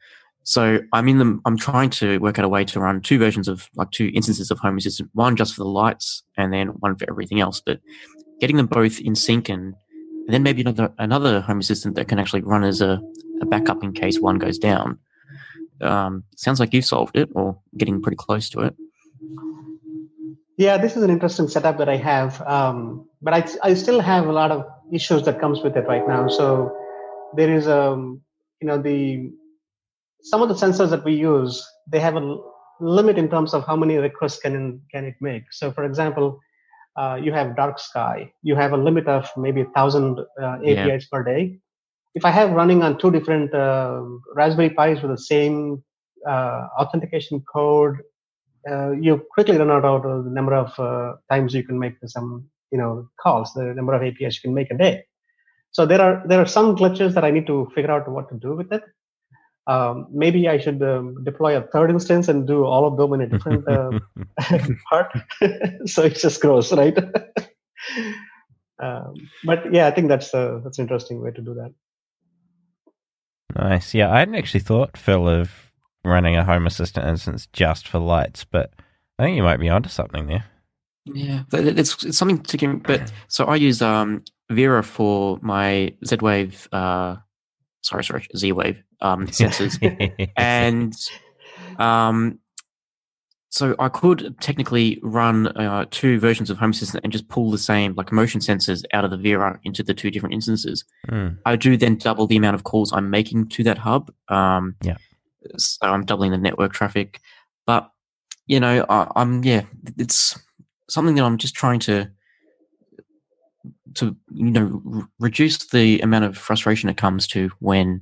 So 0.43 0.80
I'm 0.91 1.08
in 1.08 1.17
the. 1.19 1.39
I'm 1.45 1.58
trying 1.58 1.89
to 1.91 2.17
work 2.19 2.38
out 2.38 2.45
a 2.45 2.49
way 2.49 2.65
to 2.65 2.80
run 2.80 3.02
two 3.02 3.17
versions 3.17 3.47
of 3.47 3.69
like 3.76 3.91
two 3.91 4.12
instances 4.13 4.52
of 4.52 4.60
Home 4.60 4.78
Assistant, 4.78 5.10
one 5.13 5.36
just 5.36 5.56
for 5.56 5.63
the 5.63 5.69
lights, 5.69 6.23
and 6.38 6.52
then 6.54 6.67
one 6.67 6.95
for 6.95 7.10
everything 7.10 7.39
else. 7.39 7.62
But 7.65 7.80
getting 8.43 8.58
them 8.58 8.67
both 8.67 8.99
in 8.99 9.15
sync 9.15 9.47
and, 9.47 9.73
and 10.25 10.34
then 10.34 10.43
maybe 10.43 10.60
another 10.60 10.91
another 10.97 11.39
Home 11.39 11.60
Assistant 11.60 11.95
that 11.95 12.10
can 12.10 12.19
actually 12.19 12.41
run 12.41 12.65
as 12.65 12.82
a 12.82 13.01
a 13.41 13.45
backup 13.45 13.82
in 13.86 13.93
case 13.93 14.19
one 14.19 14.38
goes 14.38 14.58
down. 14.58 14.99
Um, 15.79 16.25
sounds 16.36 16.60
like 16.60 16.73
you've 16.73 16.84
solved 16.84 17.15
it 17.17 17.29
or 17.36 17.58
getting 17.77 18.01
pretty 18.01 18.17
close 18.17 18.49
to 18.49 18.60
it. 18.67 18.75
Yeah, 20.58 20.75
this 20.77 20.97
is 20.97 21.03
an 21.03 21.10
interesting 21.10 21.47
setup 21.47 21.77
that 21.77 21.88
I 21.88 21.95
have, 21.95 22.41
um, 22.41 23.08
but 23.21 23.34
I, 23.34 23.69
I 23.69 23.73
still 23.75 24.01
have 24.01 24.27
a 24.27 24.34
lot 24.34 24.51
of 24.51 24.65
issues 24.91 25.23
that 25.23 25.39
comes 25.39 25.62
with 25.63 25.77
it 25.77 25.88
right 25.88 26.06
now. 26.06 26.27
So 26.27 26.75
there 27.38 27.51
is 27.58 27.65
um, 27.69 28.21
you 28.60 28.67
know 28.67 28.77
the 28.77 29.32
some 30.32 30.41
of 30.41 30.49
the 30.49 30.56
sensors 30.63 30.89
that 30.89 31.06
we 31.06 31.13
use 31.13 31.65
they 31.88 32.01
have 32.01 32.17
a 32.17 32.38
limit 32.82 33.17
in 33.17 33.29
terms 33.29 33.53
of 33.53 33.65
how 33.65 33.77
many 33.77 33.95
requests 34.10 34.39
can 34.39 34.82
can 34.91 35.06
it 35.06 35.15
make. 35.21 35.45
So, 35.51 35.71
for 35.71 35.86
example, 35.86 36.41
uh, 36.95 37.19
you 37.21 37.32
have 37.32 37.56
dark 37.56 37.79
sky. 37.79 38.32
You 38.41 38.56
have 38.56 38.73
a 38.73 38.77
limit 38.77 39.08
of 39.08 39.29
maybe 39.38 39.62
a 39.62 39.65
thousand 39.75 40.19
uh, 40.41 40.58
APIs 40.65 40.67
yeah. 40.67 40.99
per 41.12 41.23
day. 41.23 41.60
If 42.15 42.25
I 42.25 42.32
have 42.32 42.51
running 42.51 42.84
on 42.84 42.97
two 42.99 43.12
different 43.12 43.53
uh, 43.53 44.03
Raspberry 44.36 44.69
Pis 44.69 45.01
with 45.01 45.12
the 45.12 45.17
same 45.17 45.84
uh, 46.27 46.67
authentication 46.79 47.43
code, 47.51 47.97
uh, 48.69 48.91
you 48.91 49.25
quickly 49.32 49.58
run 49.58 49.71
out 49.71 49.84
of 49.86 50.23
the 50.23 50.29
number 50.29 50.53
of 50.53 50.79
uh, 50.79 51.15
times 51.29 51.53
you 51.53 51.63
can 51.63 51.79
make 51.79 51.95
some 52.06 52.49
you 52.71 52.77
know 52.77 53.10
calls, 53.21 53.53
the 53.53 53.73
number 53.73 53.93
of 53.93 54.03
APIs 54.03 54.36
you 54.36 54.41
can 54.41 54.53
make 54.53 54.71
a 54.71 54.77
day. 54.77 55.03
So 55.71 55.86
there 55.86 56.01
are 56.01 56.23
there 56.27 56.39
are 56.39 56.45
some 56.45 56.75
glitches 56.75 57.13
that 57.15 57.25
I 57.25 57.32
need 57.32 57.47
to 57.47 57.71
figure 57.73 57.91
out 57.91 58.08
what 58.08 58.29
to 58.29 58.36
do 58.36 58.56
with 58.56 58.71
it 58.71 58.84
um, 59.67 60.08
maybe 60.12 60.47
I 60.49 60.58
should 60.58 60.82
um, 60.84 61.23
deploy 61.23 61.58
a 61.58 61.62
third 61.62 61.89
instance 61.89 62.28
and 62.28 62.45
do 62.45 62.65
all 62.65 62.86
of 62.86 62.97
them 62.97 63.13
in 63.13 63.21
a 63.21 63.28
different 63.28 63.67
uh, 63.67 63.99
part. 64.89 65.17
so 65.86 66.04
it 66.04 66.15
just 66.15 66.41
grows, 66.41 66.73
right? 66.73 66.97
um, 68.80 69.13
but 69.45 69.73
yeah, 69.73 69.88
I 69.88 69.91
think 69.91 70.10
that's 70.10 70.34
a, 70.34 70.62
that's 70.63 70.80
an 70.80 70.84
interesting 70.84 71.21
way 71.21 71.32
to 71.32 71.41
do 71.41 71.54
that. 71.54 71.73
Nice. 73.56 73.93
Yeah, 73.93 74.12
I 74.12 74.19
hadn't 74.19 74.36
actually 74.36 74.62
thought, 74.62 74.97
Phil, 74.97 75.30
of 75.30 75.71
running 76.04 76.36
a 76.36 76.43
Home 76.43 76.67
Assistant 76.67 77.08
instance 77.08 77.47
just 77.54 77.88
for 77.88 77.99
lights, 77.99 78.43
but 78.43 78.73
I 79.17 79.23
think 79.23 79.38
you 79.38 79.43
might 79.43 79.60
be 79.60 79.69
onto 79.69 79.89
something 79.89 80.28
there. 80.28 80.45
Yeah, 81.06 81.43
it's, 81.54 82.04
it's 82.04 82.17
something 82.17 82.41
to 82.43 82.58
give. 82.58 82.84
But 82.84 83.12
so 83.28 83.45
I 83.45 83.56
use 83.56 83.82
um, 83.82 84.23
Vera 84.49 84.84
for 84.84 85.38
my 85.41 85.93
Z 86.06 86.17
Wave. 86.21 86.67
Uh, 86.71 87.17
sorry, 87.82 88.04
sorry, 88.04 88.26
Z 88.36 88.52
Wave 88.54 88.84
um, 89.03 89.27
sensors, 89.27 89.77
and 90.35 90.95
um, 91.79 92.39
so 93.53 93.75
I 93.77 93.87
could 93.87 94.35
technically 94.41 94.99
run 95.03 95.47
uh, 95.49 95.85
two 95.91 96.19
versions 96.19 96.49
of 96.49 96.57
Home 96.57 96.71
Assistant 96.71 97.03
and 97.03 97.13
just 97.13 97.27
pull 97.27 97.51
the 97.51 97.59
same 97.59 97.93
like 97.93 98.11
motion 98.11 98.41
sensors 98.41 98.83
out 98.93 99.05
of 99.05 99.11
the 99.11 99.17
Vera 99.17 99.59
into 99.63 99.83
the 99.83 99.93
two 99.93 100.09
different 100.09 100.33
instances. 100.33 100.83
Mm. 101.07 101.37
I 101.45 101.55
do 101.55 101.77
then 101.77 101.97
double 101.97 102.25
the 102.25 102.35
amount 102.35 102.55
of 102.55 102.63
calls 102.63 102.91
I'm 102.91 103.11
making 103.11 103.49
to 103.49 103.63
that 103.65 103.77
hub. 103.77 104.11
Um, 104.29 104.75
yeah, 104.81 104.97
so 105.57 105.85
I'm 105.85 106.03
doubling 106.03 106.31
the 106.31 106.37
network 106.39 106.73
traffic, 106.73 107.21
but 107.67 107.91
you 108.47 108.59
know, 108.59 108.85
I, 108.89 109.07
I'm 109.15 109.43
yeah, 109.43 109.65
it's 109.99 110.35
something 110.89 111.13
that 111.15 111.23
I'm 111.23 111.37
just 111.37 111.53
trying 111.53 111.79
to 111.81 112.09
to 113.95 114.15
you 114.31 114.49
know 114.49 114.81
r- 114.91 115.07
reduce 115.19 115.67
the 115.67 115.99
amount 115.99 116.25
of 116.25 116.37
frustration 116.37 116.89
it 116.89 116.97
comes 116.97 117.27
to 117.27 117.51
when 117.59 118.01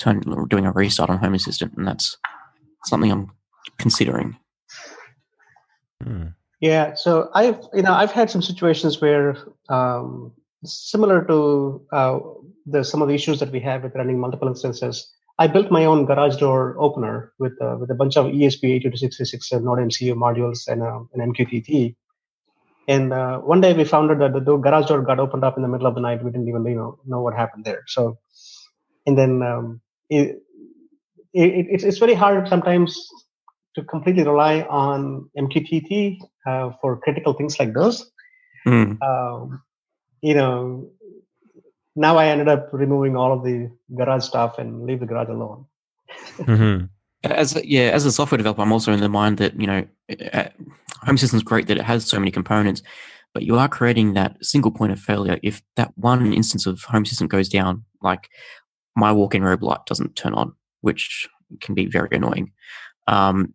turn, 0.00 0.22
doing 0.48 0.66
a 0.66 0.72
restart 0.72 1.10
on 1.10 1.18
Home 1.18 1.34
Assistant, 1.34 1.74
and 1.76 1.86
that's 1.86 2.16
something 2.84 3.10
I'm 3.10 3.30
considering. 3.78 4.36
Hmm. 6.02 6.28
Yeah, 6.60 6.94
so 6.94 7.30
I've 7.34 7.58
you 7.72 7.82
know 7.82 7.92
I've 7.92 8.12
had 8.12 8.30
some 8.30 8.42
situations 8.42 9.00
where 9.00 9.36
um, 9.68 10.32
similar 10.64 11.24
to 11.24 11.86
uh, 11.92 12.18
the 12.66 12.84
some 12.84 13.02
of 13.02 13.08
the 13.08 13.14
issues 13.14 13.40
that 13.40 13.50
we 13.50 13.60
have 13.60 13.82
with 13.82 13.94
running 13.94 14.18
multiple 14.18 14.48
instances. 14.48 15.10
I 15.38 15.46
built 15.46 15.70
my 15.70 15.86
own 15.86 16.04
garage 16.04 16.36
door 16.36 16.76
opener 16.78 17.32
with 17.38 17.60
uh, 17.62 17.76
with 17.80 17.90
a 17.90 17.94
bunch 17.94 18.16
of 18.16 18.26
ESP8266 18.26 19.62
Node 19.62 19.78
MCU 19.78 20.14
modules 20.14 20.68
and 20.68 20.82
uh, 20.82 21.00
an 21.14 21.32
MQTT. 21.32 21.96
And 22.88 23.12
uh, 23.12 23.38
one 23.38 23.60
day 23.60 23.72
we 23.72 23.84
found 23.84 24.10
out 24.10 24.18
that 24.18 24.44
the 24.44 24.56
garage 24.56 24.88
door 24.88 25.00
got 25.00 25.18
opened 25.18 25.44
up 25.44 25.56
in 25.56 25.62
the 25.62 25.68
middle 25.68 25.86
of 25.86 25.94
the 25.94 26.00
night. 26.00 26.22
We 26.22 26.30
didn't 26.30 26.48
even 26.48 26.64
you 26.66 26.74
know 26.74 26.98
know 27.06 27.22
what 27.22 27.34
happened 27.34 27.64
there. 27.64 27.84
So, 27.86 28.18
and 29.06 29.16
then 29.16 29.42
um, 29.42 29.80
it, 30.10 30.42
it, 31.32 31.66
it's, 31.70 31.84
it's 31.84 31.98
very 31.98 32.14
hard 32.14 32.48
sometimes 32.48 33.08
to 33.74 33.84
completely 33.84 34.24
rely 34.24 34.62
on 34.62 35.30
MQTT 35.38 36.18
uh, 36.46 36.72
for 36.80 36.98
critical 36.98 37.32
things 37.32 37.58
like 37.58 37.72
those. 37.72 38.10
Mm. 38.66 39.00
Um, 39.02 39.62
you 40.20 40.34
know, 40.34 40.90
now 41.96 42.16
I 42.16 42.26
ended 42.26 42.48
up 42.48 42.68
removing 42.72 43.16
all 43.16 43.32
of 43.32 43.44
the 43.44 43.70
garage 43.96 44.24
stuff 44.24 44.58
and 44.58 44.84
leave 44.84 45.00
the 45.00 45.06
garage 45.06 45.28
alone. 45.28 45.66
mm-hmm. 46.38 46.86
As 47.22 47.54
a, 47.54 47.66
yeah, 47.66 47.90
as 47.90 48.06
a 48.06 48.12
software 48.12 48.38
developer, 48.38 48.62
I'm 48.62 48.72
also 48.72 48.92
in 48.92 49.00
the 49.00 49.08
mind 49.08 49.38
that 49.38 49.60
you 49.60 49.66
know, 49.66 49.86
uh, 50.32 50.48
Home 51.02 51.14
Assistant's 51.16 51.44
great 51.44 51.66
that 51.66 51.76
it 51.76 51.84
has 51.84 52.06
so 52.06 52.18
many 52.18 52.30
components, 52.30 52.82
but 53.34 53.42
you 53.42 53.58
are 53.58 53.68
creating 53.68 54.14
that 54.14 54.42
single 54.42 54.70
point 54.70 54.92
of 54.92 54.98
failure 54.98 55.38
if 55.42 55.62
that 55.76 55.92
one 55.96 56.32
instance 56.32 56.66
of 56.66 56.82
Home 56.84 57.02
Assistant 57.02 57.30
goes 57.30 57.48
down. 57.48 57.84
Like 58.00 58.30
my 58.96 59.12
walk-in 59.12 59.42
robe 59.42 59.62
light 59.62 59.86
doesn't 59.86 60.16
turn 60.16 60.34
on, 60.34 60.52
which 60.80 61.28
can 61.60 61.74
be 61.74 61.86
very 61.86 62.08
annoying. 62.12 62.52
Um, 63.06 63.54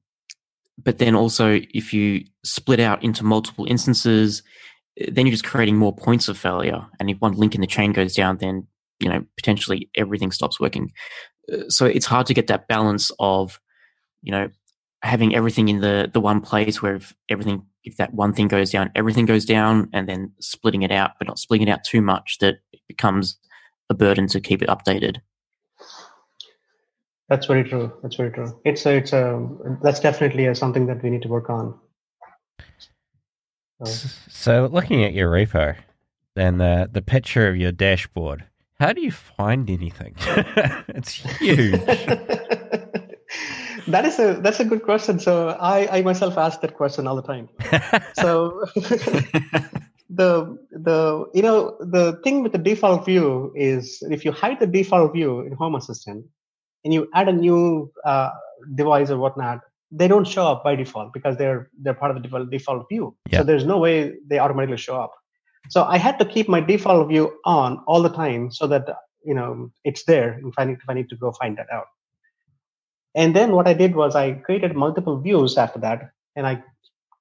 but 0.77 0.97
then 0.97 1.15
also, 1.15 1.61
if 1.73 1.93
you 1.93 2.25
split 2.43 2.79
out 2.79 3.03
into 3.03 3.23
multiple 3.23 3.65
instances, 3.65 4.43
then 5.07 5.25
you're 5.25 5.31
just 5.31 5.45
creating 5.45 5.77
more 5.77 5.95
points 5.95 6.27
of 6.27 6.37
failure. 6.37 6.85
And 6.99 7.09
if 7.09 7.17
one 7.19 7.33
link 7.33 7.55
in 7.55 7.61
the 7.61 7.67
chain 7.67 7.93
goes 7.93 8.13
down, 8.13 8.37
then 8.37 8.67
you 8.99 9.09
know 9.09 9.25
potentially 9.37 9.89
everything 9.95 10.31
stops 10.31 10.59
working. 10.59 10.91
Uh, 11.51 11.69
so 11.69 11.85
it's 11.85 12.05
hard 12.05 12.25
to 12.27 12.33
get 12.33 12.47
that 12.47 12.67
balance 12.67 13.11
of, 13.19 13.59
you 14.21 14.31
know, 14.31 14.49
having 15.01 15.35
everything 15.35 15.69
in 15.69 15.81
the 15.81 16.09
the 16.11 16.19
one 16.19 16.41
place 16.41 16.81
where 16.81 16.95
if 16.95 17.13
everything 17.29 17.65
if 17.83 17.97
that 17.97 18.13
one 18.13 18.33
thing 18.33 18.47
goes 18.47 18.71
down, 18.71 18.91
everything 18.95 19.25
goes 19.25 19.45
down, 19.45 19.89
and 19.93 20.09
then 20.09 20.31
splitting 20.39 20.81
it 20.81 20.91
out, 20.91 21.11
but 21.19 21.27
not 21.27 21.39
splitting 21.39 21.67
it 21.67 21.71
out 21.71 21.83
too 21.83 22.01
much 22.01 22.37
that 22.39 22.55
it 22.73 22.81
becomes 22.87 23.37
a 23.89 23.93
burden 23.93 24.27
to 24.27 24.39
keep 24.39 24.61
it 24.61 24.69
updated. 24.69 25.17
That's 27.29 27.47
very 27.47 27.63
true. 27.63 27.91
That's 28.03 28.15
very 28.15 28.31
true. 28.31 28.59
It's 28.65 28.85
a, 28.85 28.97
it's 28.97 29.13
a 29.13 29.49
that's 29.81 29.99
definitely 29.99 30.45
a, 30.45 30.53
something 30.53 30.85
that 30.87 31.01
we 31.01 31.09
need 31.09 31.23
to 31.23 31.27
work 31.27 31.49
on. 31.49 31.79
So. 33.83 34.07
so, 34.29 34.69
looking 34.71 35.03
at 35.03 35.13
your 35.13 35.29
repo 35.31 35.75
and 36.35 36.61
the 36.61 36.89
the 36.91 37.01
picture 37.01 37.47
of 37.47 37.57
your 37.57 37.71
dashboard, 37.71 38.45
how 38.79 38.93
do 38.93 39.01
you 39.01 39.11
find 39.11 39.69
anything? 39.69 40.15
it's 40.87 41.11
huge. 41.11 41.71
that 43.87 44.05
is 44.05 44.19
a 44.19 44.39
that's 44.41 44.59
a 44.59 44.65
good 44.65 44.83
question. 44.83 45.19
So 45.19 45.49
I 45.49 45.97
I 45.97 46.01
myself 46.03 46.37
ask 46.37 46.61
that 46.61 46.75
question 46.75 47.07
all 47.07 47.15
the 47.15 47.23
time. 47.23 47.49
so 48.13 48.65
the 50.09 50.57
the 50.71 51.25
you 51.33 51.41
know 51.41 51.75
the 51.79 52.19
thing 52.23 52.43
with 52.43 52.51
the 52.51 52.57
default 52.57 53.05
view 53.05 53.51
is 53.55 54.03
if 54.09 54.23
you 54.23 54.31
hide 54.31 54.59
the 54.59 54.67
default 54.67 55.13
view 55.13 55.41
in 55.41 55.53
Home 55.53 55.75
Assistant, 55.75 56.25
and 56.83 56.93
you 56.93 57.09
add 57.13 57.27
a 57.27 57.33
new 57.33 57.91
uh, 58.05 58.29
device 58.75 59.09
or 59.09 59.17
whatnot, 59.17 59.61
they 59.91 60.07
don't 60.07 60.27
show 60.27 60.45
up 60.45 60.63
by 60.63 60.75
default 60.75 61.11
because 61.13 61.37
they're 61.37 61.69
they're 61.81 61.93
part 61.93 62.11
of 62.11 62.17
the 62.17 62.23
default, 62.23 62.49
default 62.51 62.89
view. 62.89 63.15
Yeah. 63.29 63.39
So 63.39 63.43
there's 63.45 63.65
no 63.65 63.79
way 63.79 64.13
they 64.27 64.39
automatically 64.39 64.77
show 64.77 64.99
up. 64.99 65.13
So 65.69 65.83
I 65.83 65.97
had 65.97 66.19
to 66.19 66.25
keep 66.25 66.47
my 66.47 66.61
default 66.61 67.07
view 67.07 67.33
on 67.43 67.83
all 67.87 68.01
the 68.01 68.09
time 68.09 68.51
so 68.51 68.67
that 68.67 68.87
you 69.23 69.33
know 69.33 69.71
it's 69.83 70.03
there 70.05 70.39
if 70.45 70.53
I 70.57 70.65
need 70.65 70.77
if 70.83 70.89
I 70.89 70.93
need 70.93 71.09
to 71.09 71.15
go 71.15 71.31
find 71.31 71.57
that 71.57 71.67
out. 71.71 71.87
And 73.15 73.35
then 73.35 73.53
what 73.53 73.67
I 73.67 73.73
did 73.73 73.95
was 73.95 74.15
I 74.15 74.33
created 74.33 74.75
multiple 74.75 75.19
views 75.19 75.57
after 75.57 75.79
that, 75.79 76.11
and 76.35 76.45
I 76.45 76.63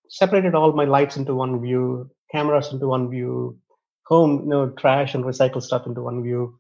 separated 0.09 0.55
all 0.55 0.73
my 0.73 0.85
lights 0.85 1.17
into 1.17 1.35
one 1.35 1.61
view, 1.61 2.11
cameras 2.35 2.73
into 2.73 2.89
one 2.89 3.09
view, 3.11 3.59
home, 4.07 4.41
you 4.45 4.49
know, 4.49 4.71
trash 4.71 5.15
and 5.15 5.25
recycle 5.25 5.63
stuff 5.63 5.87
into 5.87 6.03
one 6.03 6.23
view. 6.23 6.59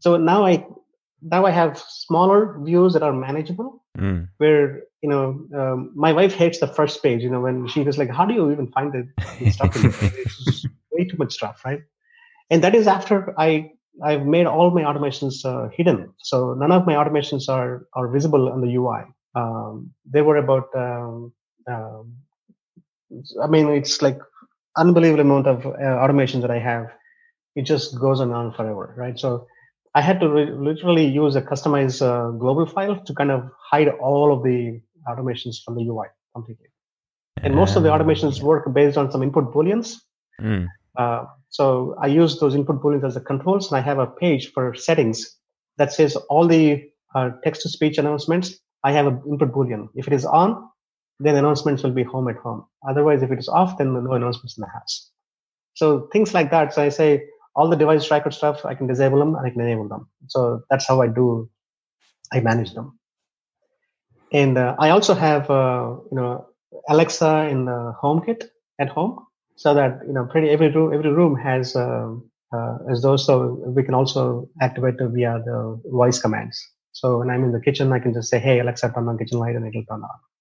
So 0.00 0.16
now 0.16 0.46
I 0.46 0.64
now 1.22 1.44
I 1.46 1.50
have 1.50 1.78
smaller 1.78 2.58
views 2.60 2.92
that 2.92 3.02
are 3.02 3.12
manageable. 3.12 3.82
Mm. 3.98 4.28
Where 4.38 4.82
you 5.02 5.08
know 5.08 5.26
um, 5.54 5.92
my 5.94 6.12
wife 6.12 6.34
hates 6.34 6.60
the 6.60 6.66
first 6.66 7.02
page. 7.02 7.22
You 7.22 7.30
know 7.30 7.40
when 7.40 7.66
she 7.66 7.80
was 7.82 7.98
like, 7.98 8.10
"How 8.10 8.26
do 8.26 8.34
you 8.34 8.52
even 8.52 8.68
find 8.68 8.92
the, 8.92 9.08
the 9.40 9.50
stuff? 9.50 9.72
it's 9.76 10.66
way 10.92 11.04
too 11.04 11.16
much 11.16 11.32
stuff, 11.32 11.64
right?" 11.64 11.82
And 12.50 12.62
that 12.62 12.74
is 12.74 12.86
after 12.86 13.34
I 13.38 13.70
I've 14.04 14.26
made 14.26 14.46
all 14.46 14.70
my 14.70 14.82
automations 14.82 15.44
uh, 15.44 15.70
hidden, 15.72 16.12
so 16.18 16.54
none 16.54 16.72
of 16.72 16.86
my 16.86 16.94
automations 16.94 17.48
are 17.48 17.86
are 17.94 18.08
visible 18.08 18.52
on 18.52 18.60
the 18.60 18.74
UI. 18.76 19.02
Um, 19.34 19.92
they 20.04 20.22
were 20.22 20.36
about. 20.36 20.68
Um, 20.74 21.32
um, 21.66 22.16
I 23.42 23.46
mean, 23.46 23.68
it's 23.70 24.02
like 24.02 24.18
unbelievable 24.76 25.20
amount 25.20 25.46
of 25.46 25.66
uh, 25.66 25.70
automation 26.02 26.40
that 26.40 26.50
I 26.50 26.58
have. 26.58 26.86
It 27.54 27.62
just 27.62 27.98
goes 27.98 28.20
on 28.20 28.28
and 28.28 28.36
on 28.36 28.52
forever, 28.52 28.94
right? 28.96 29.18
So 29.18 29.46
I 29.94 30.02
had 30.02 30.20
to 30.20 30.28
re- 30.28 30.52
literally 30.52 31.06
use 31.06 31.36
a 31.36 31.42
customized 31.42 32.02
uh, 32.02 32.30
global 32.32 32.66
file 32.66 33.02
to 33.02 33.14
kind 33.14 33.30
of 33.30 33.48
hide 33.70 33.88
all 33.88 34.32
of 34.32 34.42
the 34.42 34.80
automations 35.08 35.56
from 35.64 35.76
the 35.76 35.84
UI 35.88 36.08
completely. 36.34 36.66
And 37.42 37.54
most 37.54 37.76
of 37.76 37.82
the 37.82 37.90
automations 37.90 38.42
work 38.42 38.72
based 38.72 38.96
on 38.96 39.10
some 39.10 39.22
input 39.22 39.52
booleans. 39.52 39.96
Mm. 40.40 40.66
Uh, 40.98 41.24
so 41.48 41.94
I 42.02 42.06
use 42.06 42.38
those 42.40 42.54
input 42.54 42.82
booleans 42.82 43.04
as 43.04 43.14
the 43.14 43.20
controls, 43.20 43.70
and 43.70 43.78
I 43.78 43.82
have 43.82 43.98
a 43.98 44.06
page 44.06 44.52
for 44.52 44.74
settings 44.74 45.36
that 45.78 45.92
says 45.92 46.16
all 46.28 46.46
the 46.46 46.84
uh, 47.14 47.30
text-to-speech 47.44 47.98
announcements. 47.98 48.58
I 48.84 48.92
have 48.92 49.06
an 49.06 49.22
input 49.28 49.52
boolean. 49.52 49.88
If 49.94 50.06
it 50.06 50.12
is 50.12 50.24
on, 50.24 50.68
then 51.20 51.36
announcements 51.36 51.82
will 51.82 51.92
be 51.92 52.04
home 52.04 52.28
at 52.28 52.36
home. 52.36 52.64
Otherwise, 52.88 53.22
if 53.22 53.30
it 53.32 53.38
is 53.38 53.48
off, 53.48 53.78
then 53.78 53.92
no 53.94 54.12
announcements 54.12 54.56
in 54.58 54.62
the 54.62 54.68
house. 54.68 55.10
So 55.74 56.08
things 56.12 56.34
like 56.34 56.50
that. 56.50 56.74
So 56.74 56.82
I 56.82 56.90
say 56.90 57.24
all 57.56 57.68
the 57.70 57.76
device 57.76 58.06
tracker 58.06 58.30
stuff, 58.30 58.64
I 58.66 58.74
can 58.74 58.86
disable 58.86 59.18
them 59.20 59.34
and 59.36 59.46
I 59.46 59.50
can 59.50 59.60
enable 59.62 59.88
them. 59.88 60.08
So 60.28 60.62
that's 60.70 60.86
how 60.88 61.02
I 61.02 61.08
do, 61.08 61.50
I 62.32 62.40
manage 62.40 62.74
them. 62.74 62.92
and 64.32 64.58
uh, 64.58 64.74
I 64.78 64.90
also 64.90 65.14
have 65.14 65.50
uh, 65.50 65.96
you 66.10 66.16
know 66.16 66.46
Alexa 66.88 67.48
in 67.50 67.66
the 67.66 67.94
HomeKit 68.02 68.44
at 68.80 68.88
home, 68.88 69.24
so 69.56 69.74
that 69.74 70.00
you 70.06 70.12
know 70.12 70.26
pretty 70.26 70.50
every 70.50 70.70
room 70.70 70.92
every 70.92 71.10
room 71.12 71.36
has 71.36 71.76
uh, 71.76 72.12
uh, 72.54 72.78
as 72.90 73.02
those 73.02 73.26
so 73.26 73.62
we 73.66 73.82
can 73.82 73.94
also 73.94 74.48
activate 74.60 74.96
via 75.00 75.40
the 75.44 75.80
voice 75.86 76.20
commands. 76.20 76.60
So 76.92 77.18
when 77.18 77.30
I'm 77.30 77.44
in 77.44 77.52
the 77.52 77.60
kitchen, 77.60 77.92
I 77.92 77.98
can 78.00 78.12
just 78.14 78.28
say, 78.30 78.38
"Hey 78.38 78.60
Alexa, 78.60 78.92
turn 78.94 79.08
on 79.08 79.18
kitchen 79.18 79.38
light," 79.38 79.56
and 79.56 79.66
it'll 79.66 79.84
turn 79.84 80.02
on. 80.02 80.35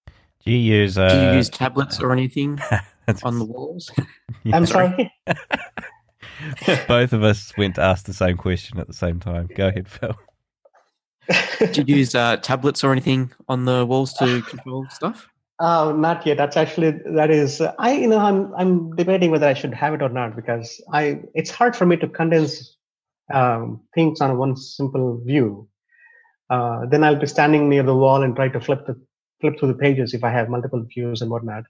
Do 0.45 0.51
you 0.51 0.77
use? 0.79 0.97
Uh, 0.97 1.09
Do 1.09 1.25
you 1.25 1.37
use 1.37 1.49
tablets 1.49 1.99
or 1.99 2.11
anything 2.11 2.59
on 3.23 3.39
the 3.39 3.45
walls? 3.45 3.91
I'm 4.53 4.65
sorry. 4.65 5.11
Both 6.87 7.13
of 7.13 7.23
us 7.23 7.51
went 7.57 7.75
to 7.75 7.81
ask 7.81 8.05
the 8.05 8.13
same 8.13 8.37
question 8.37 8.79
at 8.79 8.87
the 8.87 8.93
same 8.93 9.19
time. 9.19 9.49
Go 9.55 9.69
ahead, 9.69 9.87
Phil. 9.87 10.15
Do 11.71 11.83
you 11.87 11.95
use 11.97 12.13
uh, 12.13 12.37
tablets 12.37 12.83
or 12.83 12.91
anything 12.91 13.31
on 13.47 13.65
the 13.65 13.85
walls 13.85 14.13
to 14.15 14.41
control 14.49 14.85
stuff? 14.91 15.27
Uh, 15.57 15.93
not 15.95 16.25
yet. 16.27 16.37
That's 16.37 16.57
actually 16.57 16.91
that 17.15 17.31
is 17.31 17.61
I 17.79 17.93
you 17.93 18.07
know 18.07 18.19
I'm 18.19 18.53
I'm 18.55 18.95
debating 18.95 19.31
whether 19.31 19.47
I 19.47 19.53
should 19.53 19.73
have 19.73 19.93
it 19.93 20.01
or 20.01 20.09
not 20.09 20.35
because 20.35 20.81
I 20.91 21.21
it's 21.33 21.49
hard 21.49 21.75
for 21.75 21.85
me 21.85 21.97
to 21.97 22.07
condense 22.07 22.75
um, 23.33 23.81
things 23.95 24.21
on 24.21 24.37
one 24.37 24.55
simple 24.57 25.21
view. 25.25 25.67
Uh, 26.49 26.85
then 26.91 27.03
I'll 27.03 27.15
be 27.15 27.25
standing 27.25 27.69
near 27.69 27.81
the 27.81 27.95
wall 27.95 28.21
and 28.21 28.35
try 28.35 28.49
to 28.49 28.59
flip 28.59 28.85
the 28.85 29.01
flip 29.41 29.59
through 29.59 29.69
the 29.69 29.79
pages 29.79 30.13
if 30.13 30.23
I 30.23 30.31
have 30.31 30.49
multiple 30.49 30.83
views 30.93 31.21
and 31.21 31.31
whatnot. 31.31 31.63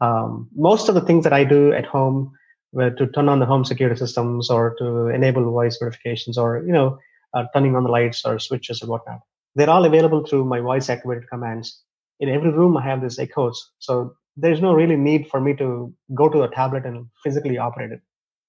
Um, 0.00 0.48
most 0.54 0.88
of 0.88 0.94
the 0.94 1.00
things 1.00 1.24
that 1.24 1.32
I 1.32 1.44
do 1.44 1.72
at 1.72 1.86
home, 1.86 2.32
were 2.72 2.90
to 2.90 3.06
turn 3.06 3.28
on 3.28 3.38
the 3.38 3.46
home 3.46 3.64
security 3.64 3.96
systems 3.96 4.50
or 4.50 4.74
to 4.78 5.06
enable 5.08 5.44
voice 5.50 5.78
verifications 5.78 6.36
or 6.36 6.62
you 6.66 6.72
know 6.72 6.98
uh, 7.34 7.44
turning 7.54 7.76
on 7.76 7.84
the 7.84 7.90
lights 7.90 8.24
or 8.24 8.38
switches 8.38 8.82
and 8.82 8.90
whatnot, 8.90 9.20
they're 9.54 9.70
all 9.70 9.84
available 9.84 10.26
through 10.26 10.44
my 10.44 10.60
voice 10.60 10.88
activated 10.88 11.28
commands 11.30 11.82
in 12.20 12.28
every 12.28 12.50
room 12.50 12.76
I 12.76 12.82
have 12.82 13.02
these 13.02 13.18
echoes. 13.18 13.70
So 13.78 14.14
there's 14.36 14.60
no 14.60 14.72
really 14.74 14.96
need 14.96 15.28
for 15.28 15.40
me 15.40 15.54
to 15.56 15.94
go 16.14 16.28
to 16.28 16.42
a 16.42 16.50
tablet 16.50 16.84
and 16.84 17.06
physically 17.22 17.58
operate 17.58 17.92
it. 17.92 18.00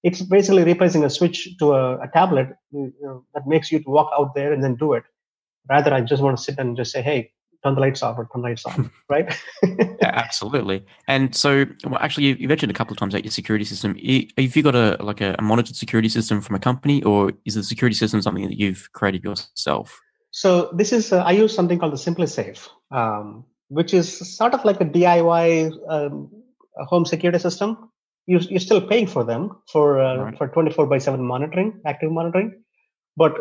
It's 0.02 0.22
basically 0.22 0.64
replacing 0.64 1.04
a 1.04 1.10
switch 1.10 1.48
to 1.58 1.72
a, 1.72 1.98
a 1.98 2.08
tablet 2.12 2.48
you 2.70 2.92
know, 3.00 3.24
that 3.34 3.46
makes 3.46 3.72
you 3.72 3.80
to 3.80 3.90
walk 3.90 4.10
out 4.18 4.34
there 4.34 4.52
and 4.52 4.62
then 4.62 4.76
do 4.76 4.92
it. 4.92 5.04
Rather, 5.68 5.92
I 5.92 6.00
just 6.00 6.22
want 6.22 6.36
to 6.36 6.42
sit 6.42 6.58
and 6.58 6.76
just 6.76 6.92
say, 6.92 7.02
"Hey, 7.02 7.32
turn 7.64 7.74
the 7.74 7.80
lights 7.80 8.02
off 8.02 8.18
or 8.18 8.28
turn 8.32 8.42
the 8.42 8.48
lights 8.48 8.64
on," 8.64 8.90
right? 9.08 9.34
yeah, 9.62 9.96
absolutely. 10.02 10.84
And 11.08 11.34
so, 11.34 11.66
well, 11.84 11.98
actually, 12.00 12.40
you, 12.40 12.48
mentioned 12.48 12.70
a 12.70 12.74
couple 12.74 12.92
of 12.92 12.98
times 12.98 13.14
about 13.14 13.24
your 13.24 13.32
security 13.32 13.64
system. 13.64 13.94
Have 13.94 14.56
you 14.56 14.62
got 14.62 14.74
a 14.74 14.96
like 15.00 15.20
a, 15.20 15.36
monitored 15.40 15.76
security 15.76 16.08
system 16.08 16.40
from 16.40 16.56
a 16.56 16.60
company, 16.60 17.02
or 17.02 17.32
is 17.44 17.54
the 17.54 17.62
security 17.62 17.96
system 17.96 18.22
something 18.22 18.48
that 18.48 18.58
you've 18.58 18.90
created 18.92 19.24
yourself? 19.24 20.00
So 20.30 20.70
this 20.72 20.92
is 20.92 21.12
uh, 21.12 21.22
I 21.22 21.32
use 21.32 21.54
something 21.54 21.78
called 21.78 21.92
the 21.92 21.96
SimpliSafe. 21.96 22.68
Um, 22.90 23.44
which 23.68 23.92
is 23.92 24.36
sort 24.36 24.54
of 24.54 24.64
like 24.64 24.80
a 24.80 24.84
DIY 24.84 25.72
um, 25.88 26.30
home 26.88 27.04
security 27.04 27.38
system. 27.38 27.90
You, 28.26 28.38
you're 28.38 28.60
still 28.60 28.80
paying 28.80 29.06
for 29.06 29.24
them 29.24 29.50
for 29.70 30.00
uh, 30.00 30.16
right. 30.16 30.38
for 30.38 30.48
24 30.48 30.86
by 30.86 30.98
7 30.98 31.24
monitoring, 31.24 31.80
active 31.86 32.10
monitoring, 32.10 32.62
but 33.16 33.40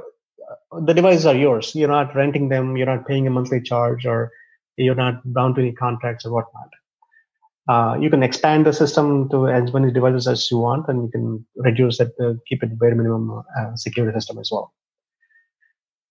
the 0.72 0.94
devices 0.94 1.26
are 1.26 1.36
yours. 1.36 1.74
You're 1.76 1.90
not 1.90 2.16
renting 2.16 2.50
them. 2.50 2.78
You're 2.78 2.88
not 2.88 3.08
paying 3.08 3.28
a 3.28 3.30
monthly 3.30 3.62
charge, 3.62 4.06
or 4.06 4.32
you're 4.78 4.96
not 4.96 5.22
bound 5.34 5.56
to 5.56 5.62
any 5.62 5.72
contracts 5.72 6.26
or 6.26 6.32
whatnot. 6.32 6.70
Uh, 7.68 7.98
you 8.00 8.10
can 8.10 8.22
expand 8.22 8.66
the 8.66 8.74
system 8.74 9.28
to 9.30 9.48
as 9.48 9.74
many 9.74 9.92
devices 9.92 10.28
as 10.28 10.52
you 10.52 10.58
want, 10.58 10.88
and 10.88 11.04
you 11.04 11.12
can 11.12 11.46
reduce 11.56 12.00
it 12.00 12.12
to 12.20 12.40
keep 12.48 12.62
it 12.64 12.78
bare 12.78 12.94
minimum 12.94 13.44
uh, 13.60 13.76
security 13.76 14.16
system 14.18 14.38
as 14.38 14.50
well. 14.52 14.74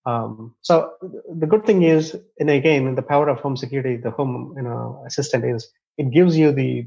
Um, 0.06 0.54
so 0.60 0.92
the 1.32 1.46
good 1.46 1.64
thing 1.64 1.82
is, 1.82 2.16
and 2.38 2.50
again, 2.50 2.94
the 2.94 3.02
power 3.02 3.28
of 3.28 3.38
home 3.38 3.56
security, 3.56 3.96
the 3.96 4.10
home 4.10 4.54
you 4.56 4.62
know 4.62 5.02
assistant 5.06 5.44
is 5.44 5.70
it 5.96 6.10
gives 6.10 6.36
you 6.36 6.52
the 6.52 6.86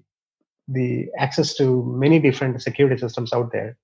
the 0.68 1.08
access 1.18 1.56
to 1.56 1.84
many 1.86 2.20
different 2.20 2.62
security 2.62 2.98
systems 2.98 3.32
out 3.32 3.52
there 3.52 3.78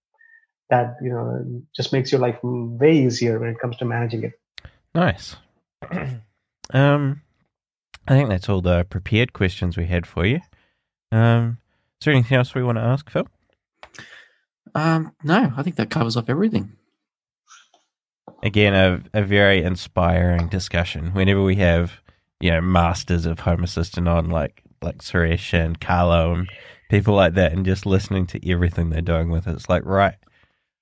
that 0.73 0.97
you 1.01 1.09
know 1.09 1.61
just 1.75 1.93
makes 1.93 2.11
your 2.11 2.19
life 2.21 2.37
way 2.43 2.93
easier 3.05 3.39
when 3.39 3.49
it 3.49 3.59
comes 3.59 3.77
to 3.77 3.85
managing 3.85 4.23
it. 4.23 4.33
Nice. 4.95 5.35
um, 6.73 7.21
I 8.07 8.15
think 8.15 8.29
that's 8.29 8.49
all 8.49 8.61
the 8.61 8.85
prepared 8.89 9.33
questions 9.33 9.77
we 9.77 9.85
had 9.85 10.05
for 10.05 10.25
you. 10.25 10.39
Um, 11.11 11.59
is 11.99 12.05
there 12.05 12.13
anything 12.13 12.37
else 12.37 12.55
we 12.55 12.63
want 12.63 12.77
to 12.77 12.83
ask, 12.83 13.09
Phil? 13.09 13.27
Um, 14.75 15.13
no, 15.23 15.53
I 15.55 15.63
think 15.63 15.75
that 15.75 15.91
covers 15.91 16.17
off 16.17 16.29
everything 16.29 16.75
again 18.43 18.73
a, 18.73 19.19
a 19.19 19.23
very 19.23 19.63
inspiring 19.63 20.47
discussion 20.49 21.13
whenever 21.13 21.41
we 21.41 21.55
have 21.55 21.93
you 22.41 22.51
know 22.51 22.61
masters 22.61 23.25
of 23.25 23.39
home 23.39 23.63
assistant 23.63 24.07
on 24.07 24.29
like 24.29 24.61
like 24.81 24.97
suresh 24.97 25.53
and 25.53 25.79
carlo 25.79 26.33
and 26.33 26.49
people 26.89 27.15
like 27.15 27.33
that 27.35 27.53
and 27.53 27.65
just 27.65 27.85
listening 27.85 28.27
to 28.27 28.51
everything 28.51 28.89
they're 28.89 29.01
doing 29.01 29.29
with 29.29 29.47
it 29.47 29.53
it's 29.53 29.69
like 29.69 29.83
right 29.85 30.15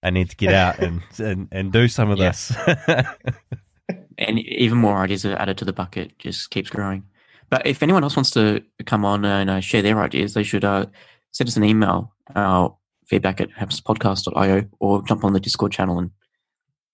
i 0.04 0.10
need 0.10 0.30
to 0.30 0.36
get 0.36 0.54
out 0.54 0.80
and 0.80 1.02
and, 1.20 1.48
and 1.52 1.72
do 1.72 1.88
some 1.88 2.10
of 2.10 2.18
yeah. 2.18 2.30
this 2.30 2.54
and 4.18 4.40
even 4.40 4.78
more 4.78 4.98
ideas 4.98 5.26
are 5.26 5.36
added 5.36 5.58
to 5.58 5.66
the 5.66 5.74
bucket 5.74 6.18
just 6.20 6.50
keeps 6.50 6.70
growing 6.70 7.04
but 7.50 7.66
if 7.66 7.84
anyone 7.84 8.04
else 8.04 8.16
wants 8.16 8.32
to 8.32 8.62
come 8.86 9.04
on 9.06 9.26
and 9.26 9.50
uh, 9.50 9.60
share 9.60 9.82
their 9.82 10.00
ideas 10.02 10.34
they 10.34 10.44
should 10.44 10.66
uh, 10.66 10.86
send 11.32 11.48
us 11.48 11.58
an 11.58 11.64
email 11.64 12.14
uh, 12.36 12.70
feedback 13.08 13.42
at 13.42 13.50
hasspodcast.io 13.52 14.64
or 14.80 15.04
jump 15.04 15.24
on 15.24 15.34
the 15.34 15.40
discord 15.40 15.72
channel 15.72 16.00
and 16.00 16.12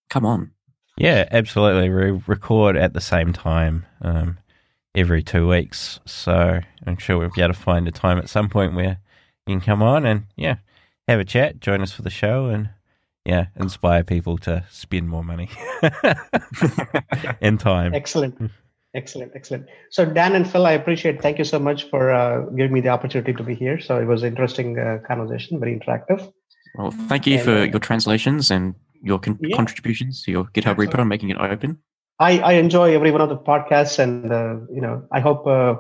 come 0.10 0.26
on 0.26 0.52
yeah, 0.98 1.28
absolutely. 1.32 1.90
We 1.90 2.22
record 2.26 2.76
at 2.76 2.94
the 2.94 3.02
same 3.02 3.32
time 3.32 3.86
um, 4.02 4.40
every 4.96 5.22
two 5.22 5.48
weeks. 5.48 6.00
So 6.06 6.60
I'm 6.86 6.98
sure 6.98 7.20
we'll 7.20 7.30
be 7.30 7.42
able 7.42 7.54
to 7.54 7.60
find 7.60 7.88
a 7.88 7.92
time 7.92 8.18
at 8.18 8.30
some 8.30 8.50
point 8.50 8.74
where 8.74 9.00
you 9.46 9.54
can 9.54 9.62
come 9.62 9.84
on 9.84 10.06
and, 10.06 10.26
yeah, 10.36 10.56
have 11.08 11.20
a 11.20 11.26
chat, 11.26 11.60
join 11.60 11.82
us 11.82 11.92
for 11.92 12.02
the 12.02 12.10
show, 12.10 12.48
and, 12.48 12.70
yeah, 13.28 13.48
inspire 13.58 14.04
people 14.04 14.38
to 14.40 14.64
spend 14.72 15.10
more 15.10 15.24
money 15.24 15.50
and 17.42 17.60
time. 17.60 17.94
Excellent. 17.94 18.52
Excellent, 18.96 19.34
excellent. 19.36 19.68
So, 19.92 20.06
Dan 20.06 20.34
and 20.34 20.50
Phil, 20.50 20.66
I 20.66 20.72
appreciate. 20.72 21.22
Thank 21.22 21.38
you 21.38 21.44
so 21.44 21.60
much 21.60 21.90
for 21.90 22.12
uh, 22.12 22.46
giving 22.56 22.72
me 22.72 22.82
the 22.82 22.90
opportunity 22.90 23.34
to 23.34 23.44
be 23.44 23.54
here. 23.54 23.80
So, 23.80 24.00
it 24.00 24.06
was 24.06 24.24
an 24.24 24.30
interesting 24.30 24.80
uh, 24.80 25.00
conversation, 25.06 25.60
very 25.60 25.78
interactive. 25.78 26.32
Well, 26.76 26.92
thank 26.92 27.28
you 27.28 27.36
and, 27.36 27.44
for 27.44 27.58
uh, 27.58 27.64
your 27.66 27.80
translations 27.80 28.50
and 28.50 28.74
your 29.04 29.20
con- 29.20 29.38
yeah. 29.42 29.56
contributions 29.56 30.24
to 30.24 30.32
your 30.32 30.46
GitHub 30.46 30.76
repo 30.76 31.00
and 31.00 31.10
making 31.10 31.30
it 31.30 31.38
open. 31.38 31.80
I, 32.20 32.40
I 32.40 32.54
enjoy 32.54 32.96
every 32.96 33.12
one 33.12 33.22
of 33.22 33.30
the 33.30 33.38
podcasts, 33.38 34.00
and 34.00 34.32
uh, 34.32 34.56
you 34.74 34.82
know, 34.82 35.04
I 35.12 35.20
hope 35.20 35.46
uh, 35.46 35.76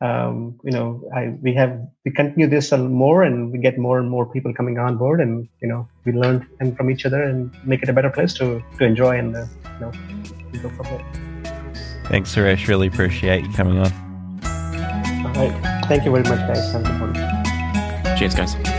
um, 0.00 0.58
you 0.64 0.72
know 0.72 1.02
I, 1.14 1.34
we 1.42 1.54
have 1.54 1.80
we 2.04 2.10
continue 2.10 2.48
this 2.48 2.72
more, 2.72 3.22
and 3.22 3.52
we 3.52 3.58
get 3.58 3.78
more 3.78 3.98
and 3.98 4.08
more 4.08 4.26
people 4.26 4.54
coming 4.54 4.78
on 4.78 4.96
board, 4.96 5.20
and 5.20 5.48
you 5.60 5.68
know, 5.68 5.88
we 6.04 6.12
learn 6.12 6.46
and 6.60 6.76
from 6.76 6.90
each 6.90 7.04
other, 7.04 7.22
and 7.22 7.50
make 7.64 7.82
it 7.82 7.88
a 7.88 7.92
better 7.92 8.10
place 8.10 8.32
to 8.34 8.62
to 8.78 8.84
enjoy, 8.84 9.18
and 9.18 9.36
uh, 9.36 9.46
you 9.74 9.80
know, 9.80 9.92
go 10.62 10.68
from 10.70 10.86
there. 10.86 11.04
Thanks, 12.06 12.34
Suresh. 12.34 12.66
Really 12.66 12.88
appreciate 12.88 13.44
you 13.44 13.52
coming 13.52 13.78
on. 13.78 13.92
All 15.36 15.48
right. 15.48 15.84
Thank 15.86 16.04
you 16.04 16.10
very 16.10 16.24
much, 16.24 16.40
guys. 16.48 16.72
Have 16.72 16.82
a 16.82 16.88
good 16.88 17.00
one. 17.00 18.16
Cheers, 18.16 18.34
guys. 18.34 18.69